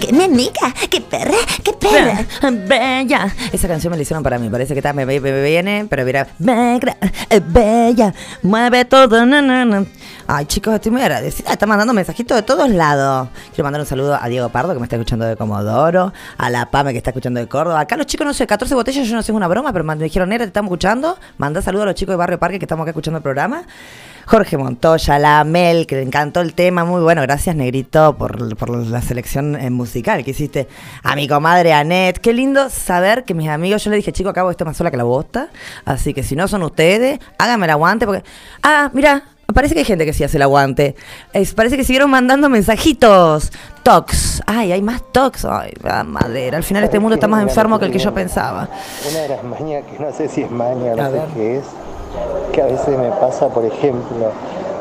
¡Qué 0.00 0.12
perra, 0.12 0.72
qué 0.90 1.00
perra, 1.00 1.36
qué 1.64 1.72
perra! 1.72 2.24
Bella. 2.50 3.28
Esa 3.52 3.66
canción 3.68 3.90
me 3.90 3.96
la 3.96 4.02
hicieron 4.02 4.22
para 4.22 4.38
mí. 4.38 4.48
Parece 4.50 4.74
que 4.74 4.80
está, 4.80 4.92
me, 4.92 5.04
me- 5.06 5.18
viene, 5.20 5.86
pero 5.88 6.04
mira. 6.04 6.26
Negra, 6.38 6.96
eh, 7.30 7.40
bella, 7.44 8.14
mueve 8.42 8.84
todo. 8.84 9.24
na, 9.26 9.40
na, 9.42 9.64
na. 9.64 9.84
Ay, 10.28 10.44
chicos, 10.46 10.74
estoy 10.74 10.90
muy 10.92 11.00
agradecida. 11.02 11.52
Está 11.52 11.66
mandando 11.66 11.92
mensajitos 11.94 12.36
de 12.36 12.42
todos 12.42 12.68
lados. 12.70 13.28
Quiero 13.54 13.64
mandar 13.64 13.80
un 13.80 13.86
saludo 13.86 14.18
a 14.20 14.26
Diego 14.28 14.48
Pardo, 14.50 14.72
que 14.74 14.80
me 14.80 14.84
está 14.84 14.96
escuchando 14.96 15.24
de 15.24 15.36
Comodoro. 15.36 16.12
A 16.36 16.50
la 16.50 16.66
Pame, 16.70 16.92
que 16.92 16.98
está 16.98 17.10
escuchando 17.10 17.40
de 17.40 17.46
Córdoba. 17.48 17.80
Acá 17.80 17.96
los 17.96 18.06
chicos, 18.06 18.26
no 18.26 18.34
sé, 18.34 18.46
14 18.46 18.74
botellas, 18.74 19.06
yo 19.06 19.14
no 19.14 19.22
sé, 19.22 19.32
es 19.32 19.36
una 19.36 19.48
broma, 19.48 19.72
pero 19.72 19.84
me 19.84 19.94
dijeron, 19.96 20.28
Nera, 20.28 20.44
te 20.44 20.48
estamos 20.48 20.68
escuchando. 20.68 21.16
Manda 21.38 21.62
saludos 21.62 21.84
a 21.84 21.86
los 21.86 21.94
chicos 21.94 22.12
de 22.12 22.16
Barrio 22.16 22.38
Parque 22.38 22.58
que 22.58 22.64
estamos 22.64 22.82
acá 22.84 22.90
escuchando 22.90 23.18
el 23.18 23.22
programa. 23.22 23.62
Jorge 24.26 24.56
Montoya, 24.58 25.18
la 25.20 25.44
Mel, 25.44 25.86
que 25.86 25.94
le 25.96 26.02
encantó 26.02 26.40
el 26.40 26.52
tema, 26.54 26.84
muy 26.84 27.00
bueno. 27.00 27.22
Gracias, 27.22 27.54
Negrito, 27.54 28.16
por, 28.16 28.56
por 28.56 28.70
la 28.70 29.00
selección 29.00 29.54
eh, 29.54 29.70
musical 29.70 30.24
que 30.24 30.32
hiciste. 30.32 30.66
A 31.04 31.14
mi 31.14 31.28
comadre 31.28 31.72
Anet, 31.72 32.18
qué 32.18 32.32
lindo 32.32 32.68
saber 32.68 33.24
que 33.24 33.34
mis 33.34 33.48
amigos, 33.48 33.84
yo 33.84 33.90
le 33.90 33.96
dije, 33.98 34.12
chico, 34.12 34.28
acabo 34.28 34.50
esto 34.50 34.64
más 34.64 34.76
sola 34.76 34.90
que 34.90 34.96
la 34.96 35.04
bosta. 35.04 35.48
Así 35.84 36.12
que 36.12 36.22
si 36.24 36.34
no 36.34 36.48
son 36.48 36.64
ustedes, 36.64 37.20
háganme 37.38 37.66
el 37.66 37.70
aguante, 37.70 38.04
porque. 38.04 38.24
Ah, 38.64 38.90
mira, 38.92 39.22
parece 39.54 39.74
que 39.74 39.80
hay 39.80 39.86
gente 39.86 40.04
que 40.04 40.12
sí 40.12 40.24
hace 40.24 40.38
el 40.38 40.42
aguante. 40.42 40.96
Es- 41.32 41.54
parece 41.54 41.76
que 41.76 41.84
siguieron 41.84 42.10
mandando 42.10 42.48
mensajitos. 42.48 43.52
Tox. 43.84 44.42
Ay, 44.46 44.72
hay 44.72 44.82
más 44.82 45.02
tox. 45.12 45.44
Ay, 45.44 45.72
la 45.84 46.02
madera. 46.02 46.56
Al 46.56 46.64
final 46.64 46.82
este 46.82 46.98
mundo 46.98 47.14
está 47.14 47.28
más 47.28 47.42
enfermo 47.42 47.78
que 47.78 47.84
el 47.84 47.92
que 47.92 48.00
yo 48.00 48.12
pensaba. 48.12 48.68
Una 49.08 49.20
de 49.20 49.28
las 49.28 49.44
mañas 49.44 49.84
que 49.88 50.02
no 50.02 50.12
sé 50.12 50.28
si 50.28 50.42
es 50.42 50.50
maña, 50.50 50.96
no 50.96 51.10
sé 51.12 51.20
qué 51.34 51.56
es, 51.58 51.64
que 52.52 52.62
a 52.62 52.66
veces 52.66 52.98
me 52.98 53.10
pasa, 53.10 53.48
por 53.48 53.64
ejemplo, 53.64 54.32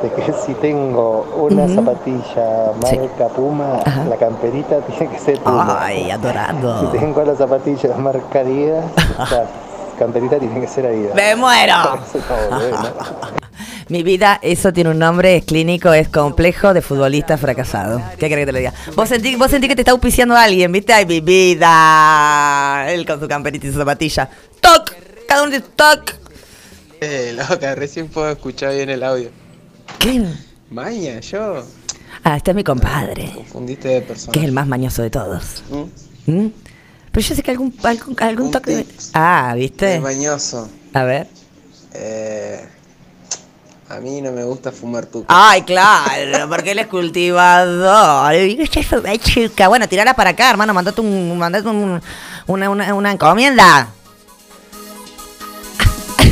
de 0.02 0.12
que 0.12 0.34
si 0.46 0.54
tengo 0.56 1.26
una 1.38 1.68
zapatilla 1.68 2.72
marca 2.82 3.28
Puma, 3.28 3.80
la 4.10 4.18
camperita 4.18 4.80
tiene 4.98 5.14
que 5.14 5.20
ser 5.20 5.40
Puma. 5.40 5.78
Ay, 5.82 6.12
adorado. 6.12 6.92
Si 6.92 6.98
tengo 6.98 7.24
las 7.24 7.38
zapatillas 7.38 7.98
marca 7.98 8.40
Adidas, 8.40 8.86
la 9.18 9.46
camperita 9.98 10.40
tiene 10.40 10.62
que 10.62 10.68
ser 10.68 10.86
Adidas. 10.86 11.16
¡Me 11.16 11.36
muero! 11.36 11.76
Mi 13.88 14.02
vida, 14.02 14.40
eso 14.42 14.74
tiene 14.74 14.90
un 14.90 14.98
nombre, 14.98 15.36
es 15.36 15.46
clínico, 15.46 15.94
es 15.94 16.10
complejo 16.10 16.74
de 16.74 16.82
futbolista 16.82 17.38
fracasado. 17.38 18.02
¿Qué 18.18 18.30
querés 18.30 18.42
que 18.42 18.46
te 18.48 18.52
lo 18.52 18.58
diga? 18.58 18.74
Vos 18.96 19.08
sentí, 19.08 19.36
vos 19.36 19.52
sentí 19.52 19.68
que 19.68 19.76
te 19.76 19.84
está 19.84 19.92
auspiciando 19.92 20.36
alguien, 20.36 20.72
¿viste? 20.72 20.92
Ay, 20.92 21.06
mi 21.06 21.22
vida. 21.22 22.92
Él 22.92 23.06
con 23.06 23.20
su 23.20 23.28
camperita 23.28 23.68
y 23.68 23.72
su 23.72 23.78
zapatilla. 23.78 24.28
¡Toc! 24.60 24.92
Cada 25.28 25.44
uno 25.44 25.52
dice 25.52 25.66
¡toc! 25.76 26.25
Loca, 27.50 27.76
recién 27.76 28.08
puedo 28.08 28.30
escuchar 28.32 28.74
bien 28.74 28.90
el 28.90 29.04
audio. 29.04 29.30
¿Qué? 30.00 30.24
Maña, 30.70 31.20
yo. 31.20 31.64
Ah, 32.24 32.38
este 32.38 32.52
es 32.52 32.56
mi 32.56 32.64
compadre, 32.64 33.32
Confundiste 33.36 33.88
de 33.90 34.02
persona. 34.02 34.32
que 34.32 34.40
es 34.40 34.46
el 34.46 34.52
más 34.52 34.66
mañoso 34.68 35.02
de 35.04 35.10
todos. 35.12 35.64
¿Mm? 36.26 36.48
Pero 37.12 37.28
yo 37.28 37.36
sé 37.36 37.44
que 37.44 37.52
algún, 37.52 37.74
algún, 37.84 38.16
algún 38.20 38.52
toque... 38.52 38.78
de- 38.78 38.88
Ah, 39.14 39.54
¿viste? 39.56 39.96
Es 39.98 40.02
mañoso. 40.02 40.68
A 40.94 41.04
ver. 41.04 41.28
Eh, 41.94 42.66
a 43.90 44.00
mí 44.00 44.20
no 44.22 44.32
me 44.32 44.44
gusta 44.44 44.72
fumar 44.72 45.06
tu. 45.06 45.24
Ay, 45.28 45.62
claro, 45.62 46.50
porque 46.50 46.72
él 46.72 46.80
es 46.80 46.88
cultivador. 46.88 48.34
Chica. 49.22 49.68
Bueno, 49.68 49.88
tirala 49.88 50.14
para 50.16 50.32
acá, 50.32 50.50
hermano. 50.50 50.74
Mandate, 50.74 51.00
un, 51.02 51.38
mandate 51.38 51.68
un- 51.68 52.02
una, 52.48 52.70
una, 52.70 52.94
una 52.96 53.12
encomienda. 53.12 53.90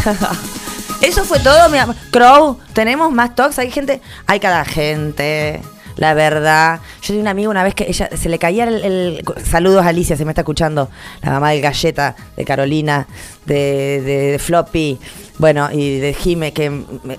Eso 1.03 1.23
fue 1.25 1.39
todo, 1.39 1.69
mi 1.69 1.77
amor. 1.77 1.95
Crow, 2.11 2.59
tenemos 2.73 3.11
más 3.11 3.35
talks. 3.35 3.59
Hay 3.59 3.69
gente, 3.71 4.01
hay 4.27 4.39
cada 4.39 4.65
gente. 4.65 5.61
La 5.95 6.13
verdad. 6.15 6.79
Yo 7.01 7.07
tenía 7.07 7.21
una 7.21 7.31
amiga 7.31 7.49
una 7.49 7.63
vez 7.63 7.75
que 7.75 7.85
ella 7.87 8.09
se 8.17 8.27
le 8.29 8.39
caía 8.39 8.63
el, 8.63 8.83
el- 8.83 9.23
Saludos 9.45 9.85
a 9.85 9.89
Alicia, 9.89 10.17
se 10.17 10.25
me 10.25 10.31
está 10.31 10.41
escuchando. 10.41 10.89
La 11.21 11.29
mamá 11.31 11.51
de 11.51 11.61
Galleta, 11.61 12.15
de 12.35 12.45
Carolina, 12.45 13.05
de, 13.45 14.01
de- 14.03 14.31
de 14.31 14.39
Floppy. 14.39 14.97
Bueno, 15.37 15.69
y 15.71 15.99
de 15.99 16.13
Jime, 16.13 16.51
que 16.53 16.65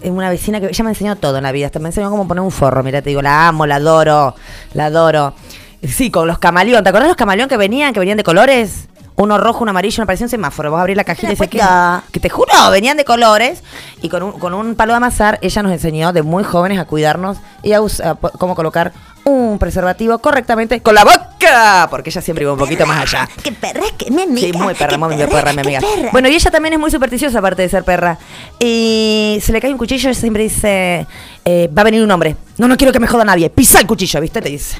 es 0.02 0.10
una 0.10 0.30
vecina 0.30 0.60
que 0.60 0.66
ella 0.68 0.84
me 0.84 0.90
enseñó 0.90 1.16
todo 1.16 1.36
en 1.36 1.42
la 1.44 1.52
vida. 1.52 1.66
Hasta 1.66 1.78
me 1.78 1.88
enseñó 1.90 2.10
cómo 2.10 2.26
poner 2.26 2.42
un 2.42 2.50
forro. 2.50 2.82
Mira, 2.82 3.00
te 3.02 3.10
digo, 3.10 3.22
la 3.22 3.46
amo, 3.48 3.66
la 3.66 3.76
adoro. 3.76 4.34
La 4.72 4.86
adoro. 4.86 5.34
Sí, 5.86 6.10
con 6.10 6.26
los 6.26 6.38
camaleón. 6.38 6.82
¿Te 6.82 6.90
acordás 6.90 7.08
los 7.08 7.16
camaleón 7.16 7.48
que 7.48 7.56
venían, 7.56 7.92
que 7.92 8.00
venían 8.00 8.16
de 8.16 8.24
colores? 8.24 8.88
Uno 9.16 9.38
rojo, 9.38 9.60
uno 9.62 9.70
amarillo, 9.70 10.00
uno 10.00 10.06
parecía 10.06 10.24
un 10.26 10.30
semáforo. 10.30 10.72
Vos 10.72 10.80
abrís 10.80 10.96
la 10.96 11.04
cajita 11.04 11.32
y 11.32 11.36
que, 11.36 11.60
que 12.10 12.18
te 12.20 12.28
juro, 12.28 12.52
venían 12.72 12.96
de 12.96 13.04
colores. 13.04 13.62
Y 14.04 14.10
con 14.10 14.22
un, 14.22 14.32
con 14.32 14.52
un 14.52 14.74
palo 14.74 14.92
de 14.92 14.98
amasar, 14.98 15.38
ella 15.40 15.62
nos 15.62 15.72
enseñó 15.72 16.12
de 16.12 16.20
muy 16.20 16.44
jóvenes 16.44 16.78
a 16.78 16.84
cuidarnos 16.84 17.38
y 17.62 17.72
a, 17.72 17.80
us- 17.80 18.00
a 18.00 18.14
po- 18.16 18.28
cómo 18.32 18.54
colocar 18.54 18.92
un 19.24 19.58
preservativo 19.58 20.18
correctamente 20.18 20.82
con 20.82 20.94
la 20.94 21.04
boca. 21.04 21.86
Porque 21.88 22.10
ella 22.10 22.20
siempre 22.20 22.42
iba 22.44 22.52
un 22.52 22.58
poquito 22.58 22.84
más 22.84 23.00
allá. 23.00 23.26
¡Qué 23.42 23.50
perra, 23.50 23.80
que 23.96 24.10
mi 24.10 24.20
amiga! 24.24 24.46
Sí, 24.46 24.52
muy 24.52 24.74
perra, 24.74 24.98
muy 24.98 25.16
perra, 25.16 25.54
mi 25.54 25.60
amiga. 25.62 25.80
perra. 25.80 26.10
Bueno, 26.12 26.28
y 26.28 26.34
ella 26.34 26.50
también 26.50 26.74
es 26.74 26.78
muy 26.78 26.90
supersticiosa, 26.90 27.38
aparte 27.38 27.62
de 27.62 27.70
ser 27.70 27.82
perra. 27.82 28.18
Y 28.60 29.38
se 29.42 29.52
le 29.52 29.60
cae 29.62 29.70
un 29.72 29.78
cuchillo 29.78 30.10
y 30.10 30.14
siempre 30.14 30.42
dice: 30.42 31.06
eh, 31.46 31.70
Va 31.74 31.80
a 31.80 31.84
venir 31.86 32.02
un 32.02 32.10
hombre. 32.10 32.36
No, 32.58 32.68
no 32.68 32.76
quiero 32.76 32.92
que 32.92 33.00
me 33.00 33.06
joda 33.06 33.24
nadie. 33.24 33.48
Pisa 33.48 33.80
el 33.80 33.86
cuchillo, 33.86 34.20
¿viste? 34.20 34.42
Te 34.42 34.50
dice. 34.50 34.76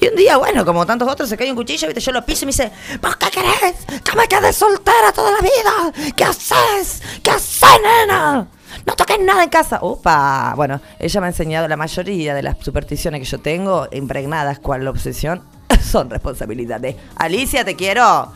Y 0.00 0.08
un 0.08 0.16
día, 0.16 0.36
bueno, 0.36 0.64
como 0.64 0.84
tantos 0.84 1.08
otros, 1.08 1.28
se 1.28 1.36
cae 1.36 1.50
un 1.50 1.56
cuchillo, 1.56 1.88
¿viste? 1.88 2.00
Yo 2.00 2.12
lo 2.12 2.24
piso 2.24 2.44
y 2.44 2.46
me 2.46 2.52
dice: 2.52 2.70
¿Vos 3.00 3.16
qué 3.16 3.30
querés? 3.30 4.02
¿Que 4.02 4.16
me 4.16 4.26
quede 4.26 4.52
soltera 4.52 5.12
toda 5.14 5.32
la 5.32 5.38
vida? 5.38 6.12
¿Qué 6.14 6.24
haces? 6.24 7.02
¿Qué 7.22 7.30
haces, 7.30 7.80
nena? 7.82 8.46
No 8.84 8.94
toques 8.94 9.18
nada 9.20 9.42
en 9.42 9.50
casa. 9.50 9.78
Opa. 9.80 10.52
Bueno, 10.54 10.80
ella 10.98 11.20
me 11.20 11.26
ha 11.26 11.30
enseñado 11.30 11.66
la 11.68 11.76
mayoría 11.76 12.34
de 12.34 12.42
las 12.42 12.56
supersticiones 12.60 13.20
que 13.20 13.26
yo 13.26 13.38
tengo, 13.38 13.88
impregnadas 13.92 14.58
cual 14.58 14.84
la 14.84 14.90
obsesión, 14.90 15.42
son 15.82 16.10
responsabilidades. 16.10 16.96
Alicia, 17.16 17.64
te 17.64 17.74
quiero. 17.74 18.32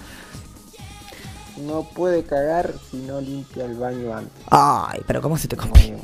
No 1.58 1.82
puede 1.82 2.24
cagar 2.24 2.72
si 2.90 2.96
no 2.96 3.20
limpia 3.20 3.66
el 3.66 3.74
baño 3.74 4.16
antes. 4.16 4.44
Ay, 4.50 5.02
pero 5.06 5.20
¿cómo 5.20 5.36
se 5.36 5.46
te 5.46 5.56
complica? 5.56 5.98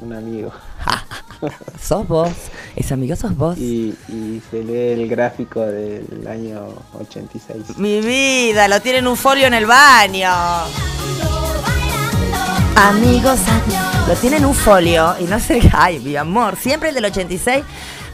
Un 0.00 0.12
amigo. 0.12 0.52
Sos 1.80 2.06
vos. 2.06 2.30
Ese 2.74 2.94
amigo 2.94 3.16
sos 3.16 3.36
vos. 3.36 3.58
Y, 3.58 3.94
y 4.08 4.42
se 4.50 4.62
lee 4.62 5.00
el 5.00 5.08
gráfico 5.08 5.60
del 5.60 6.26
año 6.26 6.68
86. 6.98 7.78
Mi 7.78 8.00
vida, 8.00 8.68
lo 8.68 8.80
tiene 8.80 8.98
en 8.98 9.06
un 9.06 9.16
folio 9.16 9.46
en 9.46 9.54
el 9.54 9.66
baño. 9.66 10.30
Amigos, 12.76 13.40
lo 14.06 14.14
tiene 14.16 14.36
en 14.36 14.44
un 14.44 14.54
folio 14.54 15.14
y 15.18 15.24
no 15.24 15.40
sé, 15.40 15.60
ay, 15.72 15.98
mi 16.00 16.14
amor, 16.16 16.56
siempre 16.56 16.90
el 16.90 16.94
del 16.94 17.06
86. 17.06 17.64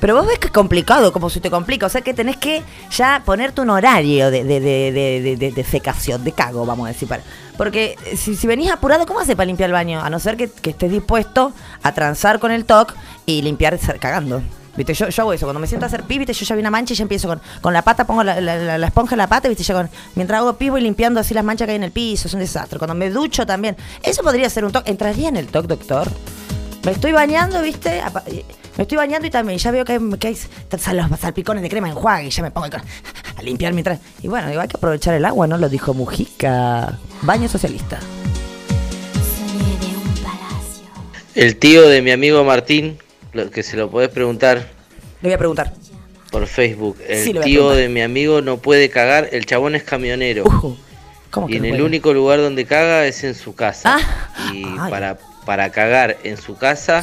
Pero 0.02 0.16
vos 0.16 0.26
ves 0.26 0.40
que 0.40 0.48
es 0.48 0.52
complicado, 0.52 1.12
como 1.12 1.30
se 1.30 1.38
te 1.40 1.48
complica. 1.48 1.86
O 1.86 1.88
sea 1.88 2.00
que 2.00 2.12
tenés 2.12 2.36
que 2.36 2.62
ya 2.90 3.22
ponerte 3.24 3.60
un 3.60 3.70
horario 3.70 4.32
de, 4.32 4.42
de, 4.42 4.60
de, 4.60 4.92
de, 4.92 5.36
de- 5.36 6.18
de 6.18 6.32
cago, 6.32 6.66
vamos 6.66 6.86
a 6.86 6.88
decir. 6.88 7.06
Para, 7.08 7.22
porque 7.56 7.96
eh, 8.06 8.16
si, 8.16 8.34
si 8.34 8.48
venís 8.48 8.70
apurado, 8.72 9.06
¿cómo 9.06 9.20
haces 9.20 9.36
para 9.36 9.46
limpiar 9.46 9.70
el 9.70 9.74
baño? 9.74 10.00
A 10.02 10.10
no 10.10 10.18
ser 10.18 10.36
que, 10.36 10.50
que 10.50 10.70
estés 10.70 10.90
dispuesto 10.90 11.52
a 11.84 11.92
transar 11.94 12.40
con 12.40 12.50
el 12.50 12.64
TOC 12.64 12.94
y 13.26 13.42
limpiar 13.42 13.78
cagando. 14.00 14.42
¿Viste? 14.76 14.92
Yo, 14.94 15.08
yo 15.08 15.22
hago 15.22 15.32
eso, 15.34 15.46
cuando 15.46 15.60
me 15.60 15.66
siento 15.68 15.84
a 15.84 15.88
hacer 15.88 16.02
pis, 16.02 16.18
¿viste? 16.18 16.32
yo 16.32 16.46
ya 16.46 16.54
vi 16.56 16.60
una 16.62 16.70
mancha 16.70 16.94
y 16.94 16.96
ya 16.96 17.02
empiezo 17.02 17.28
con, 17.28 17.40
con 17.60 17.72
la 17.72 17.82
pata, 17.82 18.04
pongo 18.06 18.24
la- 18.24 18.40
la 18.40 18.86
esponja 18.86 19.14
en 19.14 19.18
la 19.18 19.26
pata, 19.28 19.46
¿viste? 19.48 19.62
Yo 19.62 19.74
con, 19.74 19.88
mientras 20.16 20.38
hago 20.40 20.54
pis 20.54 20.70
voy 20.72 20.80
limpiando 20.80 21.20
así 21.20 21.32
las 21.32 21.44
manchas 21.44 21.66
que 21.66 21.72
hay 21.72 21.76
en 21.76 21.84
el 21.84 21.92
piso, 21.92 22.26
es 22.26 22.34
un 22.34 22.40
desastre. 22.40 22.78
Cuando 22.78 22.94
me 22.94 23.08
ducho 23.10 23.46
también, 23.46 23.76
eso 24.02 24.22
podría 24.24 24.48
ser 24.50 24.64
un 24.64 24.72
TOC. 24.72 24.88
¿Entraría 24.88 25.28
en 25.28 25.36
el 25.36 25.46
TOC, 25.46 25.66
doctor? 25.66 26.10
Me 26.84 26.92
estoy 26.92 27.12
bañando, 27.12 27.62
¿viste? 27.62 28.02
Me 28.76 28.82
estoy 28.82 28.96
bañando 28.98 29.26
y 29.26 29.30
también 29.30 29.58
ya 29.58 29.70
veo 29.70 29.84
que 29.84 29.92
hay, 29.92 29.98
que 30.18 30.26
hay 30.28 30.36
sal- 30.78 31.06
los 31.10 31.20
salpicones 31.20 31.62
de 31.62 31.68
crema 31.68 31.88
enjuague 31.88 32.26
y 32.26 32.30
ya 32.30 32.42
me 32.42 32.50
pongo 32.50 32.66
a 33.36 33.42
limpiar 33.42 33.72
mientras. 33.72 34.00
Y 34.22 34.28
bueno, 34.28 34.48
digo, 34.48 34.60
hay 34.60 34.68
que 34.68 34.76
aprovechar 34.76 35.14
el 35.14 35.24
agua, 35.24 35.46
¿no? 35.46 35.58
Lo 35.58 35.68
dijo 35.68 35.94
Mujica. 35.94 36.98
Baño 37.22 37.48
socialista. 37.48 37.98
El 41.34 41.56
tío 41.56 41.88
de 41.88 42.02
mi 42.02 42.10
amigo 42.10 42.44
Martín, 42.44 42.98
lo 43.32 43.50
que 43.50 43.62
se 43.62 43.76
lo 43.76 43.90
podés 43.90 44.10
preguntar 44.10 44.58
Le 45.22 45.28
voy 45.28 45.32
a 45.32 45.38
preguntar. 45.38 45.72
por 46.30 46.46
Facebook. 46.46 46.98
El 47.08 47.24
Sí, 47.24 47.32
tío 47.42 47.70
de 47.70 47.88
mi 47.88 48.02
amigo 48.02 48.42
no 48.42 48.58
puede 48.58 48.90
cagar, 48.90 49.28
el 49.32 49.46
chabón 49.46 49.74
es 49.74 49.82
camionero. 49.82 50.44
¿Cómo 51.30 51.46
que 51.46 51.54
y 51.54 51.56
en 51.56 51.62
no 51.62 51.68
el 51.68 51.72
puede? 51.74 51.84
único 51.84 52.12
lugar 52.12 52.40
donde 52.40 52.66
caga 52.66 53.06
es 53.06 53.24
en 53.24 53.34
su 53.34 53.54
casa. 53.54 53.96
Ah. 53.98 54.52
Y 54.52 54.64
Ay. 54.78 54.90
para, 54.90 55.18
para 55.44 55.70
cagar 55.70 56.16
en 56.24 56.36
su 56.36 56.56
casa 56.56 57.02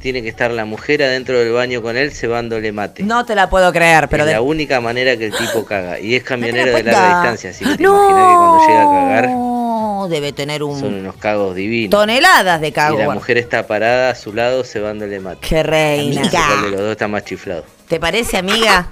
tiene 0.00 0.22
que 0.22 0.28
estar 0.28 0.52
la 0.52 0.64
mujer 0.64 1.02
adentro 1.02 1.40
del 1.40 1.50
baño 1.52 1.82
con 1.82 1.96
él 1.96 2.12
cebándole 2.12 2.70
mate. 2.70 3.02
No 3.02 3.26
te 3.26 3.34
la 3.34 3.50
puedo 3.50 3.72
creer, 3.72 4.06
pero 4.08 4.22
es 4.22 4.28
de- 4.28 4.34
la 4.34 4.42
única 4.42 4.80
manera 4.80 5.16
que 5.16 5.26
el 5.26 5.36
tipo 5.36 5.64
caga. 5.64 5.98
Y 5.98 6.14
es 6.14 6.22
camionero 6.24 6.72
de 6.72 6.84
larga 6.84 7.14
distancia, 7.20 7.50
así 7.50 7.64
que 7.64 7.76
te 7.76 7.82
imaginas 7.82 8.28
que 8.28 8.36
cuando 8.36 8.68
llega 8.68 8.82
a 8.82 8.86
cagar 8.86 9.28
No, 9.30 10.06
debe 10.08 10.32
tener 10.32 10.62
un 10.62 10.78
son 10.78 10.94
unos 10.94 11.16
cagos 11.16 11.56
divinos. 11.56 11.90
toneladas 11.90 12.60
de 12.60 12.68
y 12.68 12.72
cago. 12.72 12.96
la 12.96 13.10
mujer 13.10 13.38
está 13.38 13.66
parada 13.66 14.10
a 14.10 14.14
su 14.14 14.32
lado 14.32 14.62
cebándole 14.62 15.18
mate. 15.18 15.40
Qué 15.48 15.64
reina. 15.64 16.22
No 16.22 16.62
de 16.62 16.70
los 16.70 16.80
dos 16.80 16.92
está 16.92 17.08
más 17.08 17.24
chiflado. 17.24 17.64
¿Te 17.88 17.98
parece, 17.98 18.36
amiga? 18.36 18.88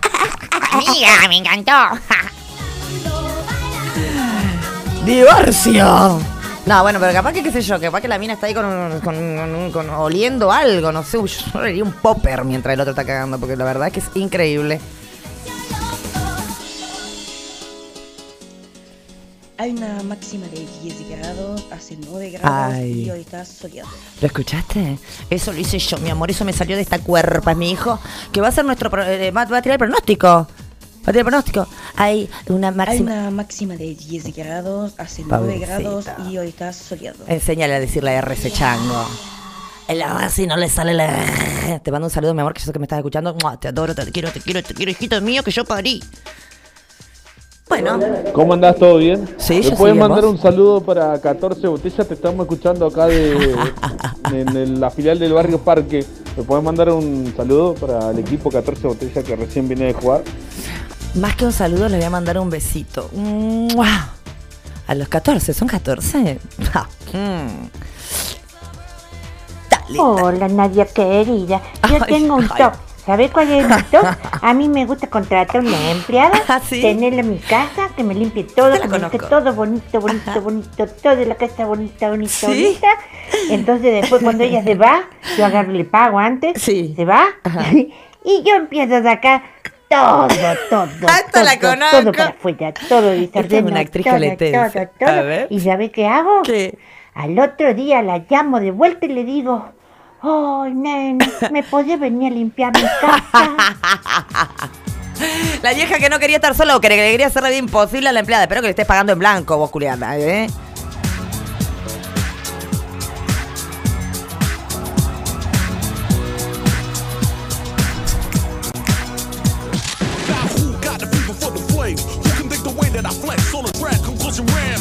Amiga, 0.73 1.29
me 1.29 1.37
encantó. 1.37 1.73
¡Divorcio! 5.05 6.21
No, 6.67 6.83
bueno, 6.83 6.99
pero 6.99 7.13
capaz 7.13 7.33
que, 7.33 7.45
qué 7.45 7.53
sé 7.53 7.63
yo, 7.63 7.81
capaz 7.81 8.01
que 8.01 8.09
la 8.09 8.19
mina 8.19 8.33
está 8.35 8.47
ahí 8.49 8.55
con, 8.55 8.65
un- 8.65 9.01
con, 9.01 9.17
un- 9.17 9.71
con- 9.71 9.89
oliendo 9.91 10.51
algo, 10.51 10.91
no 10.91 11.05
sé. 11.05 11.19
Yo 11.55 11.61
le 11.63 11.81
un 11.83 11.93
popper 11.93 12.45
mientras 12.45 12.75
el 12.75 12.81
otro 12.81 12.91
está 12.91 13.05
cagando, 13.05 13.39
porque 13.39 13.57
la 13.57 13.65
verdad 13.65 13.87
es 13.87 13.93
que 13.95 14.01
es 14.01 14.07
increíble. 14.17 14.81
Hay 19.59 19.71
una 19.71 20.03
máxima 20.03 20.47
de 20.49 20.67
10 20.83 21.09
grados, 21.09 21.65
hace 21.71 21.97
9 22.11 22.31
grados 22.31 22.75
Ay. 22.75 23.05
y 23.05 23.11
hoy 23.11 23.21
está 23.21 23.43
soleado. 23.45 23.89
¿Lo 24.21 24.27
escuchaste? 24.27 24.99
Eso 25.31 25.51
lo 25.53 25.59
hice 25.59 25.79
yo, 25.79 25.97
mi 25.99 26.11
amor. 26.11 26.31
Eso 26.31 26.45
me 26.45 26.53
salió 26.53 26.77
de 26.77 26.83
esta 26.83 26.99
cuerpa, 26.99 27.55
mi 27.55 27.71
hijo. 27.71 27.99
Que 28.33 28.43
va 28.43 28.49
a 28.49 28.53
ser 28.53 28.67
nuestro. 28.67 28.91
eh, 29.05 29.31
va, 29.31 29.47
va 29.47 29.59
a 29.59 29.63
tirar 29.63 29.77
el 29.77 29.79
pronóstico. 29.79 30.47
Pronóstico. 31.13 31.67
Hay 31.97 32.29
una 32.49 32.69
Hay 32.69 32.75
máxima. 32.75 33.13
una 33.13 33.31
máxima 33.31 33.77
de 33.77 33.95
10 33.95 34.35
grados, 34.37 34.95
hace 34.99 35.23
9 35.27 35.45
Pobrecita. 35.45 35.79
grados 35.79 36.07
y 36.31 36.39
hoy 36.39 36.49
está 36.49 36.73
soleado. 36.73 37.19
Enséñale 37.27 37.75
a 37.75 37.81
decir 37.81 38.03
la 38.05 38.13
R 38.15 38.35
ese 38.35 38.51
chango. 38.51 39.07
El 39.89 40.03
si 40.31 40.47
no 40.49 40.57
le 40.57 40.69
sale 40.69 40.95
la 40.95 41.07
R. 41.07 41.81
Te 41.85 41.91
mando 41.93 42.07
un 42.09 42.11
saludo, 42.11 42.35
mi 42.35 42.41
amor, 42.41 42.53
que 42.55 42.61
yo 42.61 42.67
sé 42.67 42.73
que 42.73 42.79
me 42.81 42.85
estás 42.87 42.99
escuchando. 42.99 43.35
Mua, 43.41 43.57
Te 43.59 43.69
adoro, 43.69 43.95
te 43.95 44.05
quiero, 44.11 44.31
te 44.33 44.41
quiero, 44.41 44.63
te 44.63 44.75
quiero, 44.75 44.91
hijito 44.91 45.21
mío, 45.21 45.43
que 45.45 45.51
yo 45.53 45.65
parí. 45.65 46.03
Bueno, 47.69 47.99
¿Cómo 48.33 48.55
andás? 48.55 48.77
¿Todo 48.77 48.99
bien? 48.99 49.29
Sí, 49.39 49.55
¿Me 49.55 49.63
yo 49.63 49.75
puedes 49.77 49.97
mandar 49.97 50.23
¿vos? 50.23 50.31
un 50.35 50.39
saludo 50.41 50.81
para 50.83 51.21
14 51.21 51.67
botellas? 51.67 52.07
Te 52.07 52.15
estamos 52.15 52.45
escuchando 52.45 52.87
acá 52.87 53.07
de, 53.07 53.57
en 54.33 54.49
el- 54.57 54.81
la 54.81 54.89
filial 54.91 55.19
del 55.19 55.33
barrio 55.33 55.59
Parque. 55.59 56.05
¿Me 56.37 56.43
puedes 56.45 56.63
mandar 56.65 56.91
un 56.91 57.33
saludo 57.37 57.75
para 57.75 58.11
el 58.11 58.21
equipo 58.21 58.51
14 58.51 58.87
botellas 58.87 59.25
que 59.25 59.35
recién 59.35 59.67
viene 59.67 59.87
de 59.87 59.93
jugar? 59.95 60.23
Más 61.17 61.37
que 61.37 61.45
un 61.45 61.53
saludo, 61.53 61.89
le 61.89 61.97
voy 61.97 62.07
a 62.07 62.11
mandar 62.11 62.39
un 62.39 62.51
besito. 62.51 63.09
Mua. 63.13 64.11
A 64.87 64.95
los 64.95 65.09
14, 65.09 65.53
¿son 65.53 65.67
14? 65.69 66.39
Ja. 66.73 66.89
Mm. 67.13 67.69
Hola 69.99 70.49
Nadia 70.49 70.85
querida, 70.85 71.63
yo 71.89 71.97
Ay, 72.01 72.01
tengo 72.07 72.35
un 72.37 72.43
ay. 72.45 72.51
top. 72.59 72.75
¿Sabes 73.05 73.31
cuál 73.31 73.49
es 73.53 73.69
mi 73.69 73.83
top? 73.85 74.05
A 74.43 74.53
mí 74.53 74.69
me 74.69 74.85
gusta 74.85 75.07
contratar 75.07 75.61
una 75.61 75.93
empleada, 75.93 76.43
Ah, 76.49 76.61
tenerla 76.69 77.21
en 77.21 77.31
mi 77.31 77.39
casa, 77.39 77.89
que 77.95 78.03
me 78.03 78.15
limpie 78.15 78.43
todo, 78.43 78.81
que 78.81 78.89
me 78.89 78.99
deje 78.99 79.19
todo 79.19 79.53
bonito, 79.55 80.01
bonito, 80.01 80.41
bonito, 80.41 80.87
toda 81.01 81.15
la 81.15 81.37
casa 81.37 81.67
bonita, 81.67 82.09
bonita, 82.09 82.33
¿Sí? 82.33 82.47
bonita. 82.47 82.89
Entonces 83.51 84.01
después 84.01 84.23
cuando 84.25 84.43
ella 84.43 84.65
se 84.65 84.75
va, 84.75 85.03
yo 85.39 85.47
agarro 85.47 85.73
y 85.73 85.79
le 85.79 85.85
pago 85.85 86.19
antes, 86.19 86.61
se 86.61 87.05
va, 87.05 87.27
y 88.25 88.43
yo 88.43 88.57
empiezo 88.57 88.97
a 88.97 89.03
sacar 89.05 89.43
todo, 89.89 90.29
todo, 90.71 91.09
Hasta 91.09 91.31
todo, 91.31 91.45
la 91.45 91.59
todo 91.59 91.71
conozco. 91.71 92.13
para 92.13 92.29
afuera, 92.31 92.73
todo 92.89 93.13
Esta 93.13 93.41
es 93.41 93.49
desordeno, 93.49 93.69
una 93.69 93.81
actriz 93.81 94.05
todo, 94.05 94.73
todo, 94.73 94.89
todo. 94.99 95.09
A 95.09 95.23
ver. 95.23 95.47
¿Y 95.51 95.61
sabe 95.61 95.91
qué 95.91 96.07
hago? 96.07 96.43
Al 97.15 97.39
otro 97.39 97.73
día 97.75 98.03
la 98.03 98.25
llamo 98.29 98.61
de 98.61 98.71
vuelta 98.71 99.07
y 99.07 99.09
le 99.09 99.25
digo, 99.25 99.71
ay, 100.21 100.75
nene, 100.75 101.27
¿me 101.51 101.63
podés 101.63 101.99
venir 101.99 102.33
a 102.33 102.35
limpiar 102.35 102.73
mi 102.75 102.83
casa? 102.83 104.71
La 105.63 105.73
vieja 105.73 105.99
que 105.99 106.11
no 106.11 106.19
quería 106.19 106.37
estar 106.37 106.55
sola 106.55 106.77
o 106.77 106.81
que 106.81 106.91
le 106.91 106.97
quería 106.97 107.29
hacer 107.29 107.43
la 107.43 107.49
vida 107.49 107.59
imposible 107.59 108.09
a 108.09 108.13
la 108.13 108.21
empleada. 108.21 108.45
Espero 108.45 108.61
que 108.61 108.67
le 108.67 108.71
estés 108.73 108.87
pagando 108.87 109.13
en 109.15 109.19
blanco, 109.19 109.57
vos, 109.57 109.71
Juliana, 109.71 110.19
¿eh? 110.19 110.47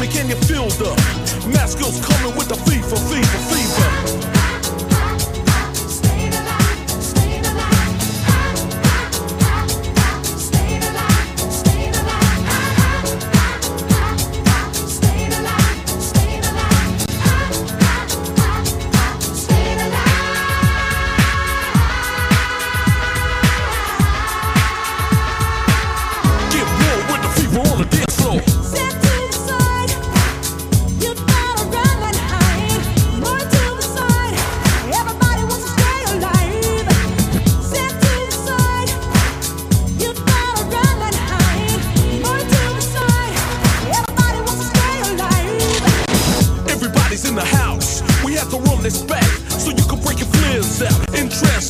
me, 0.00 0.08
can 0.08 0.28
you 0.28 0.36
feel 0.36 0.68
the 0.68 0.94
Masco's 1.52 2.00
coming 2.04 2.34
with 2.36 2.48
the 2.48 2.54
fever, 2.54 2.96
fever, 2.96 3.38
fever? 3.52 4.39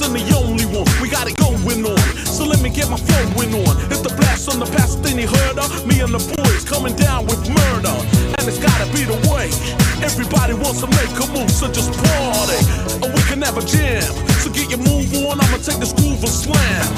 In 0.00 0.16
the 0.16 0.24
only 0.40 0.64
one. 0.64 0.88
We 0.96 1.12
got 1.12 1.28
it 1.28 1.36
going 1.36 1.84
on. 1.84 2.00
So 2.24 2.48
let 2.48 2.64
me 2.64 2.70
get 2.72 2.88
my 2.88 2.96
flowing 2.96 3.52
on. 3.52 3.76
It's 3.92 4.00
the 4.00 4.08
blast 4.16 4.48
on 4.48 4.56
the 4.56 4.64
past 4.72 5.04
thing 5.04 5.20
you 5.20 5.28
heard 5.28 5.60
of. 5.60 5.68
Me 5.84 6.00
and 6.00 6.08
the 6.08 6.22
boys 6.40 6.64
coming 6.64 6.96
down 6.96 7.28
with 7.28 7.44
murder. 7.44 7.92
And 8.40 8.48
it's 8.48 8.56
gotta 8.56 8.88
be 8.96 9.04
the 9.04 9.20
way. 9.28 9.52
Everybody 10.00 10.56
wants 10.56 10.80
to 10.80 10.88
make 10.88 11.12
a 11.20 11.28
move, 11.36 11.52
so 11.52 11.68
just 11.68 11.92
party. 11.92 12.60
Or 13.04 13.12
we 13.12 13.20
can 13.28 13.44
have 13.44 13.60
a 13.60 13.64
jam. 13.68 14.08
So 14.40 14.48
get 14.48 14.72
your 14.72 14.80
move 14.80 15.12
on. 15.28 15.36
I'ma 15.36 15.60
take 15.60 15.76
this 15.76 15.92
groove 15.92 16.24
and 16.24 16.32
slam. 16.32 16.88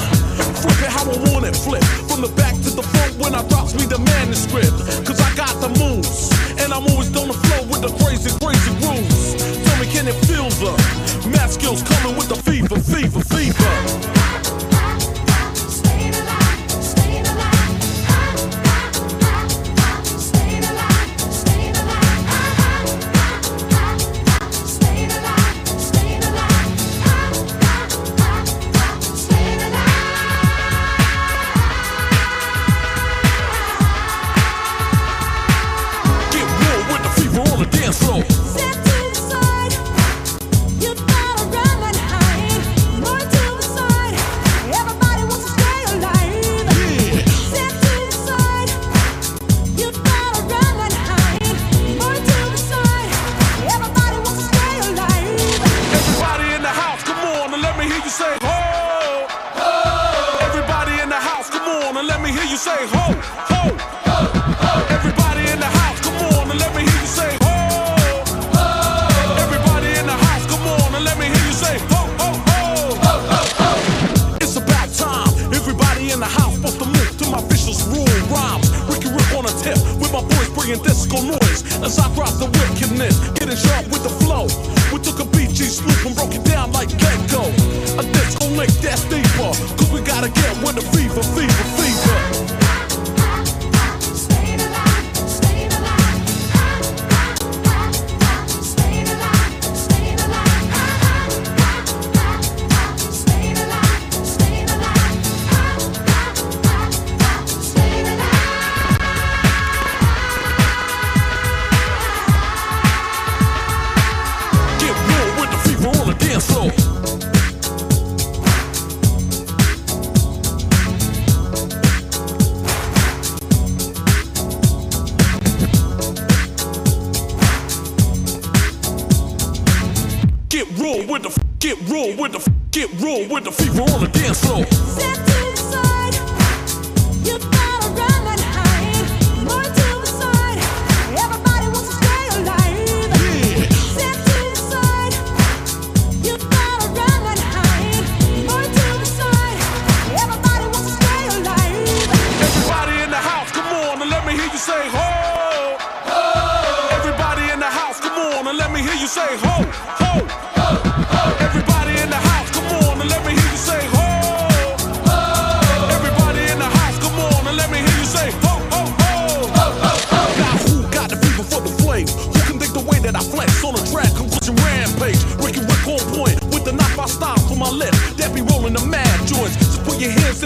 Flip 0.63 0.79
it 0.79 0.87
how 0.87 1.03
I 1.03 1.19
want 1.27 1.43
it, 1.43 1.59
flip. 1.59 1.83
From 2.07 2.23
the 2.23 2.31
back 2.39 2.55
to 2.63 2.71
the 2.71 2.87
front 2.87 3.19
when 3.19 3.35
I 3.35 3.43
drops 3.51 3.75
me 3.75 3.83
the 3.83 3.99
manuscript. 3.99 4.71
Cause 5.03 5.19
I 5.19 5.27
got 5.35 5.51
the 5.59 5.75
moves. 5.75 6.31
And 6.55 6.71
I'm 6.71 6.87
always 6.87 7.11
on 7.19 7.27
the 7.27 7.35
flow 7.35 7.67
with 7.67 7.83
the 7.83 7.91
crazy, 7.99 8.31
crazy 8.39 8.71
grooves. 8.79 9.35
Tell 9.67 9.75
me, 9.75 9.91
can 9.91 10.07
it 10.07 10.15
feel 10.23 10.47
the 10.63 10.71
math 11.35 11.59
skills 11.59 11.83
coming 11.83 12.15
with 12.15 12.29
the 12.31 12.42
fever, 12.79 13.21
fever? 13.21 13.72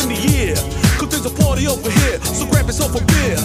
In 0.01 0.09
the 0.09 0.19
air, 0.37 0.55
cause 0.99 1.09
there's 1.09 1.25
a 1.25 1.35
party 1.43 1.67
over 1.67 1.89
here. 1.89 2.19
So 2.21 2.45
grab 2.45 2.67
yourself 2.67 2.95
a 2.95 3.03
beer. 3.05 3.37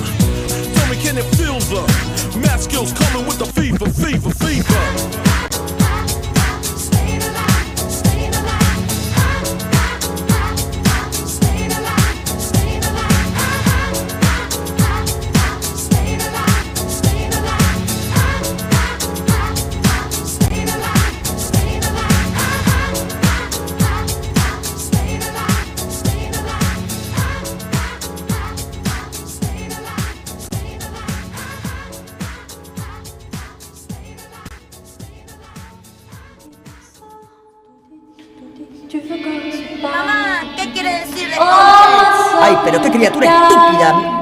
Tell 0.75 0.89
me, 0.91 0.97
can 1.01 1.17
it 1.19 1.27
feel 1.37 1.59
the 1.73 1.83
math 2.39 2.63
skills 2.63 2.93
coming 2.93 3.27
with 3.27 3.39
the 3.39 3.47
fever, 3.47 3.89
fever, 3.89 4.31
fever? 4.31 4.62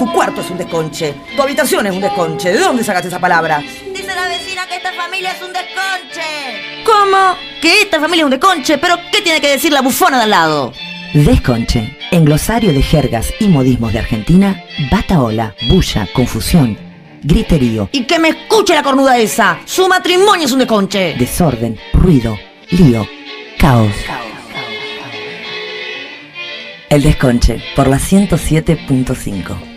Tu 0.00 0.10
cuarto 0.10 0.40
es 0.40 0.48
un 0.48 0.56
desconche. 0.56 1.14
Tu 1.36 1.42
habitación 1.42 1.86
es 1.86 1.94
un 1.94 2.00
desconche. 2.00 2.50
¿De 2.50 2.58
dónde 2.58 2.82
sacaste 2.82 3.08
esa 3.08 3.18
palabra? 3.18 3.58
Dice 3.58 4.06
la 4.06 4.28
vecina 4.28 4.66
que 4.66 4.76
esta 4.76 4.94
familia 4.94 5.32
es 5.32 5.42
un 5.42 5.52
desconche. 5.52 6.84
¿Cómo? 6.86 7.36
Que 7.60 7.82
esta 7.82 8.00
familia 8.00 8.22
es 8.22 8.24
un 8.24 8.30
desconche. 8.30 8.78
¿Pero 8.78 8.96
qué 9.12 9.20
tiene 9.20 9.42
que 9.42 9.50
decir 9.50 9.74
la 9.74 9.82
bufona 9.82 10.16
de 10.16 10.22
al 10.22 10.30
lado? 10.30 10.72
Desconche. 11.12 11.98
En 12.12 12.24
glosario 12.24 12.72
de 12.72 12.80
jergas 12.80 13.30
y 13.40 13.48
modismos 13.48 13.92
de 13.92 13.98
Argentina, 13.98 14.64
bataola, 14.90 15.54
bulla, 15.68 16.08
confusión, 16.14 16.78
griterío. 17.22 17.90
Y 17.92 18.04
que 18.04 18.18
me 18.18 18.30
escuche 18.30 18.72
la 18.72 18.82
cornuda 18.82 19.18
esa. 19.18 19.60
Su 19.66 19.86
matrimonio 19.86 20.46
es 20.46 20.52
un 20.52 20.60
desconche. 20.60 21.14
Desorden, 21.18 21.78
ruido, 21.92 22.38
lío, 22.70 23.06
caos. 23.58 23.92
El 26.88 27.02
desconche 27.02 27.62
por 27.76 27.86
la 27.86 27.98
107.5. 27.98 29.69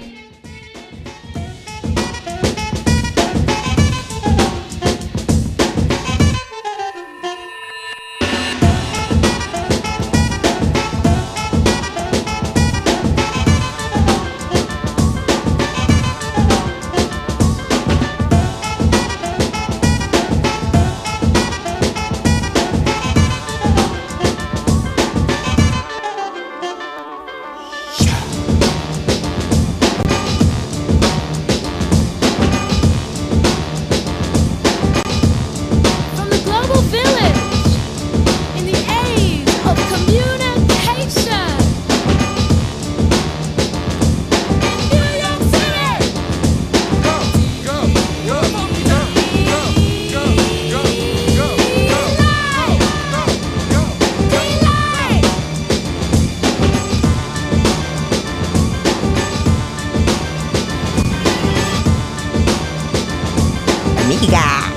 Amiga. 64.24 64.64
Eu 64.70 64.73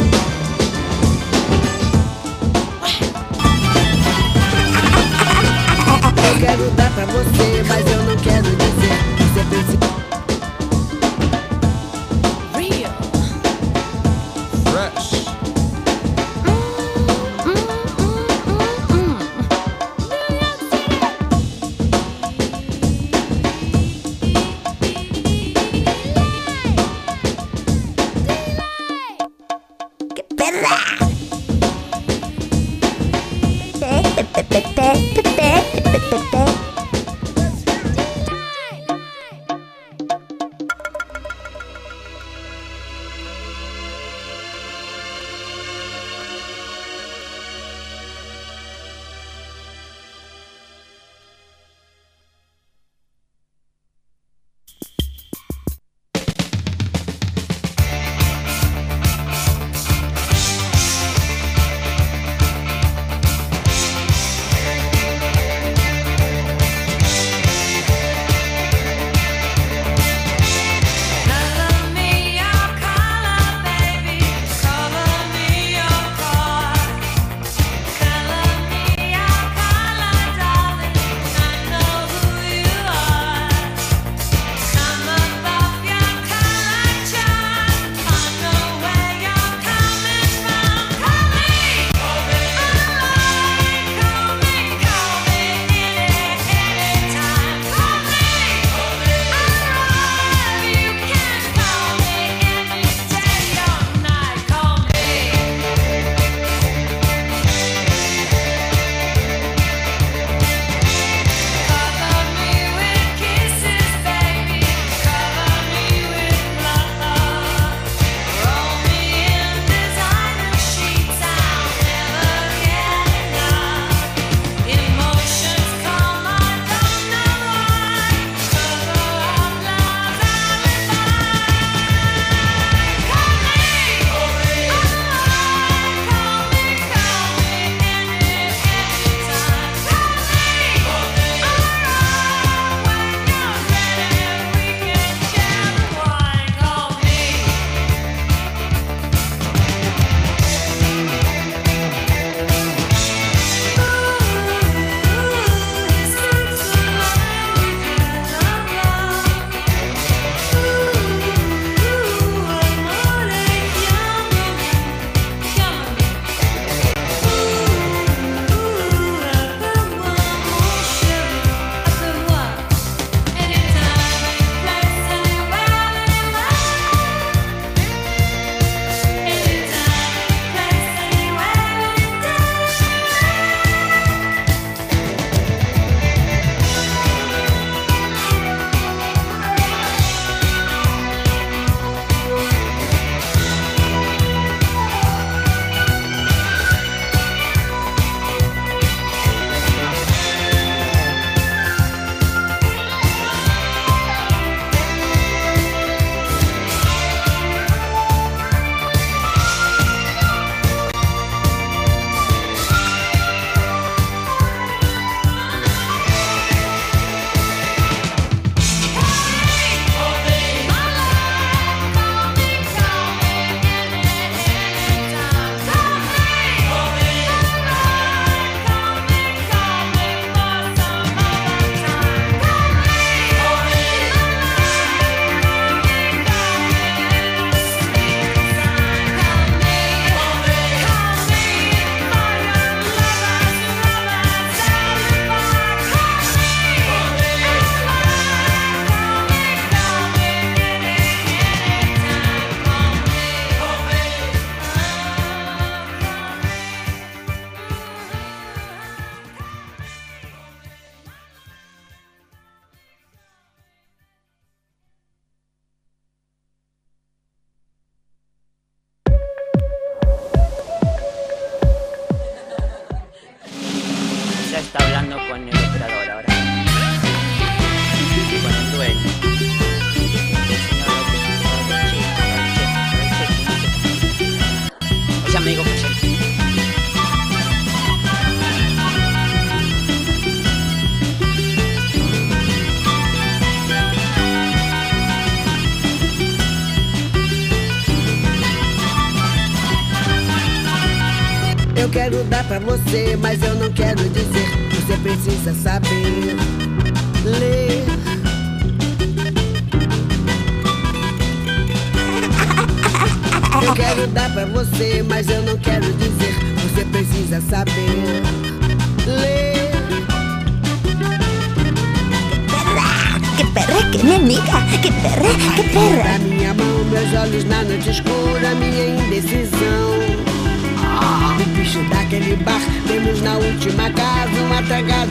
mas 303.20 303.42
eu 303.42 303.54
não 303.56 303.72
quero 303.72 304.02
dizer. 304.08 304.48
Você 304.70 304.96
precisa 304.98 305.54
saber 305.54 305.85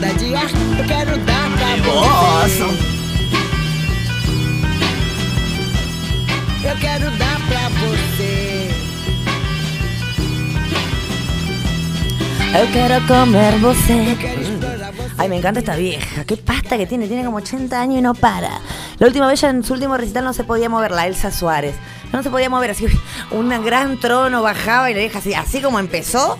de 0.00 0.34
ar. 0.34 0.50
Eu 0.78 0.86
quero 0.86 1.18
dar 1.24 1.50
pra 1.56 1.76
você. 1.82 2.62
Eu 6.68 6.76
quero 6.80 7.10
dar 7.16 7.40
pra 7.48 7.68
você. 7.68 8.68
Eu 12.58 12.66
quiero 12.72 13.06
comer 13.06 13.58
você. 13.58 14.16
Ay, 15.18 15.28
me 15.28 15.36
encanta 15.36 15.60
esta 15.60 15.76
vieja. 15.76 16.24
Qué 16.24 16.36
pasta 16.36 16.76
que 16.76 16.86
tiene. 16.86 17.06
Tiene 17.08 17.24
como 17.24 17.38
80 17.38 17.80
años 17.80 17.98
y 17.98 18.02
no 18.02 18.14
para. 18.14 18.60
La 18.98 19.06
última 19.06 19.26
vez, 19.26 19.42
en 19.44 19.62
su 19.62 19.72
último 19.74 19.96
recital, 19.96 20.24
no 20.24 20.32
se 20.32 20.44
podía 20.44 20.68
mover. 20.68 20.90
La 20.90 21.06
Elsa 21.06 21.30
Suárez. 21.30 21.74
No 22.12 22.22
se 22.22 22.30
podía 22.30 22.50
mover. 22.50 22.70
Así, 22.70 22.86
un 23.30 23.48
gran 23.64 23.98
trono 23.98 24.42
bajaba 24.42 24.90
y 24.90 24.94
la 24.94 25.00
vieja 25.00 25.18
así. 25.18 25.34
Así 25.34 25.60
como 25.60 25.78
empezó, 25.78 26.38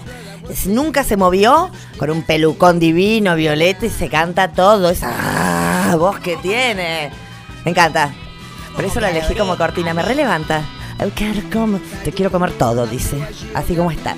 nunca 0.67 1.05
se 1.05 1.17
movió. 1.17 1.71
Con 1.99 2.11
un 2.11 2.23
pelucón 2.23 2.79
divino, 2.79 3.35
violeta 3.37 3.87
y 3.87 3.91
se 3.91 4.09
canta 4.09 4.53
todo. 4.53 4.91
Esa 4.91 5.11
ah, 5.91 5.97
voz 5.97 6.19
que 6.21 6.37
tiene. 6.37 7.11
Me 7.65 7.71
encanta. 7.71 8.13
Por 8.75 8.85
eso 8.85 9.01
la 9.01 9.11
elegí 9.11 9.35
como 9.35 9.57
cortina. 9.57 9.95
Me 9.95 10.03
relevanta. 10.03 10.63
Te 12.05 12.13
quiero 12.13 12.31
comer 12.31 12.53
todo, 12.53 12.87
dice. 12.87 13.19
Así 13.55 13.75
como 13.75 13.91
estás. 13.91 14.17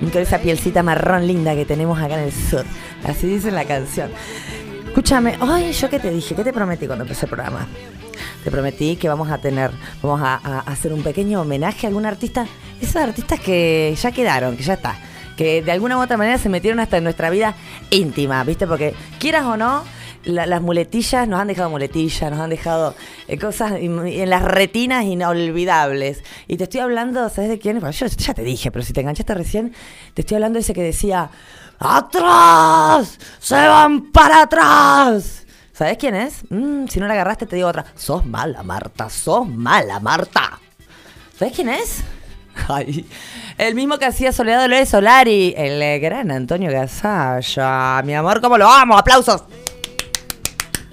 Con 0.00 0.20
esa 0.20 0.38
pielcita 0.38 0.82
marrón 0.82 1.26
linda 1.26 1.54
que 1.54 1.64
tenemos 1.64 1.98
acá 2.00 2.14
en 2.14 2.24
el 2.24 2.32
sur. 2.32 2.64
Así 3.04 3.26
dice 3.26 3.50
la 3.50 3.64
canción. 3.64 4.10
Escúchame, 4.86 5.38
ay, 5.40 5.72
yo 5.72 5.88
qué 5.88 5.98
te 5.98 6.10
dije, 6.10 6.34
qué 6.34 6.44
te 6.44 6.52
prometí 6.52 6.86
cuando 6.86 7.04
empecé 7.04 7.24
el 7.24 7.30
programa. 7.30 7.66
Te 8.44 8.50
prometí 8.50 8.96
que 8.96 9.08
vamos 9.08 9.30
a 9.30 9.38
tener, 9.38 9.70
vamos 10.02 10.20
a, 10.20 10.34
a 10.34 10.58
hacer 10.60 10.92
un 10.92 11.02
pequeño 11.02 11.40
homenaje 11.40 11.86
a 11.86 11.88
algún 11.88 12.04
artista, 12.04 12.46
esos 12.80 12.96
artistas 12.96 13.40
que 13.40 13.96
ya 13.98 14.12
quedaron, 14.12 14.56
que 14.56 14.64
ya 14.64 14.74
está, 14.74 14.96
que 15.42 15.60
de 15.62 15.72
alguna 15.72 15.98
u 15.98 16.00
otra 16.02 16.16
manera 16.16 16.38
se 16.38 16.48
metieron 16.48 16.78
hasta 16.80 16.98
en 16.98 17.04
nuestra 17.04 17.30
vida 17.30 17.54
íntima, 17.90 18.44
¿viste? 18.44 18.66
Porque 18.66 18.94
quieras 19.18 19.44
o 19.44 19.56
no, 19.56 19.82
la- 20.24 20.46
las 20.46 20.62
muletillas 20.62 21.26
nos 21.26 21.40
han 21.40 21.48
dejado 21.48 21.68
muletillas, 21.68 22.30
nos 22.30 22.38
han 22.38 22.50
dejado 22.50 22.94
eh, 23.26 23.38
cosas 23.38 23.72
en 23.80 24.30
las 24.30 24.42
retinas 24.42 25.04
inolvidables. 25.04 26.22
Y 26.46 26.56
te 26.58 26.64
estoy 26.64 26.78
hablando, 26.80 27.28
¿sabes 27.28 27.50
de 27.50 27.58
quién? 27.58 27.80
Bueno, 27.80 27.90
yo 27.90 28.06
ya 28.06 28.34
te 28.34 28.42
dije, 28.42 28.70
pero 28.70 28.84
si 28.84 28.92
te 28.92 29.00
enganchaste 29.00 29.34
recién, 29.34 29.74
te 30.14 30.22
estoy 30.22 30.36
hablando 30.36 30.58
de 30.58 30.60
ese 30.60 30.74
que 30.74 30.82
decía, 30.82 31.28
¡Atrás! 31.80 33.18
¡Se 33.40 33.54
van 33.54 34.12
para 34.12 34.42
atrás! 34.42 35.44
¿Sabes 35.72 35.96
quién 35.98 36.14
es? 36.14 36.42
Mm, 36.50 36.86
si 36.86 37.00
no 37.00 37.06
la 37.08 37.14
agarraste, 37.14 37.46
te 37.46 37.56
digo 37.56 37.66
otra. 37.68 37.84
Sos 37.96 38.24
mala, 38.24 38.62
Marta, 38.62 39.08
sos 39.10 39.48
mala, 39.48 39.98
Marta. 39.98 40.60
¿Sabes 41.36 41.54
quién 41.54 41.68
es? 41.70 42.02
Ay, 42.68 43.06
el 43.58 43.74
mismo 43.74 43.98
que 43.98 44.04
hacía 44.06 44.32
Soledad 44.32 44.60
Dolores 44.62 44.88
Solari, 44.88 45.54
el 45.56 46.00
gran 46.00 46.30
Antonio 46.30 46.70
Gasalla. 46.70 48.02
Mi 48.04 48.14
amor, 48.14 48.40
¿cómo 48.40 48.58
lo 48.58 48.70
amo? 48.70 48.96
¡Aplausos! 48.96 49.44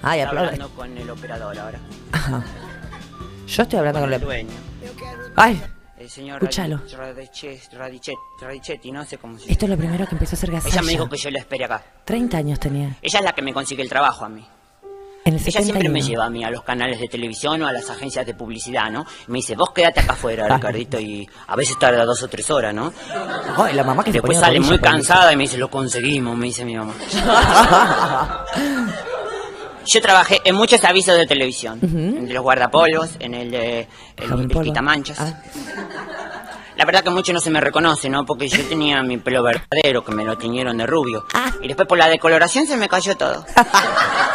Ay, 0.01 0.21
aplausos. 0.21 0.53
hablando 0.53 0.75
con 0.75 0.97
el 0.97 1.09
operador 1.09 1.59
ahora. 1.59 1.79
Ajá. 2.13 2.43
Yo 3.47 3.63
estoy 3.63 3.79
hablando 3.79 3.99
con 4.01 4.13
el 4.13 4.21
dueño. 4.21 4.49
Ay, 5.35 5.61
El 5.97 6.09
señor 6.09 6.41
Radichet- 6.41 7.69
Radichet- 7.73 8.17
Radichetti, 8.41 8.91
no 8.91 9.03
sé 9.05 9.17
cómo 9.17 9.37
se 9.37 9.51
esto 9.51 9.65
es 9.65 9.69
lo 9.71 9.77
primero 9.77 10.05
que 10.07 10.15
empezó 10.15 10.35
a 10.35 10.37
hacer 10.37 10.51
Gasalla. 10.51 10.73
Ella 10.75 10.81
me 10.83 10.91
dijo 10.93 11.09
que 11.09 11.17
yo 11.17 11.29
la 11.29 11.39
espere 11.39 11.65
acá. 11.65 11.83
30 12.05 12.37
años 12.37 12.59
tenía. 12.59 12.95
Ella 13.01 13.19
es 13.19 13.25
la 13.25 13.33
que 13.33 13.41
me 13.41 13.53
consigue 13.53 13.83
el 13.83 13.89
trabajo 13.89 14.23
a 14.25 14.29
mí. 14.29 14.47
En 15.25 15.35
el 15.35 15.41
Ella 15.41 15.61
siempre 15.61 15.89
me 15.89 16.01
71. 16.01 16.07
lleva 16.07 16.25
a 16.25 16.29
mí 16.29 16.43
a 16.43 16.49
los 16.49 16.63
canales 16.63 16.99
de 16.99 17.07
televisión 17.07 17.61
o 17.61 17.67
a 17.67 17.73
las 17.73 17.89
agencias 17.89 18.25
de 18.25 18.33
publicidad, 18.33 18.89
¿no? 18.89 19.05
Y 19.27 19.31
me 19.31 19.37
dice, 19.39 19.55
vos 19.55 19.71
quédate 19.71 19.99
acá 19.99 20.13
afuera, 20.13 20.47
Ricardito, 20.47 20.99
y 20.99 21.29
a 21.47 21.55
veces 21.55 21.77
tarda 21.77 22.05
dos 22.05 22.23
o 22.23 22.27
tres 22.27 22.49
horas, 22.49 22.73
¿no? 22.73 22.93
Ay, 23.57 23.75
la 23.75 23.83
mamá 23.83 24.03
que 24.03 24.11
se 24.11 24.19
Después 24.19 24.39
sale 24.39 24.59
muy 24.59 24.79
cansada 24.79 25.31
y 25.33 25.35
me 25.35 25.43
dice, 25.43 25.57
lo 25.57 25.69
conseguimos, 25.69 26.35
me 26.37 26.45
dice 26.47 26.65
mi 26.65 26.75
mamá. 26.75 26.93
Yo 29.85 30.01
trabajé 30.01 30.41
en 30.45 30.55
muchos 30.55 30.83
avisos 30.83 31.17
de 31.17 31.25
televisión, 31.25 31.79
en 31.81 32.17
el 32.17 32.27
de 32.27 32.33
los 32.33 32.43
guardapolvos, 32.43 33.09
en 33.19 33.33
el 33.33 33.49
de 33.49 33.87
el, 34.17 34.29
polvo. 34.29 34.61
quitamanchas. 34.61 35.17
La 36.75 36.85
verdad 36.85 37.03
que 37.03 37.09
mucho 37.09 37.33
no 37.33 37.39
se 37.39 37.49
me 37.49 37.59
reconoce, 37.59 38.07
¿no? 38.09 38.25
Porque 38.25 38.47
yo 38.47 38.63
tenía 38.65 39.01
mi 39.03 39.17
pelo 39.17 39.43
verdadero, 39.43 40.03
que 40.05 40.11
me 40.11 40.23
lo 40.23 40.37
tiñeron 40.37 40.77
de 40.77 40.85
rubio. 40.85 41.25
Y 41.61 41.67
después 41.67 41.87
por 41.87 41.97
la 41.97 42.07
decoloración 42.07 42.67
se 42.67 42.77
me 42.77 42.87
cayó 42.87 43.17
todo. 43.17 43.45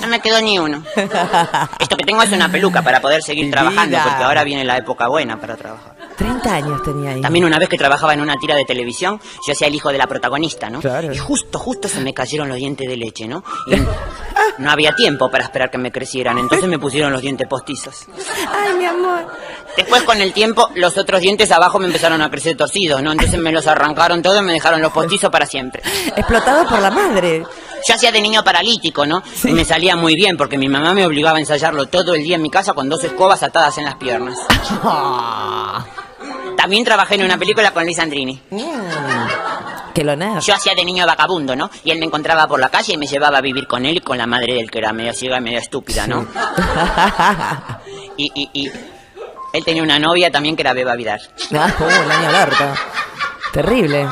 No 0.00 0.06
me 0.08 0.20
quedó 0.20 0.40
ni 0.40 0.58
uno. 0.58 0.82
Esto 1.80 1.96
que 1.96 2.04
tengo 2.04 2.22
es 2.22 2.32
una 2.32 2.50
peluca 2.50 2.82
para 2.82 3.00
poder 3.00 3.22
seguir 3.22 3.50
trabajando, 3.50 3.98
porque 4.02 4.22
ahora 4.22 4.44
viene 4.44 4.64
la 4.64 4.76
época 4.76 5.08
buena 5.08 5.40
para 5.40 5.56
trabajar. 5.56 5.96
30 6.16 6.54
años 6.54 6.82
tenía 6.82 7.10
ahí. 7.10 7.20
También 7.20 7.44
una 7.44 7.58
vez 7.58 7.68
que 7.68 7.78
trabajaba 7.78 8.14
en 8.14 8.20
una 8.20 8.36
tira 8.36 8.56
de 8.56 8.64
televisión, 8.64 9.20
yo 9.46 9.52
hacía 9.52 9.68
el 9.68 9.74
hijo 9.74 9.90
de 9.92 9.98
la 9.98 10.06
protagonista, 10.06 10.68
¿no? 10.68 10.80
Claro. 10.80 11.12
Y 11.12 11.18
justo, 11.18 11.58
justo 11.58 11.88
se 11.88 12.00
me 12.00 12.12
cayeron 12.12 12.48
los 12.48 12.56
dientes 12.56 12.88
de 12.88 12.96
leche, 12.96 13.28
¿no? 13.28 13.44
Y 13.66 13.76
no 14.58 14.70
había 14.70 14.92
tiempo 14.92 15.30
para 15.30 15.44
esperar 15.44 15.70
que 15.70 15.78
me 15.78 15.92
crecieran, 15.92 16.38
entonces 16.38 16.68
me 16.68 16.78
pusieron 16.78 17.12
los 17.12 17.22
dientes 17.22 17.46
postizos. 17.46 18.06
Ay, 18.50 18.74
mi 18.76 18.84
amor. 18.84 19.26
Después, 19.76 20.02
con 20.02 20.20
el 20.20 20.32
tiempo, 20.32 20.68
los 20.74 20.98
otros 20.98 21.20
dientes 21.20 21.52
abajo 21.52 21.78
me 21.78 21.86
empezaron 21.86 22.20
a 22.20 22.30
crecer 22.30 22.56
torcidos, 22.56 23.00
¿no? 23.00 23.12
Entonces 23.12 23.38
me 23.38 23.52
los 23.52 23.66
arrancaron 23.68 24.20
todos 24.22 24.40
y 24.40 24.44
me 24.44 24.52
dejaron 24.52 24.82
los 24.82 24.92
postizos 24.92 25.30
para 25.30 25.46
siempre. 25.46 25.82
Explotado 26.16 26.66
por 26.68 26.80
la 26.80 26.90
madre. 26.90 27.44
Yo 27.86 27.94
hacía 27.94 28.10
de 28.12 28.20
niño 28.20 28.42
paralítico, 28.44 29.06
¿no? 29.06 29.22
Y 29.44 29.52
me 29.52 29.64
salía 29.64 29.96
muy 29.96 30.14
bien 30.14 30.36
porque 30.36 30.58
mi 30.58 30.68
mamá 30.68 30.94
me 30.94 31.06
obligaba 31.06 31.38
a 31.38 31.40
ensayarlo 31.40 31.86
todo 31.86 32.14
el 32.14 32.22
día 32.22 32.36
en 32.36 32.42
mi 32.42 32.50
casa 32.50 32.72
con 32.74 32.88
dos 32.88 33.02
escobas 33.04 33.42
atadas 33.42 33.78
en 33.78 33.84
las 33.84 33.94
piernas. 33.96 34.38
También 36.56 36.84
trabajé 36.84 37.14
en 37.14 37.24
una 37.24 37.38
película 37.38 37.70
con 37.72 37.86
Liz 37.86 37.98
Andrini. 37.98 38.40
Que 39.94 40.04
lo 40.04 40.16
nerd. 40.16 40.40
Yo 40.40 40.54
hacía 40.54 40.74
de 40.74 40.84
niño 40.84 41.06
vagabundo, 41.06 41.54
¿no? 41.54 41.70
Y 41.84 41.90
él 41.92 41.98
me 41.98 42.06
encontraba 42.06 42.46
por 42.46 42.58
la 42.60 42.68
calle 42.68 42.94
y 42.94 42.96
me 42.96 43.06
llevaba 43.06 43.38
a 43.38 43.40
vivir 43.40 43.66
con 43.66 43.86
él 43.86 43.96
y 43.98 44.00
con 44.00 44.18
la 44.18 44.26
madre 44.26 44.54
del 44.54 44.70
que 44.70 44.78
era 44.78 44.92
medio 44.92 45.12
ciega 45.12 45.38
y 45.38 45.40
medio 45.40 45.58
estúpida, 45.58 46.06
¿no? 46.06 46.26
Y, 48.20 48.32
y, 48.34 48.50
y 48.52 48.66
él 49.52 49.64
tenía 49.64 49.80
una 49.80 50.00
novia 50.00 50.28
también 50.32 50.56
que 50.56 50.62
era 50.62 50.72
Beba 50.72 50.96
Vidal. 50.96 51.20
Ah, 51.54 51.70
el 51.78 52.10
año 52.10 52.28
alerta. 52.30 52.74
Terrible. 53.52 54.08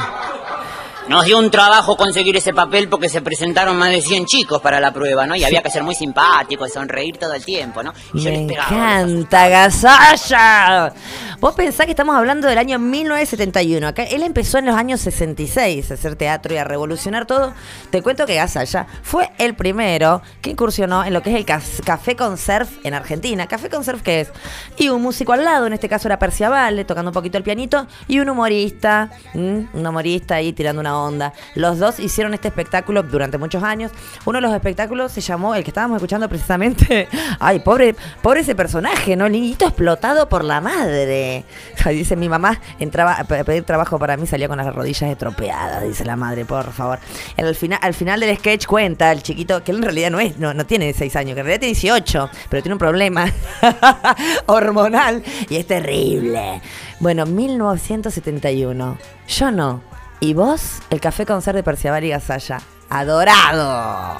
Nos 1.08 1.24
dio 1.24 1.38
un 1.38 1.52
trabajo 1.52 1.96
conseguir 1.96 2.36
ese 2.36 2.52
papel 2.52 2.88
porque 2.88 3.08
se 3.08 3.22
presentaron 3.22 3.76
más 3.76 3.90
de 3.90 4.00
100 4.00 4.26
chicos 4.26 4.60
para 4.60 4.80
la 4.80 4.92
prueba, 4.92 5.24
¿no? 5.24 5.36
Y 5.36 5.44
había 5.44 5.62
que 5.62 5.70
ser 5.70 5.84
muy 5.84 5.94
simpático 5.94 6.66
y 6.66 6.68
sonreír 6.70 7.16
todo 7.16 7.32
el 7.32 7.44
tiempo, 7.44 7.80
¿no? 7.84 7.92
Y 8.12 8.18
yo 8.22 8.30
Me 8.30 8.38
les 8.38 8.48
pegaba. 8.48 8.68
encanta, 9.02 9.48
Gasalla. 9.48 10.92
Vos 11.38 11.54
pensás 11.54 11.86
que 11.86 11.92
estamos 11.92 12.16
hablando 12.16 12.48
del 12.48 12.58
año 12.58 12.80
1971. 12.80 13.86
Acá 13.86 14.02
él 14.02 14.24
empezó 14.24 14.58
en 14.58 14.66
los 14.66 14.74
años 14.74 15.00
66 15.00 15.92
a 15.92 15.94
hacer 15.94 16.16
teatro 16.16 16.52
y 16.54 16.56
a 16.56 16.64
revolucionar 16.64 17.24
todo. 17.24 17.52
Te 17.90 18.02
cuento 18.02 18.26
que 18.26 18.34
Gasalla 18.34 18.88
fue 19.02 19.30
el 19.38 19.54
primero 19.54 20.22
que 20.40 20.50
incursionó 20.50 21.04
en 21.04 21.12
lo 21.12 21.22
que 21.22 21.30
es 21.30 21.36
el 21.36 21.44
café 21.44 22.16
con 22.16 22.36
surf 22.36 22.68
en 22.82 22.94
Argentina. 22.94 23.46
¿Café 23.46 23.68
con 23.70 23.84
surf 23.84 24.02
qué 24.02 24.22
es? 24.22 24.32
Y 24.76 24.88
un 24.88 25.02
músico 25.02 25.34
al 25.34 25.44
lado, 25.44 25.66
en 25.66 25.72
este 25.72 25.88
caso 25.88 26.08
era 26.08 26.18
Percia 26.18 26.48
Valle, 26.48 26.84
tocando 26.84 27.10
un 27.10 27.14
poquito 27.14 27.38
el 27.38 27.44
pianito, 27.44 27.86
y 28.08 28.18
un 28.18 28.28
humorista, 28.28 29.10
¿m? 29.34 29.68
un 29.72 29.86
humorista 29.86 30.36
ahí 30.36 30.52
tirando 30.52 30.80
una 30.80 30.95
onda. 31.04 31.32
Los 31.54 31.78
dos 31.78 31.98
hicieron 32.00 32.34
este 32.34 32.48
espectáculo 32.48 33.02
durante 33.02 33.38
muchos 33.38 33.62
años. 33.62 33.92
Uno 34.24 34.38
de 34.38 34.42
los 34.42 34.52
espectáculos 34.54 35.12
se 35.12 35.20
llamó, 35.20 35.54
el 35.54 35.64
que 35.64 35.70
estábamos 35.70 35.96
escuchando 35.96 36.28
precisamente, 36.28 37.08
ay, 37.40 37.60
pobre, 37.60 37.94
pobre 38.22 38.40
ese 38.40 38.54
personaje, 38.54 39.16
¿no? 39.16 39.26
El 39.26 39.32
niñito 39.32 39.64
explotado 39.66 40.28
por 40.28 40.44
la 40.44 40.60
madre. 40.60 41.44
Dice, 41.86 42.16
mi 42.16 42.28
mamá 42.28 42.60
entraba 42.78 43.12
a 43.14 43.24
pe- 43.24 43.44
pedir 43.44 43.64
trabajo 43.64 43.98
para 43.98 44.16
mí, 44.16 44.26
salía 44.26 44.48
con 44.48 44.56
las 44.58 44.74
rodillas 44.74 45.10
estropeadas, 45.10 45.82
dice 45.84 46.04
la 46.04 46.16
madre, 46.16 46.44
por 46.44 46.72
favor. 46.72 46.98
En 47.36 47.54
final, 47.54 47.78
al 47.82 47.94
final 47.94 48.20
del 48.20 48.36
sketch 48.36 48.66
cuenta 48.66 49.12
el 49.12 49.22
chiquito, 49.22 49.62
que 49.62 49.70
él 49.70 49.78
en 49.78 49.82
realidad 49.84 50.10
no 50.10 50.20
es, 50.20 50.38
no, 50.38 50.52
no 50.52 50.66
tiene 50.66 50.92
6 50.92 51.14
años, 51.16 51.34
que 51.34 51.40
en 51.40 51.46
realidad 51.46 51.60
tiene 51.60 51.74
18, 51.74 52.30
pero 52.50 52.62
tiene 52.62 52.74
un 52.74 52.78
problema 52.78 53.26
hormonal 54.46 55.22
y 55.48 55.56
es 55.56 55.66
terrible. 55.66 56.60
Bueno, 57.00 57.26
1971. 57.26 58.98
Yo 59.28 59.50
no. 59.50 59.82
Y 60.20 60.34
vos, 60.34 60.78
el 60.90 61.00
café 61.00 61.26
con 61.26 61.42
ser 61.42 61.54
de 61.54 61.62
Perciabal 61.62 62.04
y 62.04 62.08
Gasalla. 62.10 62.60
Adorado. 62.88 64.18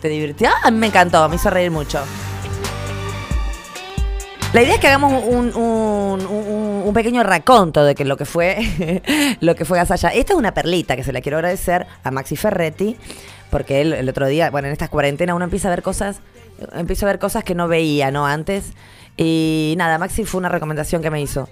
¿Te 0.00 0.08
divirtió? 0.08 0.48
A 0.62 0.70
mí 0.70 0.78
me 0.78 0.86
encantó, 0.86 1.28
me 1.28 1.36
hizo 1.36 1.50
reír 1.50 1.70
mucho. 1.70 2.00
La 4.54 4.62
idea 4.62 4.74
es 4.76 4.80
que 4.80 4.86
hagamos 4.86 5.24
un, 5.26 5.54
un- 5.54 6.94
pequeño 6.94 7.22
raconto 7.22 7.84
de 7.84 7.94
lo 8.04 8.16
que 8.16 8.24
fue 8.24 9.36
lo 9.40 9.54
que 9.54 9.64
fue. 9.64 9.78
Esta 9.80 9.94
es 10.06 10.30
una 10.34 10.52
perlita 10.54 10.96
que 10.96 11.04
se 11.04 11.12
la 11.12 11.20
quiero 11.20 11.36
agradecer 11.36 11.86
a 12.02 12.10
Maxi 12.10 12.34
Ferretti, 12.34 12.96
porque 13.50 13.82
él 13.82 13.92
el 13.92 14.08
otro 14.08 14.26
día, 14.26 14.50
bueno, 14.50 14.66
en 14.66 14.72
estas 14.72 14.88
cuarentenas 14.88 15.36
uno 15.36 15.44
empieza 15.44 15.68
a 15.68 15.70
ver 15.70 15.82
cosas, 15.82 16.20
empieza 16.72 17.04
a 17.06 17.08
ver 17.08 17.18
cosas 17.20 17.44
que 17.44 17.54
no 17.54 17.68
veía, 17.68 18.10
¿no? 18.10 18.26
Antes. 18.26 18.72
Y 19.16 19.74
nada, 19.76 19.98
Maxi 19.98 20.24
fue 20.24 20.38
una 20.38 20.48
recomendación 20.48 21.02
que 21.02 21.10
me 21.10 21.20
hizo. 21.20 21.48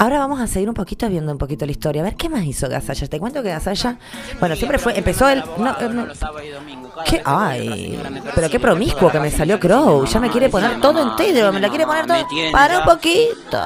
Ahora 0.00 0.18
vamos 0.18 0.40
a 0.40 0.46
seguir 0.46 0.68
un 0.68 0.76
poquito 0.76 1.08
viendo 1.08 1.32
un 1.32 1.38
poquito 1.38 1.66
la 1.66 1.72
historia. 1.72 2.02
A 2.02 2.04
ver 2.04 2.14
qué 2.14 2.28
más 2.28 2.44
hizo 2.44 2.68
Gasalla. 2.68 3.08
Te 3.08 3.18
cuento 3.18 3.42
que 3.42 3.48
Gasalla, 3.48 3.98
bueno, 4.38 4.54
siempre 4.54 4.78
fue, 4.78 4.96
empezó 4.96 5.28
el, 5.28 5.42
no, 5.58 5.76
eh, 5.80 5.88
no, 5.88 6.06
¿Qué? 7.04 7.20
Ay, 7.24 8.00
pero 8.32 8.48
qué 8.48 8.60
promiscuo 8.60 9.10
que 9.10 9.18
me 9.18 9.28
salió 9.32 9.58
Crow. 9.58 10.06
Ya 10.06 10.20
me 10.20 10.30
quiere 10.30 10.48
poner 10.50 10.80
todo 10.80 11.02
entero, 11.02 11.52
me 11.52 11.58
la 11.58 11.68
quiere 11.68 11.84
poner 11.84 12.06
todo. 12.06 12.16
Para 12.52 12.78
un 12.78 12.84
poquito. 12.84 13.60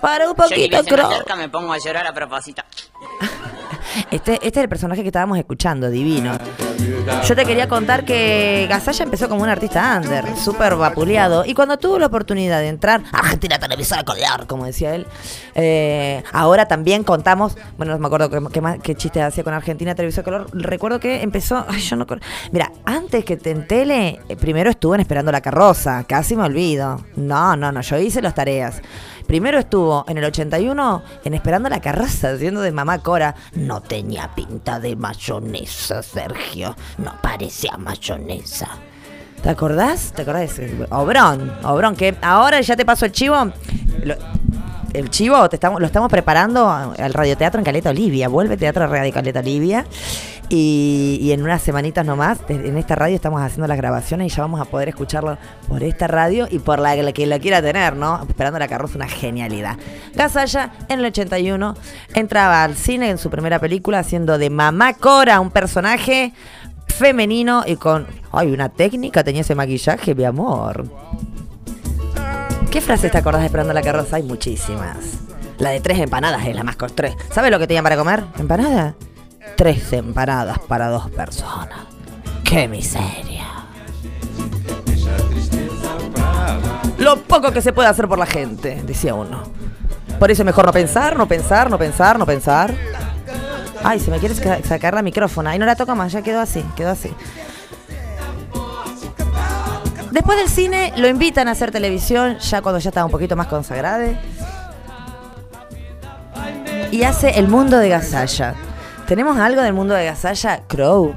Para 0.00 0.30
un 0.30 0.36
poquito, 0.36 0.84
Crow. 0.84 1.10
me 1.36 1.48
pongo 1.48 1.72
a 1.72 1.78
llorar 1.78 2.06
a 2.06 2.14
propósito. 2.14 2.62
Este, 4.10 4.34
este 4.34 4.48
es 4.48 4.56
el 4.56 4.68
personaje 4.68 5.02
que 5.02 5.08
estábamos 5.08 5.38
escuchando, 5.38 5.90
divino. 5.90 6.32
Yo 7.26 7.36
te 7.36 7.44
quería 7.44 7.68
contar 7.68 8.04
que 8.04 8.66
Gasalla 8.68 9.04
empezó 9.04 9.28
como 9.28 9.42
un 9.42 9.48
artista 9.48 10.00
under, 10.02 10.36
súper 10.36 10.76
vapuleado. 10.76 11.44
Y 11.44 11.54
cuando 11.54 11.78
tuvo 11.78 11.98
la 11.98 12.06
oportunidad 12.06 12.60
de 12.60 12.68
entrar 12.68 13.02
a 13.12 13.18
Argentina 13.18 13.58
Televisora 13.58 14.04
Color, 14.04 14.46
como 14.46 14.64
decía 14.64 14.94
él, 14.94 15.06
eh, 15.54 16.22
ahora 16.32 16.66
también 16.66 17.04
contamos, 17.04 17.56
bueno, 17.76 17.92
no 17.92 17.98
me 17.98 18.06
acuerdo 18.06 18.30
qué, 18.30 18.78
qué 18.82 18.94
chiste 18.94 19.22
hacía 19.22 19.44
con 19.44 19.54
Argentina 19.54 19.94
Televisora 19.94 20.24
Color. 20.24 20.46
Recuerdo 20.52 21.00
que 21.00 21.22
empezó, 21.22 21.64
ay, 21.68 21.80
yo 21.80 21.96
no. 21.96 22.06
Mira, 22.52 22.72
antes 22.84 23.24
que 23.24 23.36
te 23.36 23.50
en 23.50 23.66
tele, 23.66 24.20
eh, 24.28 24.36
primero 24.36 24.70
estuvo 24.70 24.94
en 24.94 25.00
Esperando 25.00 25.32
la 25.32 25.40
Carroza, 25.40 26.04
casi 26.04 26.36
me 26.36 26.44
olvido. 26.44 27.04
No, 27.16 27.56
no, 27.56 27.72
no, 27.72 27.80
yo 27.80 27.98
hice 27.98 28.22
las 28.22 28.34
tareas. 28.34 28.80
Primero 29.26 29.60
estuvo 29.60 30.04
en 30.08 30.18
el 30.18 30.24
81 30.24 31.02
en 31.24 31.34
Esperando 31.34 31.68
la 31.68 31.80
Carroza, 31.80 32.32
haciendo 32.32 32.62
de 32.62 32.72
mamá 32.72 32.98
Cora. 32.98 33.36
No 33.54 33.79
tenía 33.80 34.34
pinta 34.34 34.78
de 34.78 34.96
mayonesa, 34.96 36.02
Sergio. 36.02 36.74
No 36.98 37.14
parecía 37.22 37.76
mayonesa. 37.76 38.68
¿Te 39.42 39.48
acordás? 39.48 40.12
¿Te 40.14 40.22
acordás? 40.22 40.60
Obrón, 40.90 41.52
Obrón, 41.64 41.96
que 41.96 42.14
ahora 42.20 42.60
ya 42.60 42.76
te 42.76 42.84
paso 42.84 43.06
el 43.06 43.12
chivo. 43.12 43.36
El 44.92 45.08
chivo 45.08 45.48
te 45.48 45.56
estamos, 45.56 45.80
lo 45.80 45.86
estamos 45.86 46.10
preparando 46.10 46.68
al 46.68 47.14
radioteatro 47.14 47.60
en 47.60 47.64
Caleta 47.64 47.90
Olivia. 47.90 48.28
Vuelve 48.28 48.56
Teatro 48.56 48.86
Radio 48.86 49.12
Caleta 49.12 49.40
Olivia. 49.40 49.86
Y, 50.52 51.30
en 51.32 51.42
unas 51.44 51.62
semanitas 51.62 52.04
nomás, 52.04 52.40
en 52.48 52.76
esta 52.76 52.96
radio 52.96 53.14
estamos 53.14 53.40
haciendo 53.40 53.68
las 53.68 53.76
grabaciones 53.76 54.32
y 54.32 54.36
ya 54.36 54.42
vamos 54.42 54.60
a 54.60 54.64
poder 54.64 54.88
escucharlo 54.88 55.38
por 55.68 55.84
esta 55.84 56.08
radio 56.08 56.48
y 56.50 56.58
por 56.58 56.80
la, 56.80 56.96
que 57.12 57.24
la 57.24 57.38
quiera 57.38 57.62
tener, 57.62 57.94
¿no? 57.94 58.20
Esperando 58.28 58.58
la 58.58 58.66
carroza, 58.66 58.96
una 58.96 59.06
genialidad. 59.06 59.76
Gasalla, 60.12 60.72
en 60.88 60.98
el 60.98 61.04
81, 61.06 61.76
entraba 62.14 62.64
al 62.64 62.74
cine 62.74 63.10
en 63.10 63.18
su 63.18 63.30
primera 63.30 63.60
película 63.60 64.00
haciendo 64.00 64.38
de 64.38 64.50
Mamá 64.50 64.94
Cora, 64.94 65.38
un 65.38 65.52
personaje 65.52 66.32
femenino 66.88 67.62
y 67.64 67.76
con. 67.76 68.08
¡Ay, 68.32 68.50
una 68.50 68.70
técnica! 68.70 69.22
Tenía 69.22 69.42
ese 69.42 69.54
maquillaje, 69.54 70.16
mi 70.16 70.24
amor. 70.24 70.84
¿Qué 72.72 72.80
frases 72.80 73.12
te 73.12 73.18
acordás 73.18 73.42
de 73.42 73.46
Esperando 73.46 73.72
la 73.72 73.82
carroza? 73.82 74.16
Hay 74.16 74.24
muchísimas. 74.24 75.20
La 75.58 75.70
de 75.70 75.80
tres 75.80 76.00
empanadas 76.00 76.44
es 76.44 76.56
la 76.56 76.64
más 76.64 76.74
con. 76.74 77.14
¿Sabes 77.30 77.52
lo 77.52 77.60
que 77.60 77.68
tenían 77.68 77.84
para 77.84 77.96
comer? 77.96 78.24
¿Empanada? 78.36 78.96
Tres 79.56 79.92
empanadas 79.92 80.58
para 80.60 80.88
dos 80.88 81.10
personas. 81.10 81.80
¡Qué 82.44 82.66
miseria! 82.66 83.46
Lo 86.98 87.16
poco 87.22 87.50
que 87.52 87.62
se 87.62 87.72
puede 87.72 87.88
hacer 87.88 88.08
por 88.08 88.18
la 88.18 88.26
gente, 88.26 88.82
decía 88.86 89.14
uno. 89.14 89.42
Por 90.18 90.30
eso 90.30 90.42
es 90.42 90.46
mejor 90.46 90.66
no 90.66 90.72
pensar, 90.72 91.16
no 91.16 91.26
pensar, 91.26 91.70
no 91.70 91.78
pensar, 91.78 92.18
no 92.18 92.26
pensar. 92.26 92.74
Ay, 93.82 94.00
se 94.00 94.10
me 94.10 94.18
quiere 94.18 94.34
saca- 94.34 94.62
sacar 94.66 94.92
la 94.94 95.02
micrófono. 95.02 95.48
Ay, 95.48 95.58
no 95.58 95.64
la 95.66 95.76
toco 95.76 95.94
más, 95.94 96.12
ya 96.12 96.20
quedó 96.22 96.40
así, 96.40 96.62
quedó 96.76 96.90
así. 96.90 97.10
Después 100.10 100.38
del 100.38 100.48
cine 100.48 100.92
lo 100.96 101.08
invitan 101.08 101.48
a 101.48 101.52
hacer 101.52 101.70
televisión, 101.70 102.38
ya 102.38 102.60
cuando 102.60 102.78
ya 102.80 102.90
estaba 102.90 103.06
un 103.06 103.12
poquito 103.12 103.36
más 103.36 103.46
consagrado. 103.46 104.12
Y 106.90 107.04
hace 107.04 107.38
El 107.38 107.48
Mundo 107.48 107.78
de 107.78 107.88
Gasalla. 107.88 108.54
¿Tenemos 109.10 109.36
algo 109.38 109.60
del 109.60 109.72
mundo 109.72 109.92
de 109.94 110.04
Gasalla? 110.04 110.62
Crow. 110.68 111.16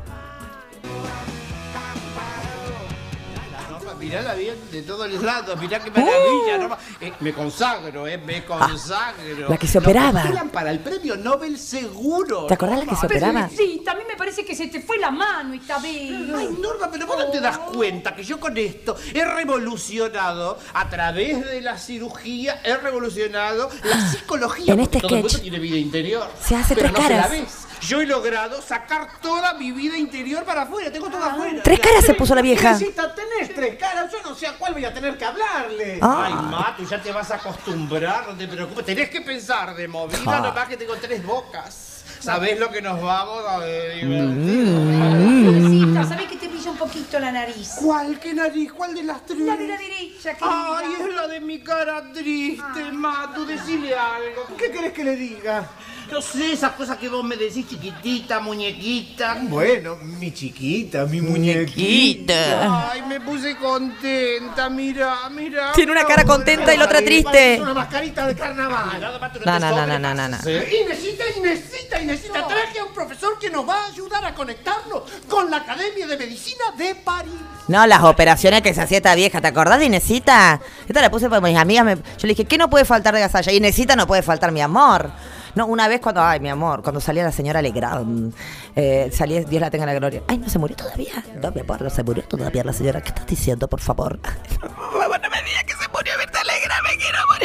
Mirala 3.99 4.33
bien 4.33 4.55
de 4.71 4.81
todos 4.81 5.09
los 5.09 5.23
lados, 5.23 5.57
mirá 5.61 5.79
qué 5.79 5.89
maravilla. 5.91 6.57
¿no? 6.57 6.77
Eh, 6.99 7.13
me 7.19 7.33
consagro, 7.33 8.05
eh, 8.07 8.17
me 8.17 8.43
consagro. 8.43 9.47
Uh. 9.47 9.51
la 9.51 9.57
que 9.57 9.67
se 9.67 9.77
operaba. 9.77 10.23
para 10.51 10.71
el 10.71 10.79
premio 10.79 11.15
Nobel 11.15 11.57
seguro. 11.57 12.47
¿Te 12.47 12.55
acordás 12.55 12.79
la 12.79 12.85
que 12.87 12.95
se 12.95 13.05
operaba? 13.05 13.47
Sí, 13.49 13.81
también 13.85 14.07
me 14.07 14.17
parece 14.17 14.43
que 14.43 14.55
se 14.55 14.67
te 14.67 14.81
fue 14.81 14.97
la 14.97 15.11
mano 15.11 15.53
esta 15.53 15.77
vez. 15.77 16.11
Ay, 16.35 16.57
Norma, 16.59 16.89
pero 16.91 17.05
vos 17.07 17.17
no 17.17 17.27
te 17.27 17.39
das 17.39 17.59
cuenta 17.59 18.13
que 18.15 18.23
yo 18.23 18.39
con 18.39 18.57
esto 18.57 18.95
he 19.13 19.23
revolucionado, 19.23 20.57
a 20.73 20.89
través 20.89 21.45
de 21.45 21.61
la 21.61 21.77
cirugía, 21.77 22.59
he 22.63 22.75
revolucionado 22.75 23.69
la 23.83 24.11
psicología. 24.11 24.73
En 24.73 24.79
este 24.81 24.99
todo 24.99 25.09
el 25.09 25.15
mundo 25.15 25.29
sketch 25.29 25.43
tiene 25.43 25.59
vida 25.59 25.77
interior. 25.77 26.27
se 26.43 26.55
hace 26.55 26.75
pero 26.75 26.89
tres 26.91 26.99
no 26.99 27.07
se 27.07 27.13
caras. 27.13 27.31
la 27.31 27.37
ves. 27.37 27.62
Yo 27.87 27.99
he 28.01 28.05
logrado 28.05 28.61
sacar 28.61 29.19
toda 29.21 29.53
mi 29.55 29.71
vida 29.73 29.97
interior 29.97 30.43
para 30.45 30.61
afuera, 30.61 30.89
tengo 30.91 31.09
toda 31.09 31.33
afuera. 31.33 31.61
Tres 31.63 31.79
caras 31.79 32.05
se 32.05 32.13
puso 32.13 32.33
la 32.33 32.41
vieja. 32.41 32.71
Necesita 32.73 33.13
tener 33.13 33.53
tres 33.53 33.75
caras, 33.77 34.09
yo 34.11 34.19
no 34.23 34.33
sé 34.35 34.47
a 34.47 34.53
cuál 34.53 34.73
voy 34.73 34.85
a 34.85 34.93
tener 34.93 35.17
que 35.17 35.25
hablarle. 35.25 35.99
Ah. 36.01 36.23
Ay, 36.27 36.33
Matu, 36.49 36.85
ya 36.87 37.01
te 37.01 37.11
vas 37.11 37.29
a 37.31 37.35
acostumbrar, 37.35 38.27
no 38.27 38.35
te 38.37 38.47
preocupes. 38.47 38.85
Tenés 38.85 39.09
que 39.09 39.19
pensar 39.21 39.75
de 39.75 39.87
movida, 39.87 40.17
Ah. 40.25 40.39
nomás 40.39 40.67
que 40.69 40.77
tengo 40.77 40.95
tres 40.95 41.23
bocas. 41.25 41.89
¿Sabés 42.19 42.57
lo 42.57 42.69
que 42.71 42.81
nos 42.81 43.01
vamos 43.01 43.43
a 43.45 43.57
ver? 43.57 43.99
Florecita, 43.99 46.05
¿sabés 46.05 46.27
que 46.27 46.37
te 46.37 46.47
brilla 46.47 46.71
un 46.71 46.77
poquito 46.77 47.19
la 47.19 47.33
nariz? 47.33 47.71
¿Cuál? 47.81 48.17
¿Qué 48.17 48.33
nariz? 48.33 48.71
¿Cuál 48.71 48.95
de 48.95 49.03
las 49.03 49.25
tres? 49.25 49.39
La 49.39 49.57
de 49.57 49.67
la 49.67 49.77
derecha, 49.77 50.33
que 50.35 50.45
Ay, 50.47 50.87
es 51.01 51.13
la 51.15 51.27
de 51.27 51.41
mi 51.41 51.59
cara 51.61 52.01
triste, 52.13 52.91
Matu, 52.93 53.45
decile 53.45 53.93
algo. 53.93 54.47
¿Qué 54.57 54.71
querés 54.71 54.93
que 54.93 55.03
le 55.03 55.17
diga? 55.17 55.67
No 56.13 56.21
sé, 56.21 56.53
esas 56.53 56.73
cosas 56.73 56.97
que 56.97 57.09
vos 57.09 57.23
me 57.23 57.35
decís, 57.35 57.67
chiquitita, 57.67 58.39
muñequita. 58.39 59.35
Bueno, 59.41 59.95
mi 59.95 60.31
chiquita, 60.31 61.05
mi 61.05 61.21
muñequita. 61.21 62.91
Ay, 62.91 63.01
me 63.01 63.19
puse 63.19 63.57
contenta, 63.57 64.69
mira, 64.69 65.27
mira. 65.31 65.71
Tiene 65.73 65.91
una 65.91 66.03
cara 66.05 66.23
contenta 66.23 66.71
y 66.71 66.77
la 66.77 66.85
otra 66.85 67.01
triste. 67.01 67.55
Es 67.55 67.61
una 67.61 67.73
mascarita 67.73 68.27
de 68.27 68.35
carnaval. 68.35 69.01
No, 69.43 69.59
no, 69.59 69.71
no, 69.71 69.87
no, 69.87 69.97
no, 69.99 70.13
no, 70.13 70.27
no. 70.29 70.37
Inesita, 70.37 71.23
Inesita, 71.35 71.99
Inesita, 71.99 72.47
traje 72.47 72.77
a 72.79 72.83
un 72.85 72.93
profesor 72.93 73.39
que 73.39 73.49
nos 73.49 73.67
va 73.67 73.81
a 73.81 73.85
ayudar 73.87 74.23
a 74.23 74.35
conectarnos 74.35 75.01
con 75.27 75.49
la 75.49 75.57
Academia 75.57 76.05
de 76.05 76.15
Medicina 76.15 76.65
de 76.77 76.93
París. 76.93 77.33
No, 77.67 77.87
las 77.87 78.03
operaciones 78.03 78.61
que 78.61 78.71
se 78.75 78.81
hacía 78.81 78.97
esta 78.97 79.15
vieja, 79.15 79.41
¿te 79.41 79.47
acordás 79.47 79.79
de 79.79 79.85
Inesita? 79.85 80.61
Esta 80.87 81.01
la 81.01 81.09
puse 81.09 81.27
para 81.27 81.41
mis 81.41 81.57
amigas. 81.57 81.83
me- 81.85 81.95
yo 81.95 82.01
le 82.21 82.27
dije, 82.29 82.45
¿qué 82.45 82.59
no 82.59 82.69
puede 82.69 82.85
faltar 82.85 83.15
de 83.15 83.21
Gasalla? 83.21 83.51
Inesita 83.51 83.95
no 83.95 84.05
puede 84.05 84.21
faltar 84.21 84.51
mi 84.51 84.61
amor. 84.61 85.11
No, 85.55 85.67
una 85.67 85.87
vez 85.87 86.01
cuando, 86.01 86.21
ay, 86.23 86.39
mi 86.39 86.49
amor, 86.49 86.81
cuando 86.81 86.99
salía 86.99 87.23
la 87.23 87.31
señora 87.31 87.61
Legrand, 87.61 88.33
eh, 88.75 89.09
salía, 89.13 89.41
Dios 89.41 89.61
la 89.61 89.69
tenga 89.69 89.83
en 89.83 89.89
la 89.93 89.99
gloria. 89.99 90.23
Ay, 90.27 90.37
no 90.39 90.49
se 90.49 90.57
murió 90.57 90.75
todavía. 90.75 91.23
No, 91.41 91.51
mi 91.51 91.61
amor, 91.61 91.81
no 91.81 91.89
se 91.89 92.03
murió 92.03 92.23
todavía 92.23 92.63
la 92.63 92.73
señora. 92.73 93.01
¿Qué 93.01 93.09
estás 93.09 93.27
diciendo, 93.27 93.67
por 93.67 93.79
favor? 93.79 94.19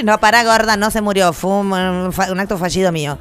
No, 0.05 0.19
para 0.19 0.43
gorda, 0.45 0.77
no 0.77 0.91
se 0.91 1.01
murió. 1.03 1.33
Fue 1.33 1.51
un, 1.51 1.73
un 1.73 2.41
acto 2.41 2.57
fallido 2.57 2.93
mío. 2.93 3.19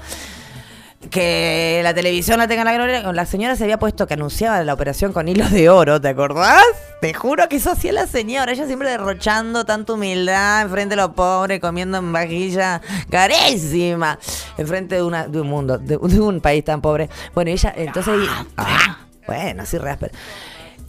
Que 1.11 1.81
la 1.83 1.93
televisión 1.93 2.39
la 2.39 2.47
tenga 2.47 2.61
en 2.61 2.67
la 2.67 2.73
gloria. 2.73 3.11
La 3.13 3.25
señora 3.25 3.55
se 3.55 3.63
había 3.63 3.77
puesto 3.77 4.07
que 4.07 4.13
anunciaba 4.13 4.63
la 4.63 4.73
operación 4.73 5.13
con 5.13 5.27
hilos 5.27 5.51
de 5.51 5.69
oro, 5.69 5.99
¿te 6.01 6.09
acordás? 6.09 6.63
Te 6.99 7.13
juro 7.13 7.47
que 7.47 7.57
eso 7.57 7.71
hacía 7.71 7.93
la 7.93 8.07
señora, 8.07 8.51
ella 8.51 8.65
siempre 8.65 8.89
derrochando 8.89 9.65
tanta 9.65 9.93
humildad 9.93 10.63
enfrente 10.63 10.95
de 10.95 11.01
los 11.01 11.11
pobres, 11.11 11.59
comiendo 11.59 11.99
en 11.99 12.11
vajilla 12.11 12.81
carísima, 13.11 14.17
enfrente 14.57 14.95
de, 14.95 15.03
una, 15.03 15.27
de 15.27 15.41
un 15.41 15.47
mundo, 15.47 15.77
de, 15.77 15.97
de 15.97 16.19
un 16.19 16.41
país 16.41 16.63
tan 16.65 16.81
pobre. 16.81 17.07
Bueno, 17.35 17.51
ella, 17.51 17.71
entonces, 17.77 18.15
ah, 18.57 18.97
bueno, 19.27 19.61
así 19.61 19.77
rasper. 19.77 20.11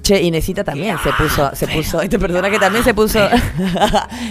Che, 0.01 0.23
Inesita 0.23 0.65
también 0.65 0.97
se 1.03 1.13
puso, 1.13 1.51
se 1.55 1.67
puso, 1.67 2.01
esta 2.01 2.19
persona 2.19 2.49
que 2.49 2.59
también 2.59 2.85
se 2.85 2.95
puso, 2.95 3.19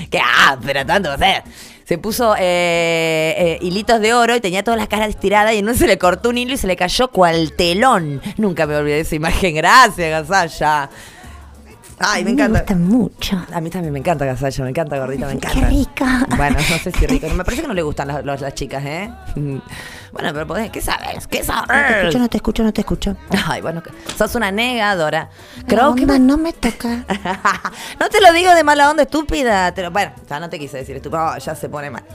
que 0.09 0.19
ah, 0.19 0.57
pero 0.65 0.83
tanto, 0.83 1.13
o 1.13 1.17
sea, 1.17 1.43
se 1.83 1.97
puso 1.97 2.35
eh, 2.37 3.35
eh, 3.37 3.59
hilitos 3.61 4.01
de 4.01 4.13
oro 4.13 4.35
y 4.35 4.41
tenía 4.41 4.63
todas 4.63 4.79
las 4.79 4.87
caras 4.87 5.09
estiradas 5.09 5.53
y 5.53 5.59
en 5.59 5.75
se 5.75 5.85
le 5.85 5.97
cortó 5.97 6.29
un 6.29 6.37
hilo 6.37 6.53
y 6.53 6.57
se 6.57 6.67
le 6.67 6.75
cayó 6.75 7.09
cual 7.09 7.53
telón. 7.53 8.21
Nunca 8.37 8.65
me 8.65 8.75
olvidé 8.75 8.95
de 8.95 9.01
esa 9.01 9.15
imagen. 9.15 9.55
Gracias, 9.55 10.09
Gasalla. 10.09 10.89
Ay, 11.99 12.23
me 12.23 12.31
encanta. 12.31 12.53
Me 12.53 12.59
gusta 12.59 12.75
mucho. 12.75 13.41
A 13.51 13.59
mí 13.59 13.69
también 13.71 13.91
me 13.91 13.97
encanta 13.99 14.23
Gasalla, 14.23 14.63
me 14.65 14.69
encanta 14.69 14.97
gordita, 14.99 15.25
me 15.25 15.33
encanta. 15.33 15.59
Qué 15.59 15.65
rica. 15.65 16.27
Bueno, 16.37 16.57
no 16.69 16.77
sé 16.77 16.91
si 16.91 17.07
rico. 17.07 17.27
Me 17.29 17.43
parece 17.43 17.63
que 17.63 17.67
no 17.67 17.73
le 17.73 17.81
gustan 17.81 18.07
las, 18.09 18.23
las- 18.23 18.39
las 18.39 18.53
chicas, 18.53 18.83
¿eh? 18.85 19.11
Bueno, 19.35 20.31
pero 20.33 20.45
podés, 20.45 20.69
¿qué 20.69 20.79
sabes? 20.81 21.25
¿Qué 21.27 21.41
No 21.43 21.65
te 21.65 21.73
escucho, 21.73 22.11
sabes? 22.11 22.15
no 22.19 22.29
te 22.29 22.37
escucho, 22.37 22.63
no 22.63 22.73
te 22.73 22.81
escucho. 22.81 23.17
Ay, 23.47 23.61
bueno, 23.61 23.81
sos 24.15 24.35
una 24.35 24.51
negadora. 24.51 25.29
Creo 25.67 25.95
que 25.95 26.03
onda, 26.03 26.19
no 26.19 26.37
me 26.37 26.53
toca. 26.53 26.87
no 27.99 28.09
te 28.09 28.21
lo 28.21 28.31
digo 28.33 28.53
de 28.53 28.63
mala 28.63 28.89
onda, 28.91 29.03
estúpida. 29.03 29.73
Te 29.73 29.81
lo- 29.81 29.89
bueno, 29.91 30.11
ya 30.29 30.39
no 30.39 30.49
te 30.49 30.59
quise 30.59 30.77
decir 30.77 30.95
estúpida. 30.97 31.33
Oh, 31.33 31.37
ya 31.39 31.55
se 31.55 31.67
pone 31.67 31.89
mal. 31.89 32.03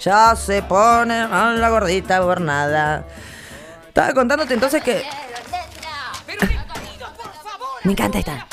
Ya 0.00 0.34
se 0.36 0.62
pone 0.62 1.26
mal 1.28 1.60
la 1.60 1.68
gordita 1.70 2.20
por 2.20 2.40
nada. 2.40 3.04
Estaba 3.88 4.12
contándote 4.12 4.54
entonces 4.54 4.82
que. 4.82 5.02
Me 7.84 7.92
encanta 7.92 8.18
esta. 8.18 8.46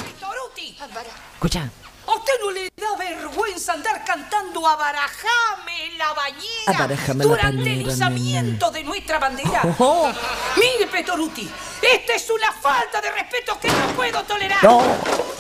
Escucha. 1.33 1.69
¿A 2.07 2.11
usted 2.11 2.33
no 2.41 2.51
le 2.51 2.71
da 2.75 2.95
vergüenza 2.97 3.73
andar 3.73 4.03
cantando 4.03 4.67
Abarajame 4.67 5.91
la 5.97 6.11
bañera 6.13 6.65
Abarajame 6.65 7.23
la 7.23 7.29
durante 7.29 7.61
el 7.61 7.83
bañera, 7.83 7.93
izamiento 7.93 8.71
de 8.71 8.83
nuestra 8.83 9.19
bandera? 9.19 9.61
Oh. 9.77 10.11
Mire, 10.57 10.87
Petoruti, 10.87 11.47
esta 11.81 12.13
es 12.15 12.29
una 12.31 12.51
falta 12.51 12.99
de 12.99 13.11
respeto 13.11 13.59
que 13.59 13.67
no 13.67 13.87
puedo 13.95 14.23
tolerar. 14.23 14.63
No. 14.63 14.81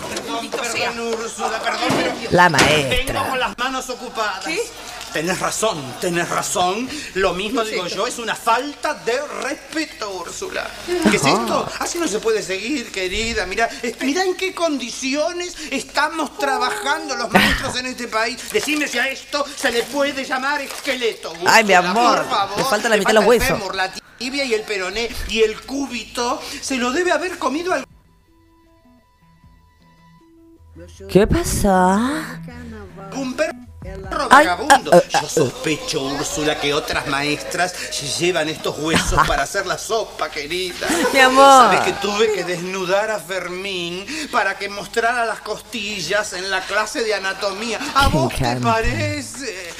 Perdón, 0.09 0.49
Úrsula, 0.99 1.59
perdón, 1.59 1.89
pero... 1.89 2.13
La 2.31 2.49
maestra. 2.49 3.13
Vengo 3.13 3.29
con 3.29 3.39
las 3.39 3.57
manos 3.57 3.89
ocupadas. 3.89 4.45
Tenés 5.13 5.39
razón, 5.39 5.95
tenés 5.99 6.29
razón. 6.29 6.87
Lo 7.15 7.33
mismo 7.33 7.63
digo 7.63 7.87
yo, 7.87 8.05
es 8.05 8.19
una 8.19 8.35
falta 8.35 8.93
de 8.93 9.19
respeto, 9.43 10.09
Úrsula. 10.11 10.69
¿Qué 11.09 11.17
es 11.17 11.25
esto? 11.25 11.67
Así 11.79 11.97
no 11.97 12.07
se 12.07 12.19
puede 12.19 12.43
seguir, 12.43 12.91
querida. 12.91 13.45
Mira, 13.45 13.67
mira 14.01 14.23
en 14.23 14.35
qué 14.35 14.53
condiciones 14.53 15.55
estamos 15.71 16.37
trabajando 16.37 17.15
los 17.15 17.31
maestros 17.31 17.75
en 17.77 17.87
este 17.87 18.07
país. 18.07 18.37
Decime 18.51 18.87
si 18.87 18.99
a 18.99 19.07
esto 19.07 19.45
se 19.55 19.71
le 19.71 19.83
puede 19.83 20.23
llamar 20.23 20.61
esqueleto. 20.61 21.33
Ay, 21.45 21.63
mi 21.63 21.73
amor, 21.73 22.19
por 22.19 22.29
favor. 22.29 22.57
le 22.57 22.63
falta 22.65 22.89
la 22.89 22.97
mitad 22.97 23.09
de 23.09 23.13
los 23.15 23.23
el 23.23 23.29
huesos. 23.29 23.47
fémur, 23.47 23.75
la 23.75 23.91
tibia 24.17 24.45
y 24.45 24.53
el 24.53 24.61
peroné 24.61 25.09
y 25.27 25.41
el 25.41 25.59
cúbito. 25.61 26.41
Se 26.61 26.75
lo 26.77 26.91
debe 26.91 27.11
haber 27.11 27.37
comido 27.39 27.73
al 27.73 27.85
¿Qué 31.09 31.27
pasa? 31.27 32.41
Un 33.13 33.33
perro 33.33 33.68
Ay, 34.29 34.47
vagabundo. 34.47 34.91
ah, 34.93 35.01
ah, 35.13 35.19
Yo 35.21 35.29
sospecho, 35.29 36.01
Úrsula, 36.03 36.59
que 36.59 36.73
otras 36.73 37.07
maestras 37.07 37.73
llevan 38.19 38.49
estos 38.49 38.77
huesos 38.79 39.19
para 39.27 39.43
hacer 39.43 39.65
la 39.65 39.77
sopa, 39.77 40.29
querida. 40.29 40.87
Mi 41.13 41.19
amor. 41.19 41.43
Sabes 41.73 41.81
que 41.81 41.93
tuve 41.93 42.33
que 42.33 42.43
desnudar 42.43 43.11
a 43.11 43.19
Fermín 43.19 44.05
para 44.31 44.57
que 44.57 44.69
mostrara 44.69 45.25
las 45.25 45.39
costillas 45.41 46.33
en 46.33 46.49
la 46.49 46.61
clase 46.61 47.03
de 47.03 47.13
anatomía. 47.13 47.79
¿A 47.95 48.07
vos 48.07 48.33
te 48.33 48.55
parece? 48.57 49.71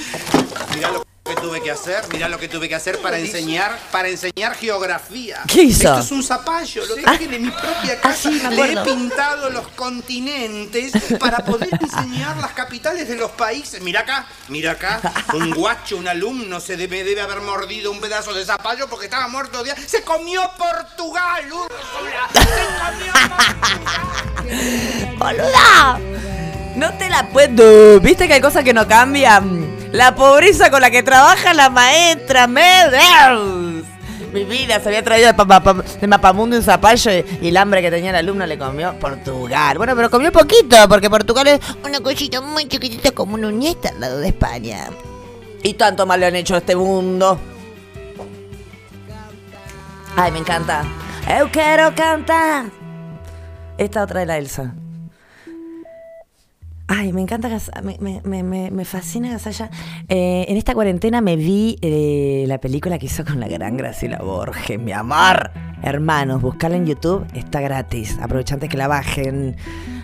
Mirá 0.76 0.92
lo 0.92 1.09
que 1.30 1.36
tuve 1.36 1.62
que 1.62 1.70
hacer, 1.70 2.04
mirá 2.12 2.28
lo 2.28 2.40
que 2.40 2.50
tuve 2.50 2.68
que 2.68 2.76
hacer 2.76 3.00
para 3.00 3.20
enseñar, 3.20 3.78
para 3.92 4.10
enseñar 4.10 4.56
geografía. 4.56 5.44
¿Qué 5.48 5.62
hizo? 5.62 5.90
Esto 5.90 6.00
es 6.00 6.12
un 6.12 6.24
zapallo, 6.24 6.84
lo 6.86 6.96
traje 6.96 7.28
de 7.28 7.38
mi 7.38 7.52
propia 7.52 8.02
casa. 8.02 8.30
sí, 8.30 8.42
me 8.50 8.56
Le 8.56 8.74
he 8.74 8.78
pintado 8.84 9.50
los 9.52 9.68
continentes 9.70 10.92
para 11.20 11.38
poder 11.46 11.70
enseñar 11.80 12.36
las 12.38 12.52
capitales 12.52 13.08
de 13.08 13.16
los 13.16 13.30
países. 13.32 13.80
Mira 13.82 14.02
acá, 14.02 14.26
mira 14.48 14.72
acá. 14.72 15.00
Un 15.34 15.52
guacho, 15.52 15.98
un 15.98 16.08
alumno, 16.08 16.60
se 16.60 16.78
debe, 16.78 17.04
debe 17.04 17.22
haber 17.22 17.42
mordido 17.42 17.92
un 17.92 18.02
pedazo 18.02 18.34
de 18.34 18.44
zapallo 18.44 18.90
porque 18.90 19.06
estaba 19.06 19.28
muerto 19.28 19.64
de. 19.64 19.76
Se 19.88 20.04
comió 20.04 20.50
Portugal, 20.58 21.46
Úrsula. 21.52 22.30
¡Boluda! 25.18 26.00
No 26.76 26.94
te 26.94 27.10
la 27.10 27.28
puedo. 27.30 28.00
¿Viste 28.00 28.28
que 28.28 28.34
hay 28.36 28.42
cosas 28.42 28.64
que 28.64 28.74
no 28.74 28.88
cambian? 28.88 29.68
La 29.92 30.16
pobreza 30.16 30.70
con 30.70 30.82
la 30.82 30.92
que 30.92 31.04
trabaja 31.04 31.54
la 31.54 31.70
maestra, 31.70 32.48
Medels. 32.48 33.86
Mi 34.32 34.44
vida 34.46 34.80
se 34.80 34.90
había 34.90 35.04
traído 35.04 35.26
de, 35.28 35.34
pa- 35.34 35.46
pa- 35.64 35.74
de 35.74 36.08
Mapamundo 36.08 36.56
un 36.56 36.62
zapallo 36.62 37.12
y, 37.12 37.26
y 37.42 37.48
el 37.48 37.58
hambre 37.58 37.82
que 37.82 37.90
tenía 37.90 38.12
el 38.12 38.16
alumno 38.18 38.46
le 38.46 38.60
comió 38.60 38.94
Portugal. 39.00 39.78
Bueno, 39.78 39.96
pero 39.96 40.12
comió 40.12 40.32
poquito 40.32 40.78
porque 40.88 41.10
Portugal 41.10 41.48
es 41.48 41.60
una 41.84 42.00
cosita 42.00 42.40
muy 42.40 42.68
chiquitita 42.68 43.10
como 43.12 43.34
una 43.34 43.48
uñeta 43.48 43.90
al 43.90 44.00
lado 44.00 44.20
de 44.20 44.28
España. 44.28 44.90
Y 45.64 45.74
tanto 45.74 46.06
mal 46.06 46.20
le 46.20 46.28
han 46.28 46.36
hecho 46.36 46.54
a 46.54 46.60
este 46.60 46.76
mundo. 46.76 47.40
Ay, 50.16 50.32
me 50.32 50.40
encanta. 50.40 50.84
Eu 51.28 51.50
quiero 51.52 51.94
cantar. 51.96 52.66
Esta 53.78 54.04
otra 54.04 54.20
de 54.22 54.26
la 54.28 54.38
Elsa. 54.38 54.76
Ay, 56.92 57.14
me 57.14 57.22
encanta, 57.22 57.50
me, 57.84 58.20
me, 58.24 58.42
me- 58.44 58.72
me 58.72 58.84
fascina 58.86 59.30
Gasalla. 59.30 59.70
Eh, 60.08 60.46
en 60.48 60.58
esta 60.58 60.74
cuarentena 60.74 61.22
me 61.22 61.36
vi 61.36 61.78
eh, 61.84 62.46
la 62.48 62.58
película 62.60 62.98
que 62.98 63.06
hizo 63.06 63.24
con 63.24 63.40
la 63.40 63.48
gran 63.48 63.78
Graciela 63.78 64.18
Borges, 64.24 64.80
mi 64.80 64.92
amor. 64.92 65.52
Hermanos, 65.84 66.42
buscala 66.42 66.76
en 66.78 66.88
YouTube, 66.88 67.28
está 67.36 67.62
gratis. 67.62 68.18
Aprovecha 68.20 68.56
antes 68.56 68.70
que 68.70 68.78
la 68.78 68.88
bajen. 68.88 69.56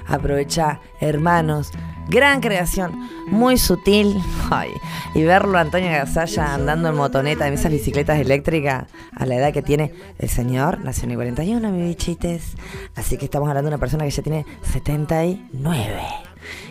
Aprovecha, 0.08 0.80
hermanos. 1.02 1.72
Gran 2.08 2.40
creación, 2.40 2.92
muy 3.30 3.58
sutil. 3.58 4.16
Ay, 4.52 4.70
y 5.16 5.24
verlo 5.24 5.58
a 5.58 5.62
Antonio 5.62 5.90
Gasalla 5.90 6.54
andando 6.54 6.90
en 6.90 6.96
motoneta 6.96 7.48
en 7.48 7.56
esas 7.56 7.72
bicicletas 7.72 8.20
eléctricas 8.20 8.86
a 9.12 9.26
la 9.26 9.36
edad 9.38 9.52
que 9.52 9.64
tiene 9.64 9.92
el 10.20 10.30
señor, 10.30 10.82
nació 10.84 11.06
en 11.06 11.12
el 11.12 11.18
41, 11.18 11.72
mi 11.72 11.82
bichites. 11.82 12.54
Así 12.96 13.18
que 13.18 13.26
estamos 13.26 13.50
hablando 13.50 13.72
de 13.72 13.76
una 13.76 13.80
persona 13.82 14.04
que 14.06 14.12
ya 14.12 14.22
tiene 14.22 14.46
79. 14.62 16.00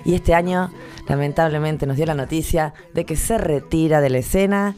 Y 0.05 0.15
este 0.15 0.35
año, 0.35 0.73
lamentablemente, 1.09 1.87
nos 1.87 1.97
dio 1.97 2.07
la 2.07 2.15
noticia 2.15 2.75
de 2.93 3.05
que 3.05 3.17
se 3.17 3.39
retira 3.39 4.01
de 4.01 4.11
la 4.11 4.19
escena 4.19 4.77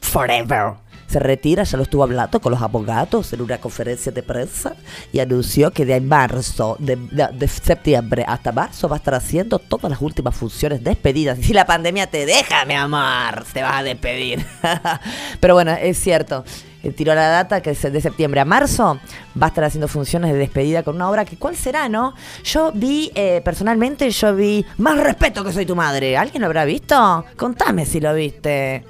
forever. 0.00 0.74
Se 1.12 1.18
retira, 1.18 1.62
ya 1.64 1.76
lo 1.76 1.82
estuvo 1.82 2.02
hablando 2.02 2.40
con 2.40 2.52
los 2.52 2.62
abogados 2.62 3.34
en 3.34 3.42
una 3.42 3.58
conferencia 3.58 4.10
de 4.10 4.22
prensa 4.22 4.76
y 5.12 5.20
anunció 5.20 5.70
que 5.70 5.84
de 5.84 6.00
marzo, 6.00 6.76
de, 6.78 7.48
septiembre 7.48 8.24
hasta 8.26 8.50
marzo 8.50 8.88
va 8.88 8.96
a 8.96 8.98
estar 8.98 9.14
haciendo 9.14 9.58
todas 9.58 9.90
las 9.90 10.00
últimas 10.00 10.34
funciones 10.34 10.82
despedidas. 10.82 11.38
Si 11.38 11.52
la 11.52 11.66
pandemia 11.66 12.06
te 12.06 12.24
deja, 12.24 12.64
mi 12.64 12.72
amor, 12.72 13.44
te 13.52 13.62
vas 13.62 13.80
a 13.80 13.82
despedir. 13.82 14.42
Pero 15.40 15.52
bueno, 15.52 15.72
es 15.72 15.98
cierto. 15.98 16.44
Eh, 16.82 16.92
Tiró 16.92 17.14
la 17.14 17.28
data 17.28 17.60
que 17.60 17.70
es 17.70 17.82
de 17.82 18.00
septiembre 18.00 18.40
a 18.40 18.44
marzo 18.44 18.98
va 19.40 19.46
a 19.46 19.48
estar 19.48 19.64
haciendo 19.64 19.88
funciones 19.88 20.32
de 20.32 20.38
despedida 20.38 20.82
con 20.82 20.96
una 20.96 21.08
obra 21.08 21.24
que 21.24 21.36
cuál 21.36 21.56
será, 21.56 21.88
¿no? 21.88 22.14
Yo 22.44 22.72
vi, 22.74 23.10
eh, 23.14 23.40
personalmente, 23.44 24.10
yo 24.10 24.34
vi 24.34 24.64
Más 24.78 24.98
respeto 24.98 25.44
que 25.44 25.52
soy 25.52 25.66
tu 25.66 25.76
madre. 25.76 26.16
¿Alguien 26.16 26.40
lo 26.40 26.46
habrá 26.46 26.64
visto? 26.64 27.24
Contame 27.36 27.86
si 27.86 28.00
lo 28.00 28.14
viste. 28.14 28.84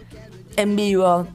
En 0.57 0.77
vivo. 0.77 1.27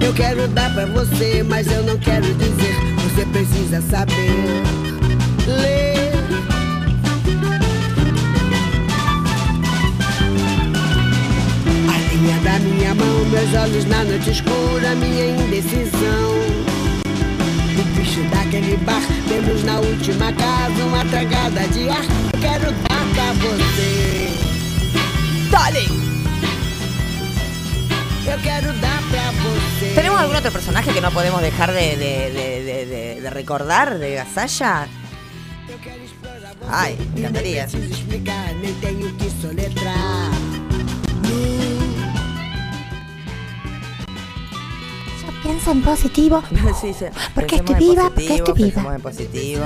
Eu 0.00 0.14
quero 0.14 0.48
dar 0.48 0.72
pra 0.72 0.86
você, 0.86 1.42
mas 1.42 1.70
eu 1.70 1.82
não 1.82 1.98
quero 1.98 2.26
dizer. 2.34 2.74
Você 3.04 3.26
precisa 3.26 3.82
saber 3.82 4.62
ler. 5.46 5.87
Da 12.44 12.58
minha 12.60 12.94
mão, 12.94 13.24
meus 13.26 13.54
olhos 13.54 13.84
na 13.86 14.04
noite 14.04 14.30
escura, 14.30 14.94
minha 14.96 15.26
indecisão. 15.26 16.30
O 17.78 17.82
bicho 17.98 18.22
daquele 18.30 18.76
bar, 18.78 19.02
temos 19.28 19.64
na 19.64 19.78
última 19.80 20.32
casa 20.32 20.84
uma 20.84 21.04
tragada 21.06 21.66
de 21.68 21.88
ar. 21.88 22.04
Eu 22.32 22.40
quero 22.40 22.72
dar 22.72 23.04
pra 23.14 23.32
você. 23.34 24.28
Dale! 25.50 25.88
Eu 28.26 28.38
quero 28.42 28.72
dar 28.74 29.02
pra 29.10 29.30
você. 29.42 29.94
¿Tenemos 29.94 30.20
algún 30.20 30.36
otro 30.36 30.52
personaje 30.52 30.92
que 30.92 31.00
no 31.00 31.10
podemos 31.10 31.40
dejar 31.40 31.72
de, 31.72 31.96
de- 31.96 32.30
de- 32.30 32.64
de- 32.64 32.86
de- 32.86 33.20
de 33.22 33.30
recordar 33.30 33.98
de 33.98 34.14
Gasalla? 34.14 34.86
Ay, 36.70 36.96
me 37.14 37.20
encantaría. 37.20 37.66
En 45.48 45.82
positivo. 45.82 46.42
Sí, 46.80 46.92
sí. 46.92 47.06
Porque 47.34 47.56
estoy 47.56 47.74
viva, 47.76 48.10
porque 48.10 48.34
estoy 48.34 48.54
viva. 48.54 48.94
en 48.94 49.00
positivo. 49.00 49.64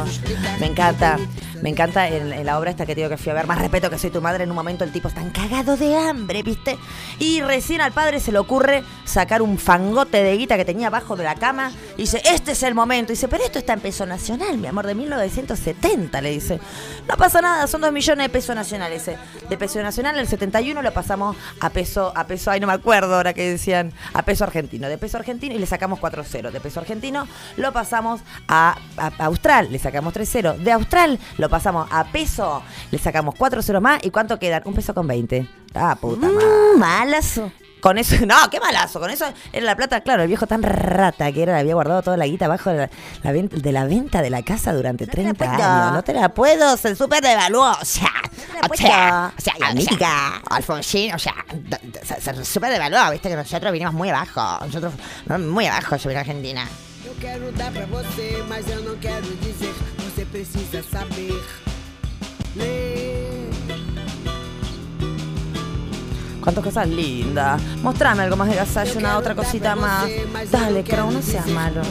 Me 0.60 0.66
encanta, 0.66 1.18
me 1.62 1.70
encanta 1.70 2.08
en, 2.08 2.32
en 2.32 2.44
la 2.44 2.58
obra 2.58 2.70
esta 2.70 2.84
que 2.84 2.94
digo 2.94 3.08
que 3.08 3.16
fui 3.16 3.30
a 3.30 3.34
ver, 3.34 3.46
más 3.46 3.58
respeto 3.58 3.88
que 3.88 3.98
soy 3.98 4.10
tu 4.10 4.20
madre, 4.20 4.44
en 4.44 4.50
un 4.50 4.56
momento 4.56 4.84
el 4.84 4.92
tipo 4.92 5.08
está 5.08 5.22
cagado 5.32 5.76
de 5.76 5.96
hambre, 5.96 6.42
¿viste? 6.42 6.76
Y 7.18 7.40
recién 7.40 7.80
al 7.80 7.92
padre 7.92 8.20
se 8.20 8.32
le 8.32 8.38
ocurre 8.38 8.82
sacar 9.04 9.42
un 9.42 9.58
fangote 9.58 10.22
de 10.22 10.36
guita 10.36 10.56
que 10.56 10.64
tenía 10.64 10.88
abajo 10.88 11.16
de 11.16 11.24
la 11.24 11.34
cama 11.34 11.72
y 11.96 12.02
dice, 12.02 12.20
este 12.24 12.52
es 12.52 12.62
el 12.62 12.74
momento. 12.74 13.12
Y 13.12 13.14
dice, 13.14 13.28
pero 13.28 13.44
esto 13.44 13.58
está 13.58 13.72
en 13.74 13.80
peso 13.80 14.06
nacional, 14.06 14.58
mi 14.58 14.66
amor, 14.66 14.86
de 14.86 14.94
1970, 14.94 16.20
le 16.20 16.30
dice. 16.30 16.60
No 17.08 17.16
pasa 17.16 17.40
nada, 17.40 17.66
son 17.66 17.80
dos 17.80 17.92
millones 17.92 18.26
de 18.26 18.30
pesos 18.30 18.54
nacionales. 18.54 19.10
De 19.48 19.56
peso 19.56 19.82
nacional, 19.82 20.18
el 20.18 20.26
71 20.26 20.82
lo 20.82 20.92
pasamos 20.92 21.36
a 21.60 21.70
peso, 21.70 22.12
a 22.14 22.26
peso, 22.26 22.50
ay 22.50 22.60
no 22.60 22.66
me 22.66 22.72
acuerdo 22.72 23.14
ahora 23.14 23.32
que 23.34 23.48
decían, 23.48 23.92
a 24.14 24.22
peso 24.22 24.44
argentino. 24.44 24.88
De 24.88 24.98
peso 24.98 25.18
argentino 25.18 25.54
y 25.54 25.58
le 25.58 25.66
sacamos 25.66 26.00
4-0. 26.00 26.50
De 26.50 26.60
peso 26.60 26.80
argentino 26.80 27.26
lo 27.56 27.72
pasamos 27.72 28.20
a 28.48 28.76
Austral, 29.18 29.70
le 29.70 29.78
sacamos 29.78 30.14
3-0. 30.14 30.56
De 30.56 30.72
Austral 30.72 31.18
lo 31.38 31.48
pasamos 31.52 31.86
a 31.92 32.04
peso, 32.04 32.62
le 32.90 32.98
sacamos 32.98 33.34
4-0 33.36 33.80
más. 33.80 34.00
¿Y 34.02 34.10
cuánto 34.10 34.38
quedan? 34.38 34.62
Un 34.64 34.74
peso 34.74 34.94
con 34.94 35.06
20. 35.06 35.46
Ah, 35.74 35.94
puta 36.00 36.26
madre. 36.28 36.46
Malazo. 36.78 37.52
Con 37.80 37.98
eso, 37.98 38.14
no, 38.26 38.36
qué 38.48 38.60
malazo. 38.60 39.00
Con 39.00 39.10
eso 39.10 39.26
era 39.52 39.66
la 39.66 39.74
plata, 39.76 40.00
claro, 40.02 40.22
el 40.22 40.28
viejo 40.28 40.46
tan 40.46 40.62
rata 40.62 41.30
que 41.32 41.42
era, 41.42 41.58
había 41.58 41.74
guardado 41.74 42.00
toda 42.00 42.16
la 42.16 42.26
guita 42.26 42.44
abajo 42.44 42.70
de 42.70 42.76
la, 42.76 42.90
la 43.24 43.32
ven- 43.32 43.48
de 43.48 43.72
la 43.72 43.84
venta 43.86 44.22
de 44.22 44.30
la 44.30 44.42
casa 44.42 44.72
durante 44.72 45.04
30 45.06 45.34
puedo. 45.34 45.50
años. 45.62 45.92
No 45.92 46.02
te 46.04 46.14
la 46.14 46.28
puedo, 46.28 46.76
se 46.76 46.94
súper 46.94 47.22
devaluó. 47.22 47.72
O 47.72 47.84
sea, 47.84 48.12
la 48.54 48.68
o 48.70 48.76
sea, 48.76 49.32
o 49.36 49.40
sea, 49.40 49.54
amiga, 49.68 50.40
Alfonsín, 50.48 51.12
o 51.12 51.18
sea, 51.18 51.34
se, 52.04 52.20
se 52.20 52.44
súper 52.44 52.70
devaluó, 52.70 53.10
viste 53.10 53.28
que 53.28 53.34
nosotros 53.36 53.72
vinimos 53.72 53.94
muy 53.94 54.08
abajo. 54.10 54.64
Nosotros, 54.64 54.92
no, 55.26 55.38
muy 55.40 55.66
abajo, 55.66 55.96
yo 55.96 56.08
vine 56.08 56.18
a 56.18 56.20
Argentina. 56.20 56.68
Eu 57.04 57.14
quero 57.20 57.50
dar 57.52 57.72
você, 57.88 58.42
mas 58.48 58.66
eu 58.68 58.80
não 58.84 58.96
quero 58.98 59.26
precisa 60.32 60.82
saber. 60.82 61.34
Cuántas 66.40 66.64
cosas 66.64 66.88
lindas. 66.88 67.62
Mostrame 67.82 68.22
algo 68.22 68.36
más 68.36 68.48
de 68.48 68.56
Gasallo, 68.56 68.98
una 68.98 69.18
otra 69.18 69.34
cosita 69.36 69.76
más. 69.76 70.08
Dale, 70.50 70.82
Crow, 70.82 71.10
no 71.10 71.22
seas 71.22 71.46
malo. 71.48 71.82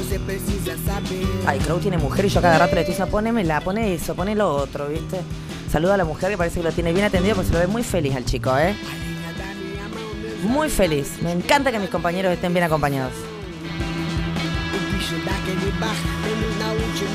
Ay, 1.45 1.59
Crow 1.59 1.79
tiene 1.79 1.97
mujer 1.97 2.25
y 2.25 2.29
yo 2.29 2.41
cada 2.41 2.57
rato 2.57 2.75
le 2.75 2.81
estoy 2.81 2.93
diciendo, 2.93 3.11
ponémela, 3.11 3.61
pone 3.61 3.93
eso, 3.93 4.15
pone 4.15 4.35
lo 4.35 4.53
otro, 4.53 4.89
¿viste? 4.89 5.21
Saluda 5.71 5.93
a 5.93 5.97
la 5.97 6.05
mujer 6.05 6.31
que 6.31 6.37
parece 6.37 6.59
que 6.59 6.63
lo 6.63 6.71
tiene 6.73 6.91
bien 6.91 7.05
atendido 7.05 7.35
porque 7.35 7.47
se 7.47 7.53
lo 7.53 7.59
ve 7.59 7.67
muy 7.67 7.83
feliz 7.83 8.15
al 8.15 8.25
chico, 8.25 8.57
¿eh? 8.57 8.75
Muy 10.43 10.69
feliz. 10.69 11.13
Me 11.21 11.31
encanta 11.31 11.71
que 11.71 11.79
mis 11.79 11.89
compañeros 11.89 12.33
estén 12.33 12.51
bien 12.51 12.65
acompañados. 12.65 13.13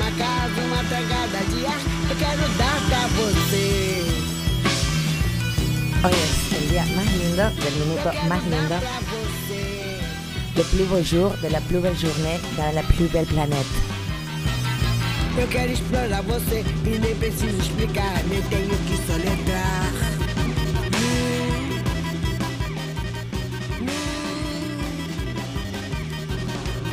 Na 0.07 0.11
última 0.11 0.11
casa 0.11 0.61
uma 0.61 0.83
tragada 0.83 1.39
de 1.49 1.65
ar. 1.65 1.79
Eu 2.09 2.15
quero 2.15 2.57
dar 2.57 2.81
pra 2.87 3.07
você. 3.07 4.03
Hoy 6.03 6.13
es 6.13 6.53
el 6.53 6.69
día 6.69 6.85
más 6.95 7.13
lindo, 7.13 7.49
del 7.61 7.75
minuto 7.75 8.11
más 8.29 8.43
lindo. 8.43 8.75
Le 10.55 10.63
plus 10.63 10.87
beau 10.89 11.03
jour 11.03 11.37
de 11.41 11.49
la 11.49 11.61
plus 11.61 11.81
belle 11.81 11.95
journée 11.95 12.39
dans 12.55 12.73
la 12.73 12.83
plus 12.83 13.09
belle 13.11 13.27
planète. 13.27 13.67
Eu 15.37 15.47
quero 15.47 15.71
explorar 15.71 16.23
você 16.23 16.65
e 16.85 16.97
nem 16.97 17.15
preciso 17.15 17.57
explicar, 17.59 18.23
nem 18.27 18.41
tenho 18.43 18.75
que 18.87 18.97
soletrar. 19.05 19.76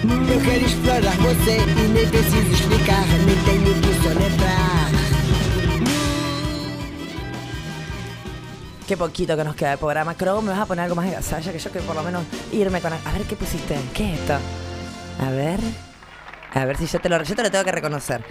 Eu 0.04 0.40
quero 0.40 0.64
explorar 0.66 1.16
você 1.16 1.56
e 1.56 1.88
nem 1.88 2.06
preciso 2.08 2.52
explicar, 2.52 3.04
nem 3.26 3.36
tenho 3.44 3.74
que 3.80 3.94
soletrar. 4.02 4.90
Qué 8.86 8.96
poquito 8.98 9.34
que 9.36 9.44
nos 9.44 9.56
queda 9.56 9.70
de 9.72 9.76
programa. 9.78 10.14
Crow, 10.14 10.42
¿me 10.42 10.50
vas 10.50 10.60
a 10.60 10.66
poner 10.66 10.84
algo 10.84 10.94
más 10.96 11.06
de 11.06 11.12
gasalla? 11.12 11.52
Que 11.52 11.58
yo 11.58 11.70
quiero 11.70 11.86
por 11.86 11.96
lo 11.96 12.02
menos 12.02 12.22
irme 12.52 12.80
con... 12.82 12.92
A 12.92 13.12
ver, 13.12 13.22
¿qué 13.22 13.34
pusiste? 13.34 13.78
¿Qué 13.94 14.12
es 14.14 14.20
esto? 14.20 14.34
A 15.20 15.30
ver... 15.30 15.58
A 16.52 16.64
ver 16.66 16.76
si 16.76 16.86
yo 16.86 17.00
te 17.00 17.08
lo, 17.08 17.20
yo 17.22 17.34
te 17.34 17.42
lo 17.42 17.50
tengo 17.50 17.64
que 17.64 17.72
reconocer. 17.72 18.22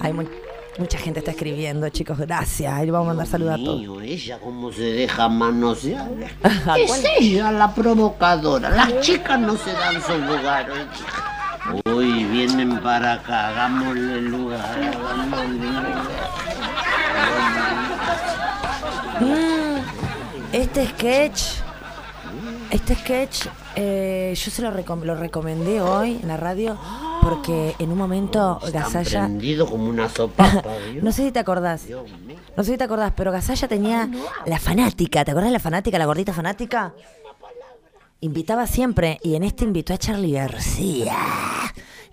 Hay 0.00 0.12
mu- 0.12 0.28
mucha 0.78 0.98
gente 0.98 1.18
está 1.20 1.30
escribiendo, 1.32 1.88
chicos, 1.90 2.18
gracias. 2.18 2.72
Ahí 2.72 2.90
vamos 2.90 3.06
a 3.06 3.08
mandar 3.08 3.26
saludos 3.26 3.54
a 3.60 3.64
todos. 3.64 4.02
Ella 4.02 4.38
cómo 4.40 4.72
se 4.72 4.82
deja 4.84 5.28
manosear. 5.28 6.08
¿A 6.66 6.78
Es 6.78 6.88
cuál? 6.90 7.00
ella 7.18 7.52
la 7.52 7.74
provocadora. 7.74 8.70
Las 8.70 9.00
chicas 9.00 9.38
no 9.38 9.56
se 9.56 9.72
dan 9.72 10.02
su 10.02 10.16
lugar. 10.18 10.66
Uy, 11.94 12.24
vienen 12.24 12.78
para 12.80 13.14
acá, 13.14 13.48
hagámosle 13.48 14.22
lugar. 14.22 14.60
hagámosle 14.60 15.56
lugar. 15.58 16.02
Mm, 19.20 20.52
este 20.52 20.86
sketch, 20.88 21.42
este 22.70 22.94
sketch, 22.96 23.46
eh, 23.76 24.34
yo 24.36 24.50
se 24.50 24.62
lo, 24.62 24.72
recom- 24.72 25.04
lo 25.04 25.14
recomendé 25.14 25.80
hoy 25.80 26.18
en 26.20 26.28
la 26.28 26.36
radio 26.36 26.76
porque 27.22 27.76
en 27.78 27.92
un 27.92 27.98
momento 27.98 28.58
Gasalla, 28.72 29.24
Prendido 29.24 29.66
como 29.66 29.88
una 29.88 30.08
sopa. 30.08 30.62
no 31.02 31.12
sé 31.12 31.24
si 31.24 31.32
te 31.32 31.38
acordás, 31.38 31.86
no 32.56 32.64
sé 32.64 32.72
si 32.72 32.78
te 32.78 32.84
acordás, 32.84 33.12
pero 33.16 33.30
Gasalla 33.30 33.68
tenía 33.68 34.10
la 34.44 34.58
fanática, 34.58 35.24
¿te 35.24 35.30
acordás 35.30 35.50
de 35.50 35.54
la 35.54 35.60
fanática, 35.60 35.98
la 35.98 36.06
gordita 36.06 36.32
fanática? 36.32 36.94
Invitaba 38.20 38.66
siempre 38.66 39.18
y 39.22 39.34
en 39.34 39.44
este 39.44 39.64
invitó 39.64 39.94
a 39.94 39.98
Charlie 39.98 40.32
García. 40.32 41.16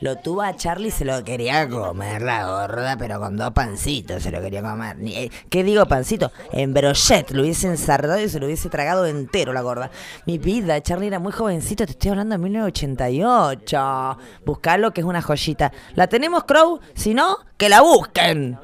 Lo 0.01 0.15
tuvo 0.15 0.43
a 0.43 0.55
Charlie, 0.55 0.91
se 0.91 1.03
lo 1.03 1.21
quería 1.25 1.67
comer 1.67 2.21
la 2.21 2.45
gorda, 2.45 2.95
pero 2.97 3.19
con 3.19 3.35
dos 3.35 3.51
pancitos 3.51 4.23
se 4.23 4.31
lo 4.31 4.39
quería 4.39 4.61
comer. 4.61 4.95
Eh, 5.01 5.29
¿Qué 5.49 5.63
digo 5.63 5.85
pancito? 5.87 6.31
En 6.53 6.73
brochet, 6.73 7.31
lo 7.31 7.41
hubiese 7.41 7.67
ensardado 7.67 8.21
y 8.21 8.29
se 8.29 8.39
lo 8.39 8.45
hubiese 8.45 8.69
tragado 8.69 9.05
entero 9.05 9.51
la 9.51 9.61
gorda. 9.61 9.91
Mi 10.25 10.37
vida, 10.37 10.81
Charlie 10.81 11.07
era 11.07 11.19
muy 11.19 11.33
jovencito, 11.33 11.85
te 11.85 11.91
estoy 11.91 12.11
hablando 12.11 12.35
de 12.35 12.39
1988. 12.43 14.17
Buscalo, 14.45 14.91
que 14.91 15.01
es 15.01 15.05
una 15.05 15.21
joyita. 15.21 15.73
¿La 15.95 16.07
tenemos, 16.07 16.45
Crow? 16.45 16.79
Si 16.95 17.13
no, 17.13 17.37
que 17.57 17.67
la 17.67 17.81
busquen. 17.81 18.57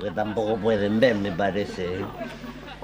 Que 0.00 0.10
tampoco 0.10 0.56
pueden 0.56 0.98
ver, 0.98 1.14
me 1.14 1.30
parece. 1.30 2.04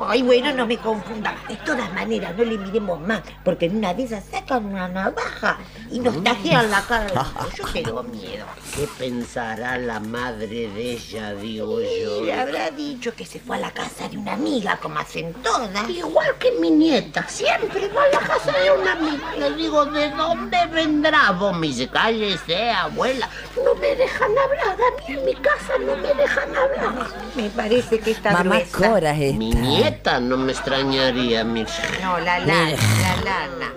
Ay, 0.09 0.22
bueno, 0.22 0.52
no 0.52 0.66
me 0.66 0.78
confunda. 0.78 1.35
De 1.48 1.56
todas 1.56 1.93
maneras, 1.93 2.35
no 2.36 2.44
le 2.44 2.59
miremos 2.59 3.01
más, 3.01 3.22
porque 3.44 3.66
en 3.66 3.77
una 3.77 3.94
de 3.94 4.05
esas 4.05 4.24
sacan 4.24 4.66
una 4.66 4.89
navaja 4.89 5.59
y 5.90 5.98
nos 6.01 6.22
tajean 6.22 6.70
la 6.70 6.82
cara. 6.82 7.27
Yo 7.56 7.64
tengo 7.72 8.02
miedo. 8.02 8.47
¿Qué 8.74 8.89
pensará 8.98 9.78
la 9.78 10.01
madre 10.01 10.68
de 10.68 10.93
ella, 10.93 11.35
digo 11.35 11.81
yo? 11.81 12.24
Le 12.24 12.32
habrá 12.32 12.70
dicho 12.70 13.12
que 13.14 13.27
se 13.27 13.40
fue 13.40 13.56
a 13.56 13.60
la 13.60 13.72
casa 13.72 14.09
de 14.09 14.16
una 14.16 14.35
amiga, 14.35 14.77
como 14.77 14.98
hacen 15.01 15.32
todas. 15.43 15.89
Igual 15.89 16.36
que 16.39 16.52
mi 16.52 16.70
nieta, 16.70 17.27
siempre 17.28 17.89
va 17.89 18.05
a 18.05 18.09
la 18.09 18.20
casa 18.20 18.52
de 18.52 18.70
una 18.70 18.93
amiga. 18.93 19.32
Le 19.39 19.56
digo, 19.56 19.85
¿de 19.86 20.10
dónde 20.10 20.56
vendrá? 20.72 21.32
Vos 21.32 21.56
me 21.56 21.66
dice, 21.66 21.89
cállese, 21.89 22.70
abuela. 22.70 23.28
No 23.56 23.74
me 23.74 23.97
dejan 23.97 24.31
hablar, 24.31 24.77
a 24.77 25.09
mí 25.09 25.14
en 25.18 25.24
mi 25.24 25.35
casa 25.35 25.72
no 25.85 25.97
me 25.97 26.14
dejan 26.14 26.56
hablar. 26.56 27.09
Me 27.35 27.51
parece 27.51 27.98
que 27.98 28.12
está 28.12 28.32
Mamá 28.32 28.56
gruesa. 28.60 28.89
Cora 28.89 29.16
es 29.16 29.35
Mi 29.35 29.51
esta. 29.82 29.89
Nieta 29.90 30.20
no 30.20 30.36
me 30.36 30.52
extrañaría, 30.52 31.44
mi... 31.44 31.64
No, 32.02 32.18
la 32.18 32.38
lana, 32.46 32.76
la 33.02 33.16
lana. 33.24 33.72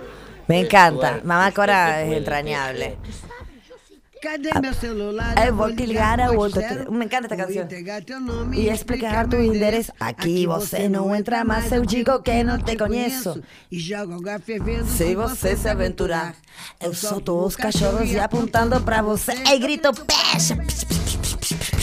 Me 0.46 0.60
encanta. 0.60 1.20
Mamá 1.24 1.50
Cora 1.52 2.02
es 2.02 2.12
entrañable. 2.12 2.98
Cadê 4.20 4.58
meu 4.58 4.72
celular? 4.72 5.34
Eu 5.46 5.54
vou 5.54 5.70
te 5.76 5.84
ligar 5.86 6.18
a. 6.18 6.32
Me 6.90 7.04
encanta 7.04 7.26
esta 7.26 7.36
canción. 7.36 7.68
E 8.54 8.70
explicar 8.70 9.28
tu 9.28 9.36
endereço. 9.36 9.92
Aqui 10.00 10.46
você 10.46 10.88
não 10.88 11.14
entra 11.14 11.44
mais, 11.44 11.70
eu 11.70 11.84
digo 11.84 12.22
que 12.22 12.42
não 12.42 12.58
te 12.58 12.74
conheço. 12.74 13.42
Se 14.96 15.14
você 15.14 15.56
se 15.56 15.68
aventurar, 15.68 16.34
eu 16.80 16.94
solto 16.94 17.36
os 17.44 17.54
cachorros 17.54 18.10
e 18.10 18.18
apontando 18.18 18.80
pra 18.80 19.02
você. 19.02 19.34
E 19.46 19.58
grito, 19.58 19.92
pecha! 19.92 20.56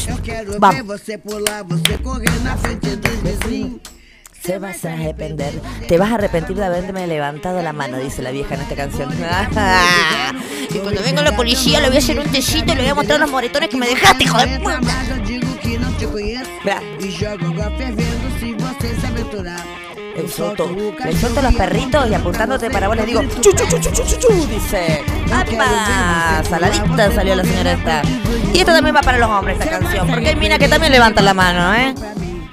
Eu 0.09 0.17
quero 0.23 0.59
Vamos. 0.59 0.75
ver 0.75 0.83
você 0.83 1.19
pular, 1.19 1.63
você 1.63 1.97
correr 1.99 2.39
na 2.43 2.57
frente 2.57 2.95
dos 2.95 3.15
vizinhos. 3.21 4.00
Se 4.43 4.57
vas 4.57 4.83
a 4.85 4.93
arrepender. 4.93 5.53
Te 5.87 5.97
vas 5.99 6.11
a 6.11 6.15
arrepentir 6.15 6.57
de 6.57 6.65
haberme 6.65 7.05
levantado 7.05 7.61
la 7.61 7.73
mano, 7.73 7.97
dice 7.97 8.23
la 8.23 8.31
vieja 8.31 8.55
en 8.55 8.61
esta 8.61 8.75
canción. 8.75 9.09
Y 10.73 10.77
cuando 10.79 11.01
venga 11.03 11.21
la 11.21 11.35
policía 11.35 11.81
le 11.81 11.87
voy 11.87 11.97
a 11.97 11.99
hacer 11.99 12.17
un 12.17 12.31
tecito 12.31 12.71
y 12.71 12.75
le 12.75 12.81
voy 12.83 12.91
a 12.91 12.95
mostrar 12.95 13.19
los 13.19 13.29
moretones 13.29 13.69
que 13.69 13.75
me 13.75 13.87
dejaste, 13.87 14.23
hijo 14.23 14.37
de 14.37 14.59
puta. 14.59 14.79
E. 20.13 20.19
Eu 20.19 20.27
solto, 20.27 20.69
le 21.05 21.15
suelto 21.15 21.41
los 21.41 21.55
perritos 21.55 22.09
y 22.09 22.13
apuntándote 22.13 22.69
para 22.69 22.87
vos 22.87 22.97
les 22.97 23.05
digo, 23.05 23.21
chu, 23.41 23.51
chu, 23.53 23.65
chu, 23.69 23.79
chu, 23.79 23.91
chu, 23.91 24.17
chu, 24.17 24.47
dice. 24.47 25.03
¡Apa! 25.31 26.43
Saladita 26.49 27.11
salió 27.11 27.35
la 27.35 27.43
señora 27.43 27.71
esta. 27.73 28.01
Y 28.53 28.59
esto 28.59 28.73
también 28.73 28.95
va 28.95 29.01
para 29.01 29.17
los 29.17 29.29
hombres, 29.29 29.57
esta 29.59 29.79
canción. 29.79 30.07
Porque 30.07 30.29
hay 30.29 30.35
mina 30.35 30.57
que 30.57 30.67
también 30.67 30.91
levantan 30.91 31.25
la 31.25 31.33
mano, 31.33 31.73
¿eh? 31.73 31.93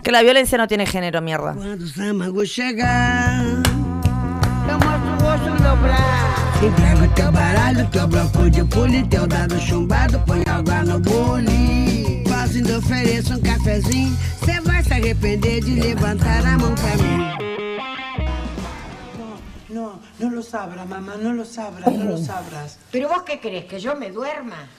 Que 0.09 0.13
la 0.13 0.23
violencia 0.23 0.57
no 0.57 0.67
tiene 0.67 0.87
género, 0.87 1.21
mierda. 1.21 1.53
Quando 1.53 1.85
o 1.85 1.87
Samago 1.87 2.47
chegar, 2.47 3.45
eu 3.45 4.79
mostro 4.79 5.11
o 5.13 5.19
rosto 5.21 5.51
no 5.51 5.61
meu 5.61 5.77
braço. 5.77 6.65
E 6.65 6.71
pega 6.81 7.09
teu 7.15 7.31
baralho, 7.31 7.87
teu 7.91 8.09
bloco 8.09 8.49
de 8.49 8.65
pule, 8.65 9.07
teu 9.07 9.27
dado 9.27 9.61
chumbado, 9.61 10.19
põe 10.21 10.43
água 10.47 10.83
no 10.83 10.99
bule. 10.99 12.25
Fazendo 12.27 12.79
ofereço 12.79 13.35
um 13.35 13.43
cafezinho, 13.43 14.17
cê 14.47 14.59
vai 14.63 14.83
se 14.83 14.95
arrepender 14.95 15.63
de 15.63 15.75
levantar 15.79 16.43
a 16.47 16.57
mão 16.57 16.75
pra 16.75 16.97
mim. 16.97 17.19
No, 19.69 20.01
no 20.19 20.31
lo 20.31 20.43
sabrás, 20.43 20.89
mamá, 20.89 21.19
no 21.19 21.35
lo 21.35 21.45
sabrás, 21.45 21.95
no 21.95 22.05
lo 22.07 22.17
sabrás. 22.17 22.79
¿Pero 22.91 23.11
vos 23.11 23.25
qué 23.25 23.41
crees? 23.41 23.67
¿Que 23.67 23.79
yo 23.79 23.95
me 23.95 24.11
duerma? 24.11 24.71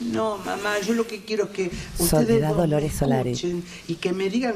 No, 0.00 0.38
mamá, 0.38 0.78
yo 0.86 0.92
lo 0.92 1.06
que 1.06 1.24
quiero 1.24 1.44
es 1.44 1.50
que 1.50 1.70
ustedes 1.98 2.10
Soledad 2.10 2.48
dos 2.48 2.56
Dolores 2.58 3.00
escuchen 3.00 3.64
y 3.86 3.94
que 3.94 4.12
me 4.12 4.28
digan, 4.28 4.54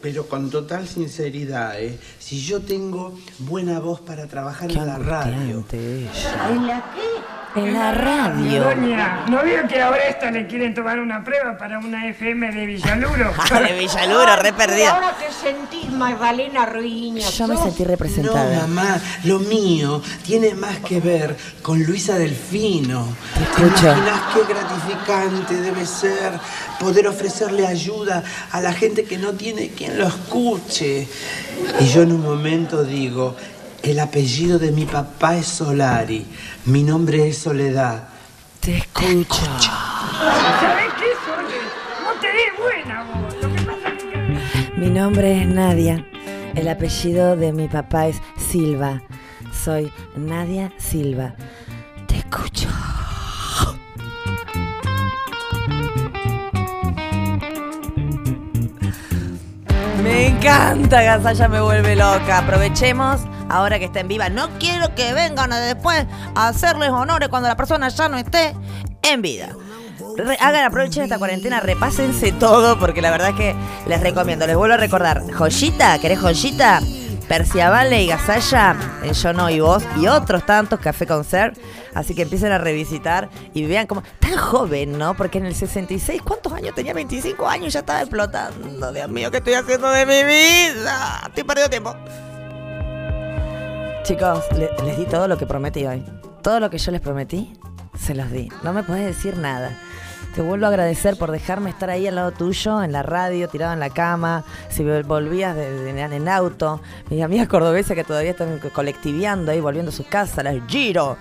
pero 0.00 0.26
con 0.26 0.50
total 0.50 0.88
sinceridad, 0.88 1.80
¿eh? 1.80 1.98
si 2.18 2.40
yo 2.40 2.60
tengo 2.62 3.18
buena 3.38 3.80
voz 3.80 4.00
para 4.00 4.26
trabajar 4.26 4.68
Qué 4.68 4.78
en 4.78 4.86
la 4.86 4.98
radio. 4.98 5.64
¿En 5.72 6.66
la 6.66 6.84
qué? 6.94 7.60
En 7.60 7.74
la 7.74 7.90
radio. 7.90 8.62
Doña, 8.62 9.24
¿no 9.28 9.42
vio 9.42 9.66
que 9.66 9.82
ahora 9.82 10.04
esta 10.04 10.30
le 10.30 10.46
quieren 10.46 10.72
tomar 10.72 11.00
una 11.00 11.24
prueba 11.24 11.58
para 11.58 11.80
una 11.80 12.06
FM 12.08 12.52
de 12.52 12.64
Villaluro? 12.64 13.32
de 13.66 13.72
Villaluro, 13.76 14.36
re 14.36 14.50
¿Y 14.50 14.52
perdida. 14.52 14.90
ahora 14.92 15.16
te 15.18 15.32
sentís, 15.32 15.90
Magdalena 15.90 16.64
Ruiña? 16.66 17.28
Yo 17.28 17.48
me 17.48 17.56
sentí 17.56 17.84
representada. 17.84 18.54
No, 18.54 18.68
mamá, 18.68 19.00
lo 19.24 19.40
mío 19.40 20.00
tiene 20.24 20.54
más 20.54 20.78
que 20.78 21.00
ver 21.00 21.36
con 21.60 21.82
Luisa 21.82 22.16
Delfino. 22.16 23.08
¿Te 23.34 23.64
escucho. 23.64 23.86
imaginas 23.88 24.20
qué 24.32 24.54
gratificante 24.54 25.54
debe 25.56 25.84
ser 25.84 26.32
poder 26.80 27.06
ofrecerle 27.06 27.66
ayuda 27.66 28.24
a 28.50 28.60
la 28.62 28.72
gente 28.72 29.04
que 29.04 29.18
no 29.18 29.34
tiene 29.34 29.68
quien 29.68 29.98
lo 29.98 30.08
escuche? 30.08 31.06
Y 31.78 31.84
yo 31.84 32.02
en 32.02 32.12
un 32.12 32.22
momento 32.22 32.82
digo, 32.82 33.36
el 33.82 34.00
apellido 34.00 34.58
de 34.58 34.72
mi 34.72 34.86
papá 34.86 35.36
es 35.36 35.46
Solari, 35.46 36.26
mi 36.64 36.82
nombre 36.82 37.28
es 37.28 37.38
Soledad. 37.38 38.08
Te 38.60 38.78
escucho. 38.78 39.44
¿Sabés 40.60 40.92
qué, 40.98 41.10
Sole? 41.24 41.58
No 42.02 42.18
te 42.20 42.26
des 42.26 42.52
buena 42.58 43.04
vos. 43.04 43.34
Lo 43.42 43.54
que 43.54 43.62
pasa 43.62 43.88
es 43.96 44.04
que... 44.04 44.80
Mi 44.80 44.90
nombre 44.90 45.40
es 45.40 45.46
Nadia. 45.46 46.06
El 46.54 46.68
apellido 46.68 47.36
de 47.36 47.52
mi 47.52 47.68
papá 47.68 48.08
es 48.08 48.16
Silva. 48.50 49.02
Soy 49.64 49.92
Nadia 50.16 50.72
Silva. 50.78 51.34
Te 52.06 52.18
escucho. 52.18 52.68
Me 60.10 60.26
encanta, 60.26 61.02
Gasalla 61.02 61.46
me 61.46 61.60
vuelve 61.60 61.94
loca. 61.94 62.38
Aprovechemos 62.38 63.20
ahora 63.48 63.78
que 63.78 63.84
está 63.84 64.00
en 64.00 64.08
viva. 64.08 64.28
No 64.28 64.48
quiero 64.58 64.92
que 64.96 65.12
vengan 65.12 65.52
a 65.52 65.60
después 65.60 66.04
a 66.34 66.48
hacerles 66.48 66.90
honores 66.90 67.28
cuando 67.28 67.48
la 67.48 67.56
persona 67.56 67.88
ya 67.90 68.08
no 68.08 68.16
esté 68.16 68.56
en 69.02 69.22
vida. 69.22 69.50
Hagan, 70.40 70.64
aprovechen 70.64 71.04
esta 71.04 71.16
cuarentena, 71.16 71.60
repásense 71.60 72.32
todo, 72.32 72.76
porque 72.76 73.00
la 73.00 73.12
verdad 73.12 73.28
es 73.30 73.36
que 73.36 73.54
les 73.86 74.00
recomiendo. 74.00 74.48
Les 74.48 74.56
vuelvo 74.56 74.74
a 74.74 74.78
recordar, 74.78 75.22
joyita, 75.32 76.00
¿querés 76.00 76.18
joyita? 76.18 76.80
Perciavale 77.30 78.02
y 78.02 78.08
Gasalla, 78.08 78.74
en 79.04 79.12
Yo 79.12 79.32
No 79.32 79.48
y 79.50 79.60
Vos, 79.60 79.84
y 79.96 80.08
otros 80.08 80.44
tantos, 80.44 80.80
Café 80.80 81.06
Concert. 81.06 81.56
Así 81.94 82.12
que 82.12 82.22
empiecen 82.22 82.50
a 82.50 82.58
revisitar 82.58 83.30
y 83.54 83.64
vean 83.66 83.86
cómo. 83.86 84.02
Tan 84.18 84.36
joven, 84.36 84.98
¿no? 84.98 85.14
Porque 85.16 85.38
en 85.38 85.46
el 85.46 85.54
66, 85.54 86.22
¿cuántos 86.22 86.52
años 86.52 86.74
tenía? 86.74 86.92
25 86.92 87.46
años 87.48 87.72
ya 87.72 87.80
estaba 87.80 88.00
explotando. 88.00 88.92
Dios 88.92 89.08
mío, 89.08 89.30
¿qué 89.30 89.36
estoy 89.36 89.54
haciendo 89.54 89.88
de 89.90 90.06
mi 90.06 90.24
vida? 90.24 91.20
Estoy 91.28 91.44
perdiendo 91.44 91.70
tiempo. 91.70 91.94
Chicos, 94.02 94.44
le- 94.58 94.70
les 94.84 94.98
di 94.98 95.04
todo 95.04 95.28
lo 95.28 95.38
que 95.38 95.46
prometí 95.46 95.86
hoy. 95.86 96.04
Todo 96.42 96.58
lo 96.58 96.68
que 96.68 96.78
yo 96.78 96.90
les 96.90 97.00
prometí, 97.00 97.52
se 97.96 98.16
los 98.16 98.28
di. 98.32 98.48
No 98.64 98.72
me 98.72 98.82
podés 98.82 99.06
decir 99.06 99.36
nada. 99.36 99.70
Te 100.34 100.42
vuelvo 100.42 100.66
a 100.66 100.68
agradecer 100.68 101.16
por 101.16 101.32
dejarme 101.32 101.70
estar 101.70 101.90
ahí 101.90 102.06
al 102.06 102.14
lado 102.14 102.30
tuyo, 102.30 102.82
en 102.84 102.92
la 102.92 103.02
radio, 103.02 103.48
tirado 103.48 103.72
en 103.72 103.80
la 103.80 103.90
cama, 103.90 104.44
si 104.68 104.84
vol- 104.84 105.04
volvías 105.04 105.56
de, 105.56 105.70
de- 105.92 106.00
en 106.00 106.28
auto. 106.28 106.80
Mis 107.10 107.22
amigas 107.22 107.48
cordobesas 107.48 107.96
que 107.96 108.04
todavía 108.04 108.30
están 108.30 108.60
co- 108.60 108.70
colectiviando 108.70 109.50
ahí, 109.50 109.60
volviendo 109.60 109.90
a 109.90 109.92
sus 109.94 110.06
casas, 110.06 110.44
las 110.44 110.54
giro. 110.68 111.16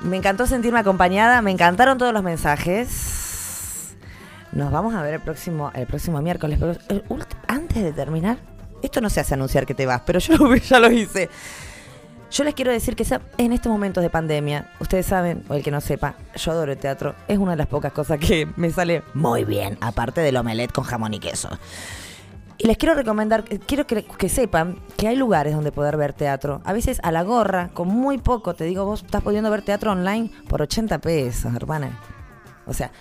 Me 0.00 0.18
encantó 0.18 0.46
sentirme 0.46 0.80
acompañada, 0.80 1.40
me 1.40 1.50
encantaron 1.50 1.96
todos 1.96 2.12
los 2.12 2.22
mensajes. 2.22 3.94
Nos 4.52 4.70
vamos 4.70 4.94
a 4.94 5.00
ver 5.02 5.14
el 5.14 5.20
próximo, 5.20 5.70
el 5.74 5.86
próximo 5.86 6.20
miércoles. 6.20 6.58
Pero 6.60 6.74
ult- 7.08 7.26
antes 7.48 7.82
de 7.82 7.92
terminar, 7.92 8.36
esto 8.82 9.00
no 9.00 9.08
se 9.08 9.20
hace 9.20 9.32
anunciar 9.32 9.64
que 9.64 9.74
te 9.74 9.86
vas, 9.86 10.02
pero 10.04 10.18
yo 10.18 10.34
ya 10.56 10.78
lo 10.78 10.90
hice. 10.90 11.30
Yo 12.32 12.44
les 12.44 12.54
quiero 12.54 12.72
decir 12.72 12.96
que 12.96 13.04
en 13.36 13.52
estos 13.52 13.70
momentos 13.70 14.02
de 14.02 14.08
pandemia, 14.08 14.70
ustedes 14.80 15.04
saben, 15.04 15.44
o 15.50 15.54
el 15.54 15.62
que 15.62 15.70
no 15.70 15.82
sepa, 15.82 16.14
yo 16.34 16.52
adoro 16.52 16.72
el 16.72 16.78
teatro. 16.78 17.14
Es 17.28 17.36
una 17.36 17.50
de 17.50 17.58
las 17.58 17.66
pocas 17.66 17.92
cosas 17.92 18.18
que 18.18 18.48
me 18.56 18.70
sale 18.70 19.02
muy 19.12 19.44
bien, 19.44 19.76
aparte 19.82 20.22
del 20.22 20.38
omelette 20.38 20.72
con 20.72 20.82
jamón 20.82 21.12
y 21.12 21.18
queso. 21.18 21.50
Y 22.56 22.66
les 22.66 22.78
quiero 22.78 22.94
recomendar, 22.94 23.44
quiero 23.44 23.86
que 23.86 24.28
sepan 24.30 24.78
que 24.96 25.08
hay 25.08 25.16
lugares 25.16 25.54
donde 25.54 25.72
poder 25.72 25.98
ver 25.98 26.14
teatro. 26.14 26.62
A 26.64 26.72
veces 26.72 27.00
a 27.02 27.12
la 27.12 27.22
gorra, 27.22 27.68
con 27.74 27.88
muy 27.88 28.16
poco, 28.16 28.54
te 28.54 28.64
digo, 28.64 28.86
vos 28.86 29.02
estás 29.02 29.22
pudiendo 29.22 29.50
ver 29.50 29.60
teatro 29.60 29.92
online 29.92 30.30
por 30.48 30.62
80 30.62 31.00
pesos, 31.00 31.54
hermana. 31.54 32.00
O 32.66 32.72
sea, 32.72 32.92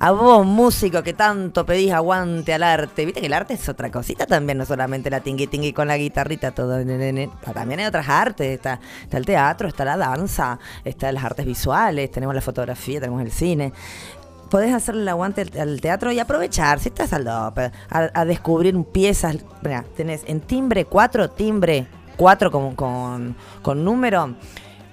a 0.00 0.12
vos, 0.12 0.46
músico, 0.46 1.02
que 1.02 1.12
tanto 1.12 1.66
pedís 1.66 1.92
aguante 1.92 2.54
al 2.54 2.62
arte. 2.62 3.04
Viste 3.04 3.20
que 3.20 3.26
el 3.26 3.32
arte 3.32 3.54
es 3.54 3.68
otra 3.68 3.90
cosita 3.90 4.26
también, 4.26 4.56
no 4.58 4.64
solamente 4.64 5.10
la 5.10 5.20
tingui 5.20 5.46
tingui 5.48 5.72
con 5.72 5.88
la 5.88 5.96
guitarrita, 5.96 6.52
todo. 6.52 6.76
También 6.76 7.80
hay 7.80 7.86
otras 7.86 8.08
artes. 8.08 8.46
Está, 8.48 8.78
está 9.02 9.16
el 9.18 9.26
teatro, 9.26 9.66
está 9.66 9.84
la 9.84 9.96
danza, 9.96 10.58
está 10.84 11.10
las 11.10 11.24
artes 11.24 11.44
visuales, 11.44 12.10
tenemos 12.12 12.34
la 12.34 12.40
fotografía, 12.40 13.00
tenemos 13.00 13.22
el 13.22 13.32
cine. 13.32 13.72
Podés 14.50 14.72
hacerle 14.72 15.02
el 15.02 15.08
aguante 15.08 15.44
al- 15.60 15.80
teatro 15.80 16.10
y 16.12 16.20
aprovechar, 16.20 16.78
si 16.80 16.88
estás 16.88 17.12
al 17.12 17.24
dope, 17.24 17.70
a, 17.90 18.10
a 18.14 18.24
descubrir 18.24 18.80
piezas. 18.84 19.36
Mirá, 19.62 19.84
tenés 19.96 20.22
en 20.26 20.40
timbre 20.40 20.84
4, 20.84 21.30
timbre 21.30 21.86
4 22.16 22.50
con, 22.50 22.74
con, 22.74 23.36
con 23.62 23.84
número, 23.84 24.34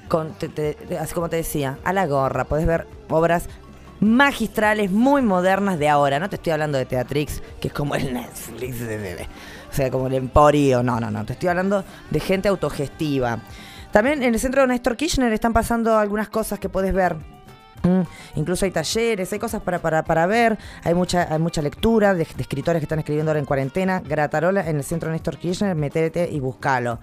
con, 0.09 0.33
te- 0.33 0.49
te- 0.49 0.97
así 0.97 1.13
como 1.13 1.29
te 1.29 1.37
decía, 1.37 1.77
a 1.83 1.93
la 1.93 2.05
gorra. 2.07 2.43
Podés 2.45 2.65
ver 2.65 2.87
obras 3.07 3.47
magistrales, 3.99 4.91
muy 4.91 5.21
modernas 5.21 5.79
de 5.79 5.89
ahora. 5.89 6.19
No 6.19 6.29
te 6.29 6.35
estoy 6.35 6.53
hablando 6.53 6.77
de 6.77 6.85
Teatrix, 6.85 7.41
que 7.59 7.69
es 7.69 7.73
como 7.73 7.95
el 7.95 8.13
Netflix 8.13 8.79
de 8.79 8.97
bebé. 8.97 9.27
O 9.71 9.73
sea, 9.73 9.91
como 9.91 10.07
el 10.07 10.13
Emporio. 10.13 10.83
No, 10.83 10.99
no, 10.99 11.11
no. 11.11 11.25
Te 11.25 11.33
estoy 11.33 11.49
hablando 11.49 11.83
de 12.09 12.19
gente 12.19 12.47
autogestiva. 12.47 13.39
También 13.91 14.23
en 14.23 14.33
el 14.33 14.39
centro 14.39 14.61
de 14.61 14.67
Néstor 14.67 14.97
Kirchner 14.97 15.31
están 15.31 15.53
pasando 15.53 15.97
algunas 15.97 16.29
cosas 16.29 16.59
que 16.59 16.69
podés 16.69 16.93
ver. 16.93 17.15
Mm, 17.83 18.01
Incluso 18.35 18.65
hay 18.65 18.71
talleres, 18.71 19.31
hay 19.31 19.39
cosas 19.39 19.61
para, 19.61 19.79
para, 19.79 20.03
para 20.03 20.25
ver, 20.25 20.57
hay 20.83 20.93
mucha, 20.93 21.31
hay 21.31 21.39
mucha 21.39 21.61
lectura 21.61 22.13
de, 22.13 22.23
escritores 22.23 22.79
que 22.79 22.85
están 22.85 22.99
escribiendo 22.99 23.31
ahora 23.31 23.39
en 23.39 23.45
cuarentena. 23.45 24.01
Gratarola 24.01 24.67
en 24.67 24.77
el 24.77 24.83
centro 24.83 25.09
de 25.09 25.13
Néstor 25.13 25.37
Kirchner, 25.37 25.75
metete 25.75 26.29
y 26.29 26.39
buscalo. 26.39 26.99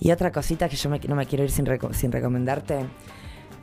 Y 0.00 0.10
otra 0.10 0.30
cosita 0.32 0.68
que 0.68 0.76
yo 0.76 0.90
no 0.90 1.14
me 1.14 1.26
quiero 1.26 1.44
ir 1.44 1.50
sin, 1.50 1.66
sin 1.92 2.12
recomendarte. 2.12 2.86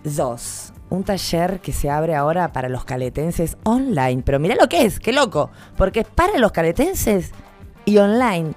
Dos, 0.03 0.73
un 0.89 1.03
taller 1.03 1.59
que 1.59 1.73
se 1.73 1.89
abre 1.89 2.15
ahora 2.15 2.53
para 2.53 2.69
los 2.69 2.85
caletenses 2.85 3.57
online. 3.63 4.21
Pero 4.25 4.39
mira 4.39 4.55
lo 4.59 4.67
que 4.69 4.85
es, 4.85 4.99
qué 4.99 5.13
loco. 5.13 5.49
Porque 5.77 6.01
es 6.01 6.07
para 6.07 6.37
los 6.37 6.51
caletenses 6.51 7.31
y 7.85 7.97
online. 7.97 8.53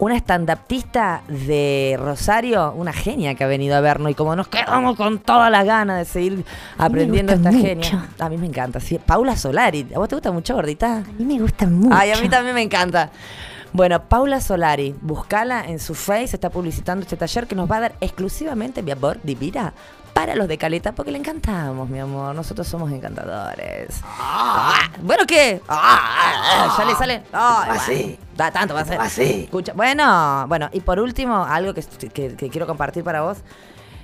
Una 0.00 0.16
estandaptista 0.16 1.22
de 1.26 1.98
Rosario, 1.98 2.72
una 2.76 2.92
genia 2.92 3.34
que 3.34 3.42
ha 3.42 3.48
venido 3.48 3.74
a 3.74 3.80
vernos 3.80 4.12
y 4.12 4.14
como 4.14 4.36
nos 4.36 4.46
quedamos 4.46 4.96
con 4.96 5.18
todas 5.18 5.50
las 5.50 5.64
ganas 5.64 5.98
de 5.98 6.04
seguir 6.04 6.44
aprendiendo 6.76 7.32
esta 7.32 7.50
mucho. 7.50 7.66
genia. 7.66 8.08
A 8.20 8.28
mí 8.28 8.36
me 8.36 8.46
encanta, 8.46 8.78
sí. 8.78 9.00
Paula 9.04 9.36
Solari, 9.36 9.88
¿a 9.92 9.98
vos 9.98 10.08
te 10.08 10.14
gusta 10.14 10.30
mucho, 10.30 10.54
gordita? 10.54 10.98
A 10.98 11.12
mí 11.18 11.24
me 11.24 11.40
gusta 11.40 11.66
mucho. 11.66 11.96
Ay, 11.96 12.12
a 12.12 12.20
mí 12.20 12.28
también 12.28 12.54
me 12.54 12.62
encanta. 12.62 13.10
Bueno, 13.72 14.08
Paula 14.08 14.40
Solari, 14.40 14.94
buscala 15.00 15.64
en 15.66 15.80
su 15.80 15.94
face, 15.94 16.36
está 16.36 16.48
publicitando 16.48 17.02
este 17.02 17.16
taller 17.16 17.46
que 17.46 17.54
nos 17.54 17.70
va 17.70 17.76
a 17.76 17.80
dar 17.80 17.94
exclusivamente, 18.00 18.82
mi 18.82 18.92
amor, 18.92 19.18
divina, 19.24 19.74
para 20.18 20.34
los 20.34 20.48
de 20.48 20.58
Caleta, 20.58 20.90
porque 20.90 21.12
le 21.12 21.18
encantamos, 21.18 21.88
mi 21.88 22.00
amor. 22.00 22.34
Nosotros 22.34 22.66
somos 22.66 22.90
encantadores. 22.90 24.00
Ah, 24.04 24.90
bueno, 25.00 25.22
¿qué? 25.28 25.60
Ah, 25.68 25.78
ah, 26.00 26.32
ah, 26.66 26.74
ya 26.76 26.84
le 26.84 26.94
sale. 26.96 27.22
Así. 27.32 27.94
bueno, 28.02 28.16
Da 28.36 28.50
tanto, 28.50 28.74
va 28.74 28.80
a 28.80 28.84
ser. 28.84 29.00
Así. 29.00 29.42
Escucha, 29.44 29.74
bueno, 29.74 30.44
bueno, 30.48 30.70
y 30.72 30.80
por 30.80 30.98
último, 30.98 31.44
algo 31.44 31.72
que, 31.72 31.84
que- 32.12 32.34
que 32.34 32.48
quiero 32.50 32.66
compartir 32.66 33.04
para 33.04 33.20
vos. 33.20 33.38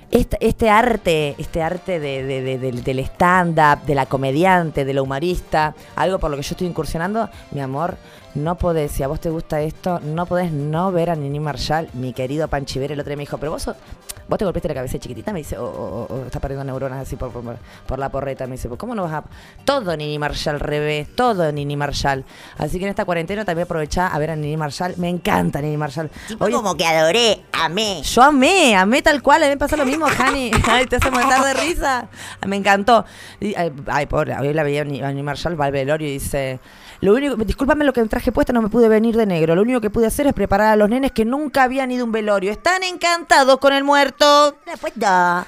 Este, 0.09 0.37
este 0.39 0.69
arte, 0.69 1.35
este 1.37 1.61
arte 1.61 1.99
de- 1.99 2.23
de- 2.23 2.41
de- 2.41 2.59
del- 2.59 2.81
del 2.81 2.99
stand-up, 2.99 3.85
de 3.85 3.95
la 3.95 4.05
comediante, 4.05 4.85
de 4.85 4.93
la 4.93 5.01
humorista, 5.01 5.75
algo 5.97 6.17
por 6.19 6.31
lo 6.31 6.37
que 6.37 6.43
yo 6.43 6.51
estoy 6.51 6.67
incursionando, 6.67 7.29
mi 7.51 7.59
amor, 7.59 7.97
no 8.35 8.55
podés, 8.55 8.93
si 8.93 9.03
a 9.03 9.09
vos 9.09 9.19
te 9.19 9.29
gusta 9.31 9.59
esto, 9.59 9.99
no 9.99 10.25
podés 10.27 10.53
no 10.53 10.93
ver 10.93 11.09
a 11.09 11.15
Nini 11.17 11.41
Marshall, 11.41 11.89
mi 11.91 12.13
querido 12.13 12.47
Panchiver, 12.47 12.93
el 12.93 13.01
otro 13.01 13.09
día 13.09 13.17
me 13.17 13.23
dijo, 13.23 13.37
pero 13.37 13.51
vos 13.51 13.63
sos, 13.63 13.75
vos 14.27 14.37
te 14.39 14.45
golpeaste 14.45 14.67
la 14.69 14.73
cabeza 14.75 14.97
chiquitita, 14.99 15.31
me 15.33 15.39
dice, 15.39 15.57
o, 15.57 15.65
o- 15.65 16.07
o 16.13 16.25
estás 16.25 16.41
perdiendo 16.41 16.63
neuronas 16.63 17.01
así 17.01 17.15
por, 17.15 17.31
por, 17.31 17.43
por 17.85 17.99
la 17.99 18.09
porreta. 18.09 18.45
Me 18.47 18.53
dice, 18.53 18.67
pues, 18.67 18.79
¿cómo 18.79 18.95
no 18.95 19.03
vas 19.03 19.13
a...? 19.13 19.23
Todo 19.65 19.95
Nini 19.95 20.17
Marshall 20.19 20.59
revés, 20.59 21.07
todo 21.15 21.51
Nini 21.51 21.75
Marshall. 21.77 22.25
Así 22.57 22.77
que 22.79 22.85
en 22.85 22.89
esta 22.89 23.05
cuarentena 23.05 23.45
también 23.45 23.65
aprovechá 23.65 24.07
a 24.07 24.17
ver 24.19 24.31
a 24.31 24.35
Nini 24.35 24.57
Marshall. 24.57 24.95
Me 24.97 25.09
encanta 25.09 25.61
Nini 25.61 25.77
Marshall. 25.77 26.09
como 26.39 26.75
que 26.75 26.85
adoré, 26.85 27.43
amé. 27.53 28.01
Yo 28.03 28.23
amé, 28.23 28.75
amé 28.75 29.01
tal 29.01 29.21
cual, 29.21 29.43
a 29.43 29.45
mí 29.45 29.51
me 29.51 29.57
pasó 29.57 29.77
lo 29.77 29.85
mismo, 29.85 30.05
Hani. 30.07 30.51
Ay, 30.67 30.85
te 30.85 30.95
hace 30.97 31.11
matar 31.11 31.43
de 31.43 31.53
risa. 31.61 32.07
Me 32.47 32.55
encantó. 32.55 33.05
Y, 33.39 33.53
ay, 33.55 34.05
pobre, 34.07 34.35
hoy 34.37 34.53
la 34.53 34.63
veía 34.63 34.81
a 34.81 34.85
Nini 34.85 35.23
Marshall, 35.23 35.59
va 35.59 35.65
al 35.65 35.71
velorio 35.71 36.07
y 36.07 36.13
dice... 36.13 36.59
Lo 37.01 37.13
único, 37.13 37.35
discúlpame 37.37 37.83
lo 37.85 37.93
que 37.93 38.01
me 38.01 38.07
traje 38.07 38.31
puesta, 38.31 38.53
no 38.53 38.61
me 38.61 38.69
pude 38.69 38.87
venir 38.87 39.15
de 39.15 39.25
negro. 39.25 39.55
Lo 39.55 39.61
único 39.61 39.81
que 39.81 39.89
pude 39.89 40.07
hacer 40.07 40.27
es 40.27 40.33
preparar 40.33 40.67
a 40.73 40.75
los 40.75 40.89
nenes 40.89 41.11
que 41.11 41.25
nunca 41.25 41.63
habían 41.63 41.91
ido 41.91 42.03
a 42.03 42.05
un 42.05 42.11
velorio. 42.11 42.51
Están 42.51 42.83
encantados 42.83 43.57
con 43.59 43.73
el 43.73 43.83
muerto. 43.83 44.55
No 44.55 44.63
te 44.63 44.71
la 44.71 44.77
puedo. 44.77 45.45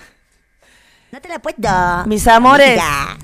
No 1.11 1.21
te 1.21 1.29
la 1.29 1.39
puedo. 1.39 2.05
Mis 2.07 2.27
amores. 2.27 2.71
Mira. 2.71 3.17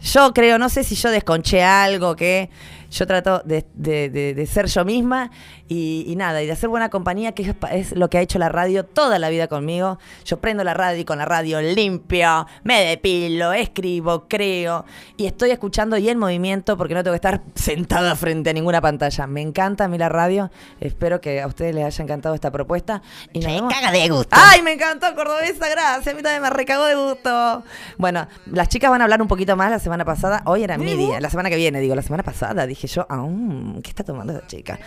Yo 0.00 0.32
creo, 0.32 0.58
no 0.58 0.68
sé 0.70 0.82
si 0.82 0.94
yo 0.94 1.10
desconché 1.10 1.62
algo, 1.62 2.16
que 2.16 2.48
yo 2.90 3.06
trato 3.06 3.42
de, 3.44 3.66
de- 3.74 4.08
de- 4.08 4.34
de 4.34 4.46
ser 4.46 4.66
yo 4.66 4.84
misma 4.84 5.30
y, 5.70 6.04
y 6.08 6.16
nada, 6.16 6.42
y 6.42 6.46
de 6.46 6.52
hacer 6.52 6.68
buena 6.68 6.88
compañía, 6.90 7.30
que 7.30 7.54
es, 7.70 7.92
lo 7.92 8.10
que 8.10 8.18
ha 8.18 8.20
hecho 8.20 8.40
la 8.40 8.48
radio 8.48 8.84
toda 8.84 9.20
la 9.20 9.28
vida 9.28 9.46
conmigo. 9.46 10.00
Yo 10.24 10.40
prendo 10.40 10.64
la 10.64 10.74
radio 10.74 11.00
y 11.00 11.04
con 11.04 11.18
la 11.18 11.24
radio 11.26 11.62
limpio, 11.62 12.44
me 12.64 12.80
depilo, 12.84 13.52
escribo, 13.52 14.26
creo 14.28 14.84
y 15.16 15.26
estoy 15.26 15.52
escuchando 15.52 15.96
y 15.96 16.08
en 16.08 16.18
movimiento 16.18 16.76
porque 16.76 16.94
no 16.94 17.04
tengo 17.04 17.12
que 17.12 17.16
estar 17.28 17.42
sentada 17.54 18.16
frente 18.16 18.50
a 18.50 18.52
ninguna 18.52 18.80
pantalla. 18.80 19.28
Me 19.28 19.42
encanta 19.42 19.84
a 19.84 19.88
mí 19.88 19.96
la 19.96 20.08
radio, 20.08 20.50
espero 20.80 21.20
que 21.20 21.40
a 21.40 21.46
ustedes 21.46 21.72
les 21.72 21.84
haya 21.84 22.02
encantado 22.02 22.34
esta 22.34 22.50
propuesta. 22.50 23.00
Y 23.32 23.38
nos 23.38 23.52
vemos- 23.52 23.72
caga 23.72 23.92
de 23.92 24.08
gusto. 24.08 24.30
¡Ay, 24.32 24.62
me 24.62 24.72
encantó, 24.72 25.14
Cordobesa! 25.14 25.68
Gracias, 25.70 26.12
a 26.12 26.16
mí 26.16 26.22
también 26.24 26.42
me 26.42 26.50
recagó 26.50 26.84
de 26.86 26.96
gusto. 26.96 27.62
Bueno, 27.96 28.26
las 28.46 28.68
chicas 28.68 28.90
van 28.90 29.02
a 29.02 29.04
hablar 29.04 29.22
un 29.22 29.28
poquito 29.28 29.54
más 29.54 29.70
la 29.70 29.78
semana 29.78 30.04
pasada. 30.04 30.42
Hoy 30.46 30.64
era 30.64 30.76
mi 30.78 30.96
día, 30.96 31.20
la 31.20 31.30
semana 31.30 31.48
que 31.48 31.54
viene, 31.56 31.78
digo, 31.78 31.94
la 31.94 32.02
semana 32.02 32.24
pasada. 32.24 32.66
Dije 32.66 32.88
yo, 32.88 33.06
aún, 33.08 33.80
¿qué 33.84 33.90
está 33.90 34.02
tomando 34.02 34.32
esa 34.32 34.44
chica? 34.48 34.80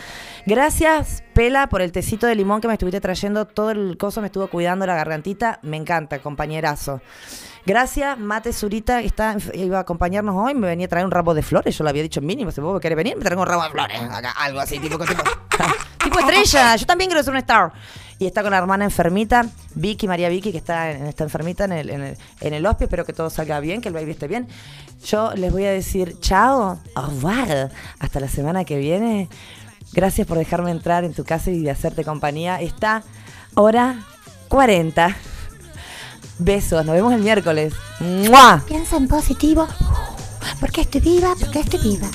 Gracias, 0.45 0.72
Pela, 1.33 1.67
por 1.69 1.81
el 1.81 1.91
tecito 1.91 2.25
de 2.27 2.35
limón 2.35 2.59
que 2.61 2.67
me 2.67 2.73
estuviste 2.73 2.99
trayendo. 3.01 3.45
Todo 3.45 3.71
el 3.71 3.97
coso 3.97 4.21
me 4.21 4.27
estuvo 4.27 4.47
cuidando 4.47 4.85
la 4.85 4.95
gargantita. 4.95 5.59
Me 5.61 5.77
encanta, 5.77 6.19
compañerazo. 6.19 7.01
Gracias, 7.65 8.17
Mate 8.19 8.51
Zurita, 8.51 8.99
que 8.99 9.07
está, 9.07 9.37
iba 9.53 9.77
a 9.77 9.81
acompañarnos 9.81 10.35
hoy. 10.35 10.53
Me 10.55 10.67
venía 10.67 10.85
a 10.87 10.89
traer 10.89 11.05
un 11.05 11.11
ramo 11.11 11.33
de 11.33 11.41
flores. 11.43 11.77
Yo 11.77 11.83
lo 11.83 11.89
había 11.89 12.01
dicho 12.03 12.21
mínimo. 12.21 12.51
Si 12.51 12.59
vos 12.59 12.79
querés 12.81 12.95
venir, 12.97 13.15
me 13.15 13.23
traigo 13.23 13.41
un 13.41 13.47
ramo 13.47 13.63
de 13.63 13.69
flores. 13.69 14.01
Acá, 14.01 14.31
algo 14.31 14.59
así, 14.59 14.79
tipo, 14.79 14.97
tipo, 14.97 15.23
tipo 16.03 16.19
estrella. 16.19 16.75
Yo 16.75 16.85
también 16.85 17.09
quiero 17.09 17.23
ser 17.23 17.31
una 17.31 17.39
star. 17.39 17.71
Y 18.19 18.25
está 18.25 18.41
con 18.41 18.51
la 18.51 18.57
hermana 18.57 18.85
enfermita, 18.85 19.45
Vicky, 19.75 20.07
María 20.07 20.29
Vicky, 20.29 20.51
que 20.51 20.57
está, 20.57 20.91
en- 20.91 21.07
está 21.07 21.23
enfermita 21.23 21.65
en 21.65 21.71
el, 21.73 21.89
en 21.89 22.01
el, 22.03 22.17
en 22.41 22.53
el 22.53 22.65
hospital. 22.65 22.85
Espero 22.85 23.05
que 23.05 23.13
todo 23.13 23.29
salga 23.29 23.59
bien, 23.59 23.81
que 23.81 23.87
el 23.89 23.93
baby 23.93 24.11
esté 24.11 24.27
bien. 24.27 24.47
Yo 25.05 25.33
les 25.35 25.51
voy 25.51 25.65
a 25.65 25.71
decir 25.71 26.19
chao, 26.19 26.79
au 26.95 27.05
revoir. 27.07 27.71
Hasta 27.99 28.19
la 28.19 28.27
semana 28.27 28.65
que 28.65 28.77
viene. 28.77 29.29
Gracias 29.93 30.27
por 30.27 30.37
dejarme 30.37 30.71
entrar 30.71 31.03
en 31.03 31.13
tu 31.13 31.23
casa 31.23 31.51
y 31.51 31.69
hacerte 31.69 32.03
compañía. 32.03 32.59
Está 32.59 33.03
hora 33.53 34.03
40. 34.49 35.15
Besos, 36.39 36.83
nos 36.85 36.95
vemos 36.95 37.13
el 37.13 37.21
miércoles. 37.21 37.73
¡Mua! 37.99 38.63
Piensa 38.67 38.97
en 38.97 39.07
positivo. 39.07 39.67
Porque 40.59 40.81
estoy 40.81 41.01
viva, 41.01 41.35
porque 41.39 41.59
estoy 41.59 41.79
viva. 41.79 42.09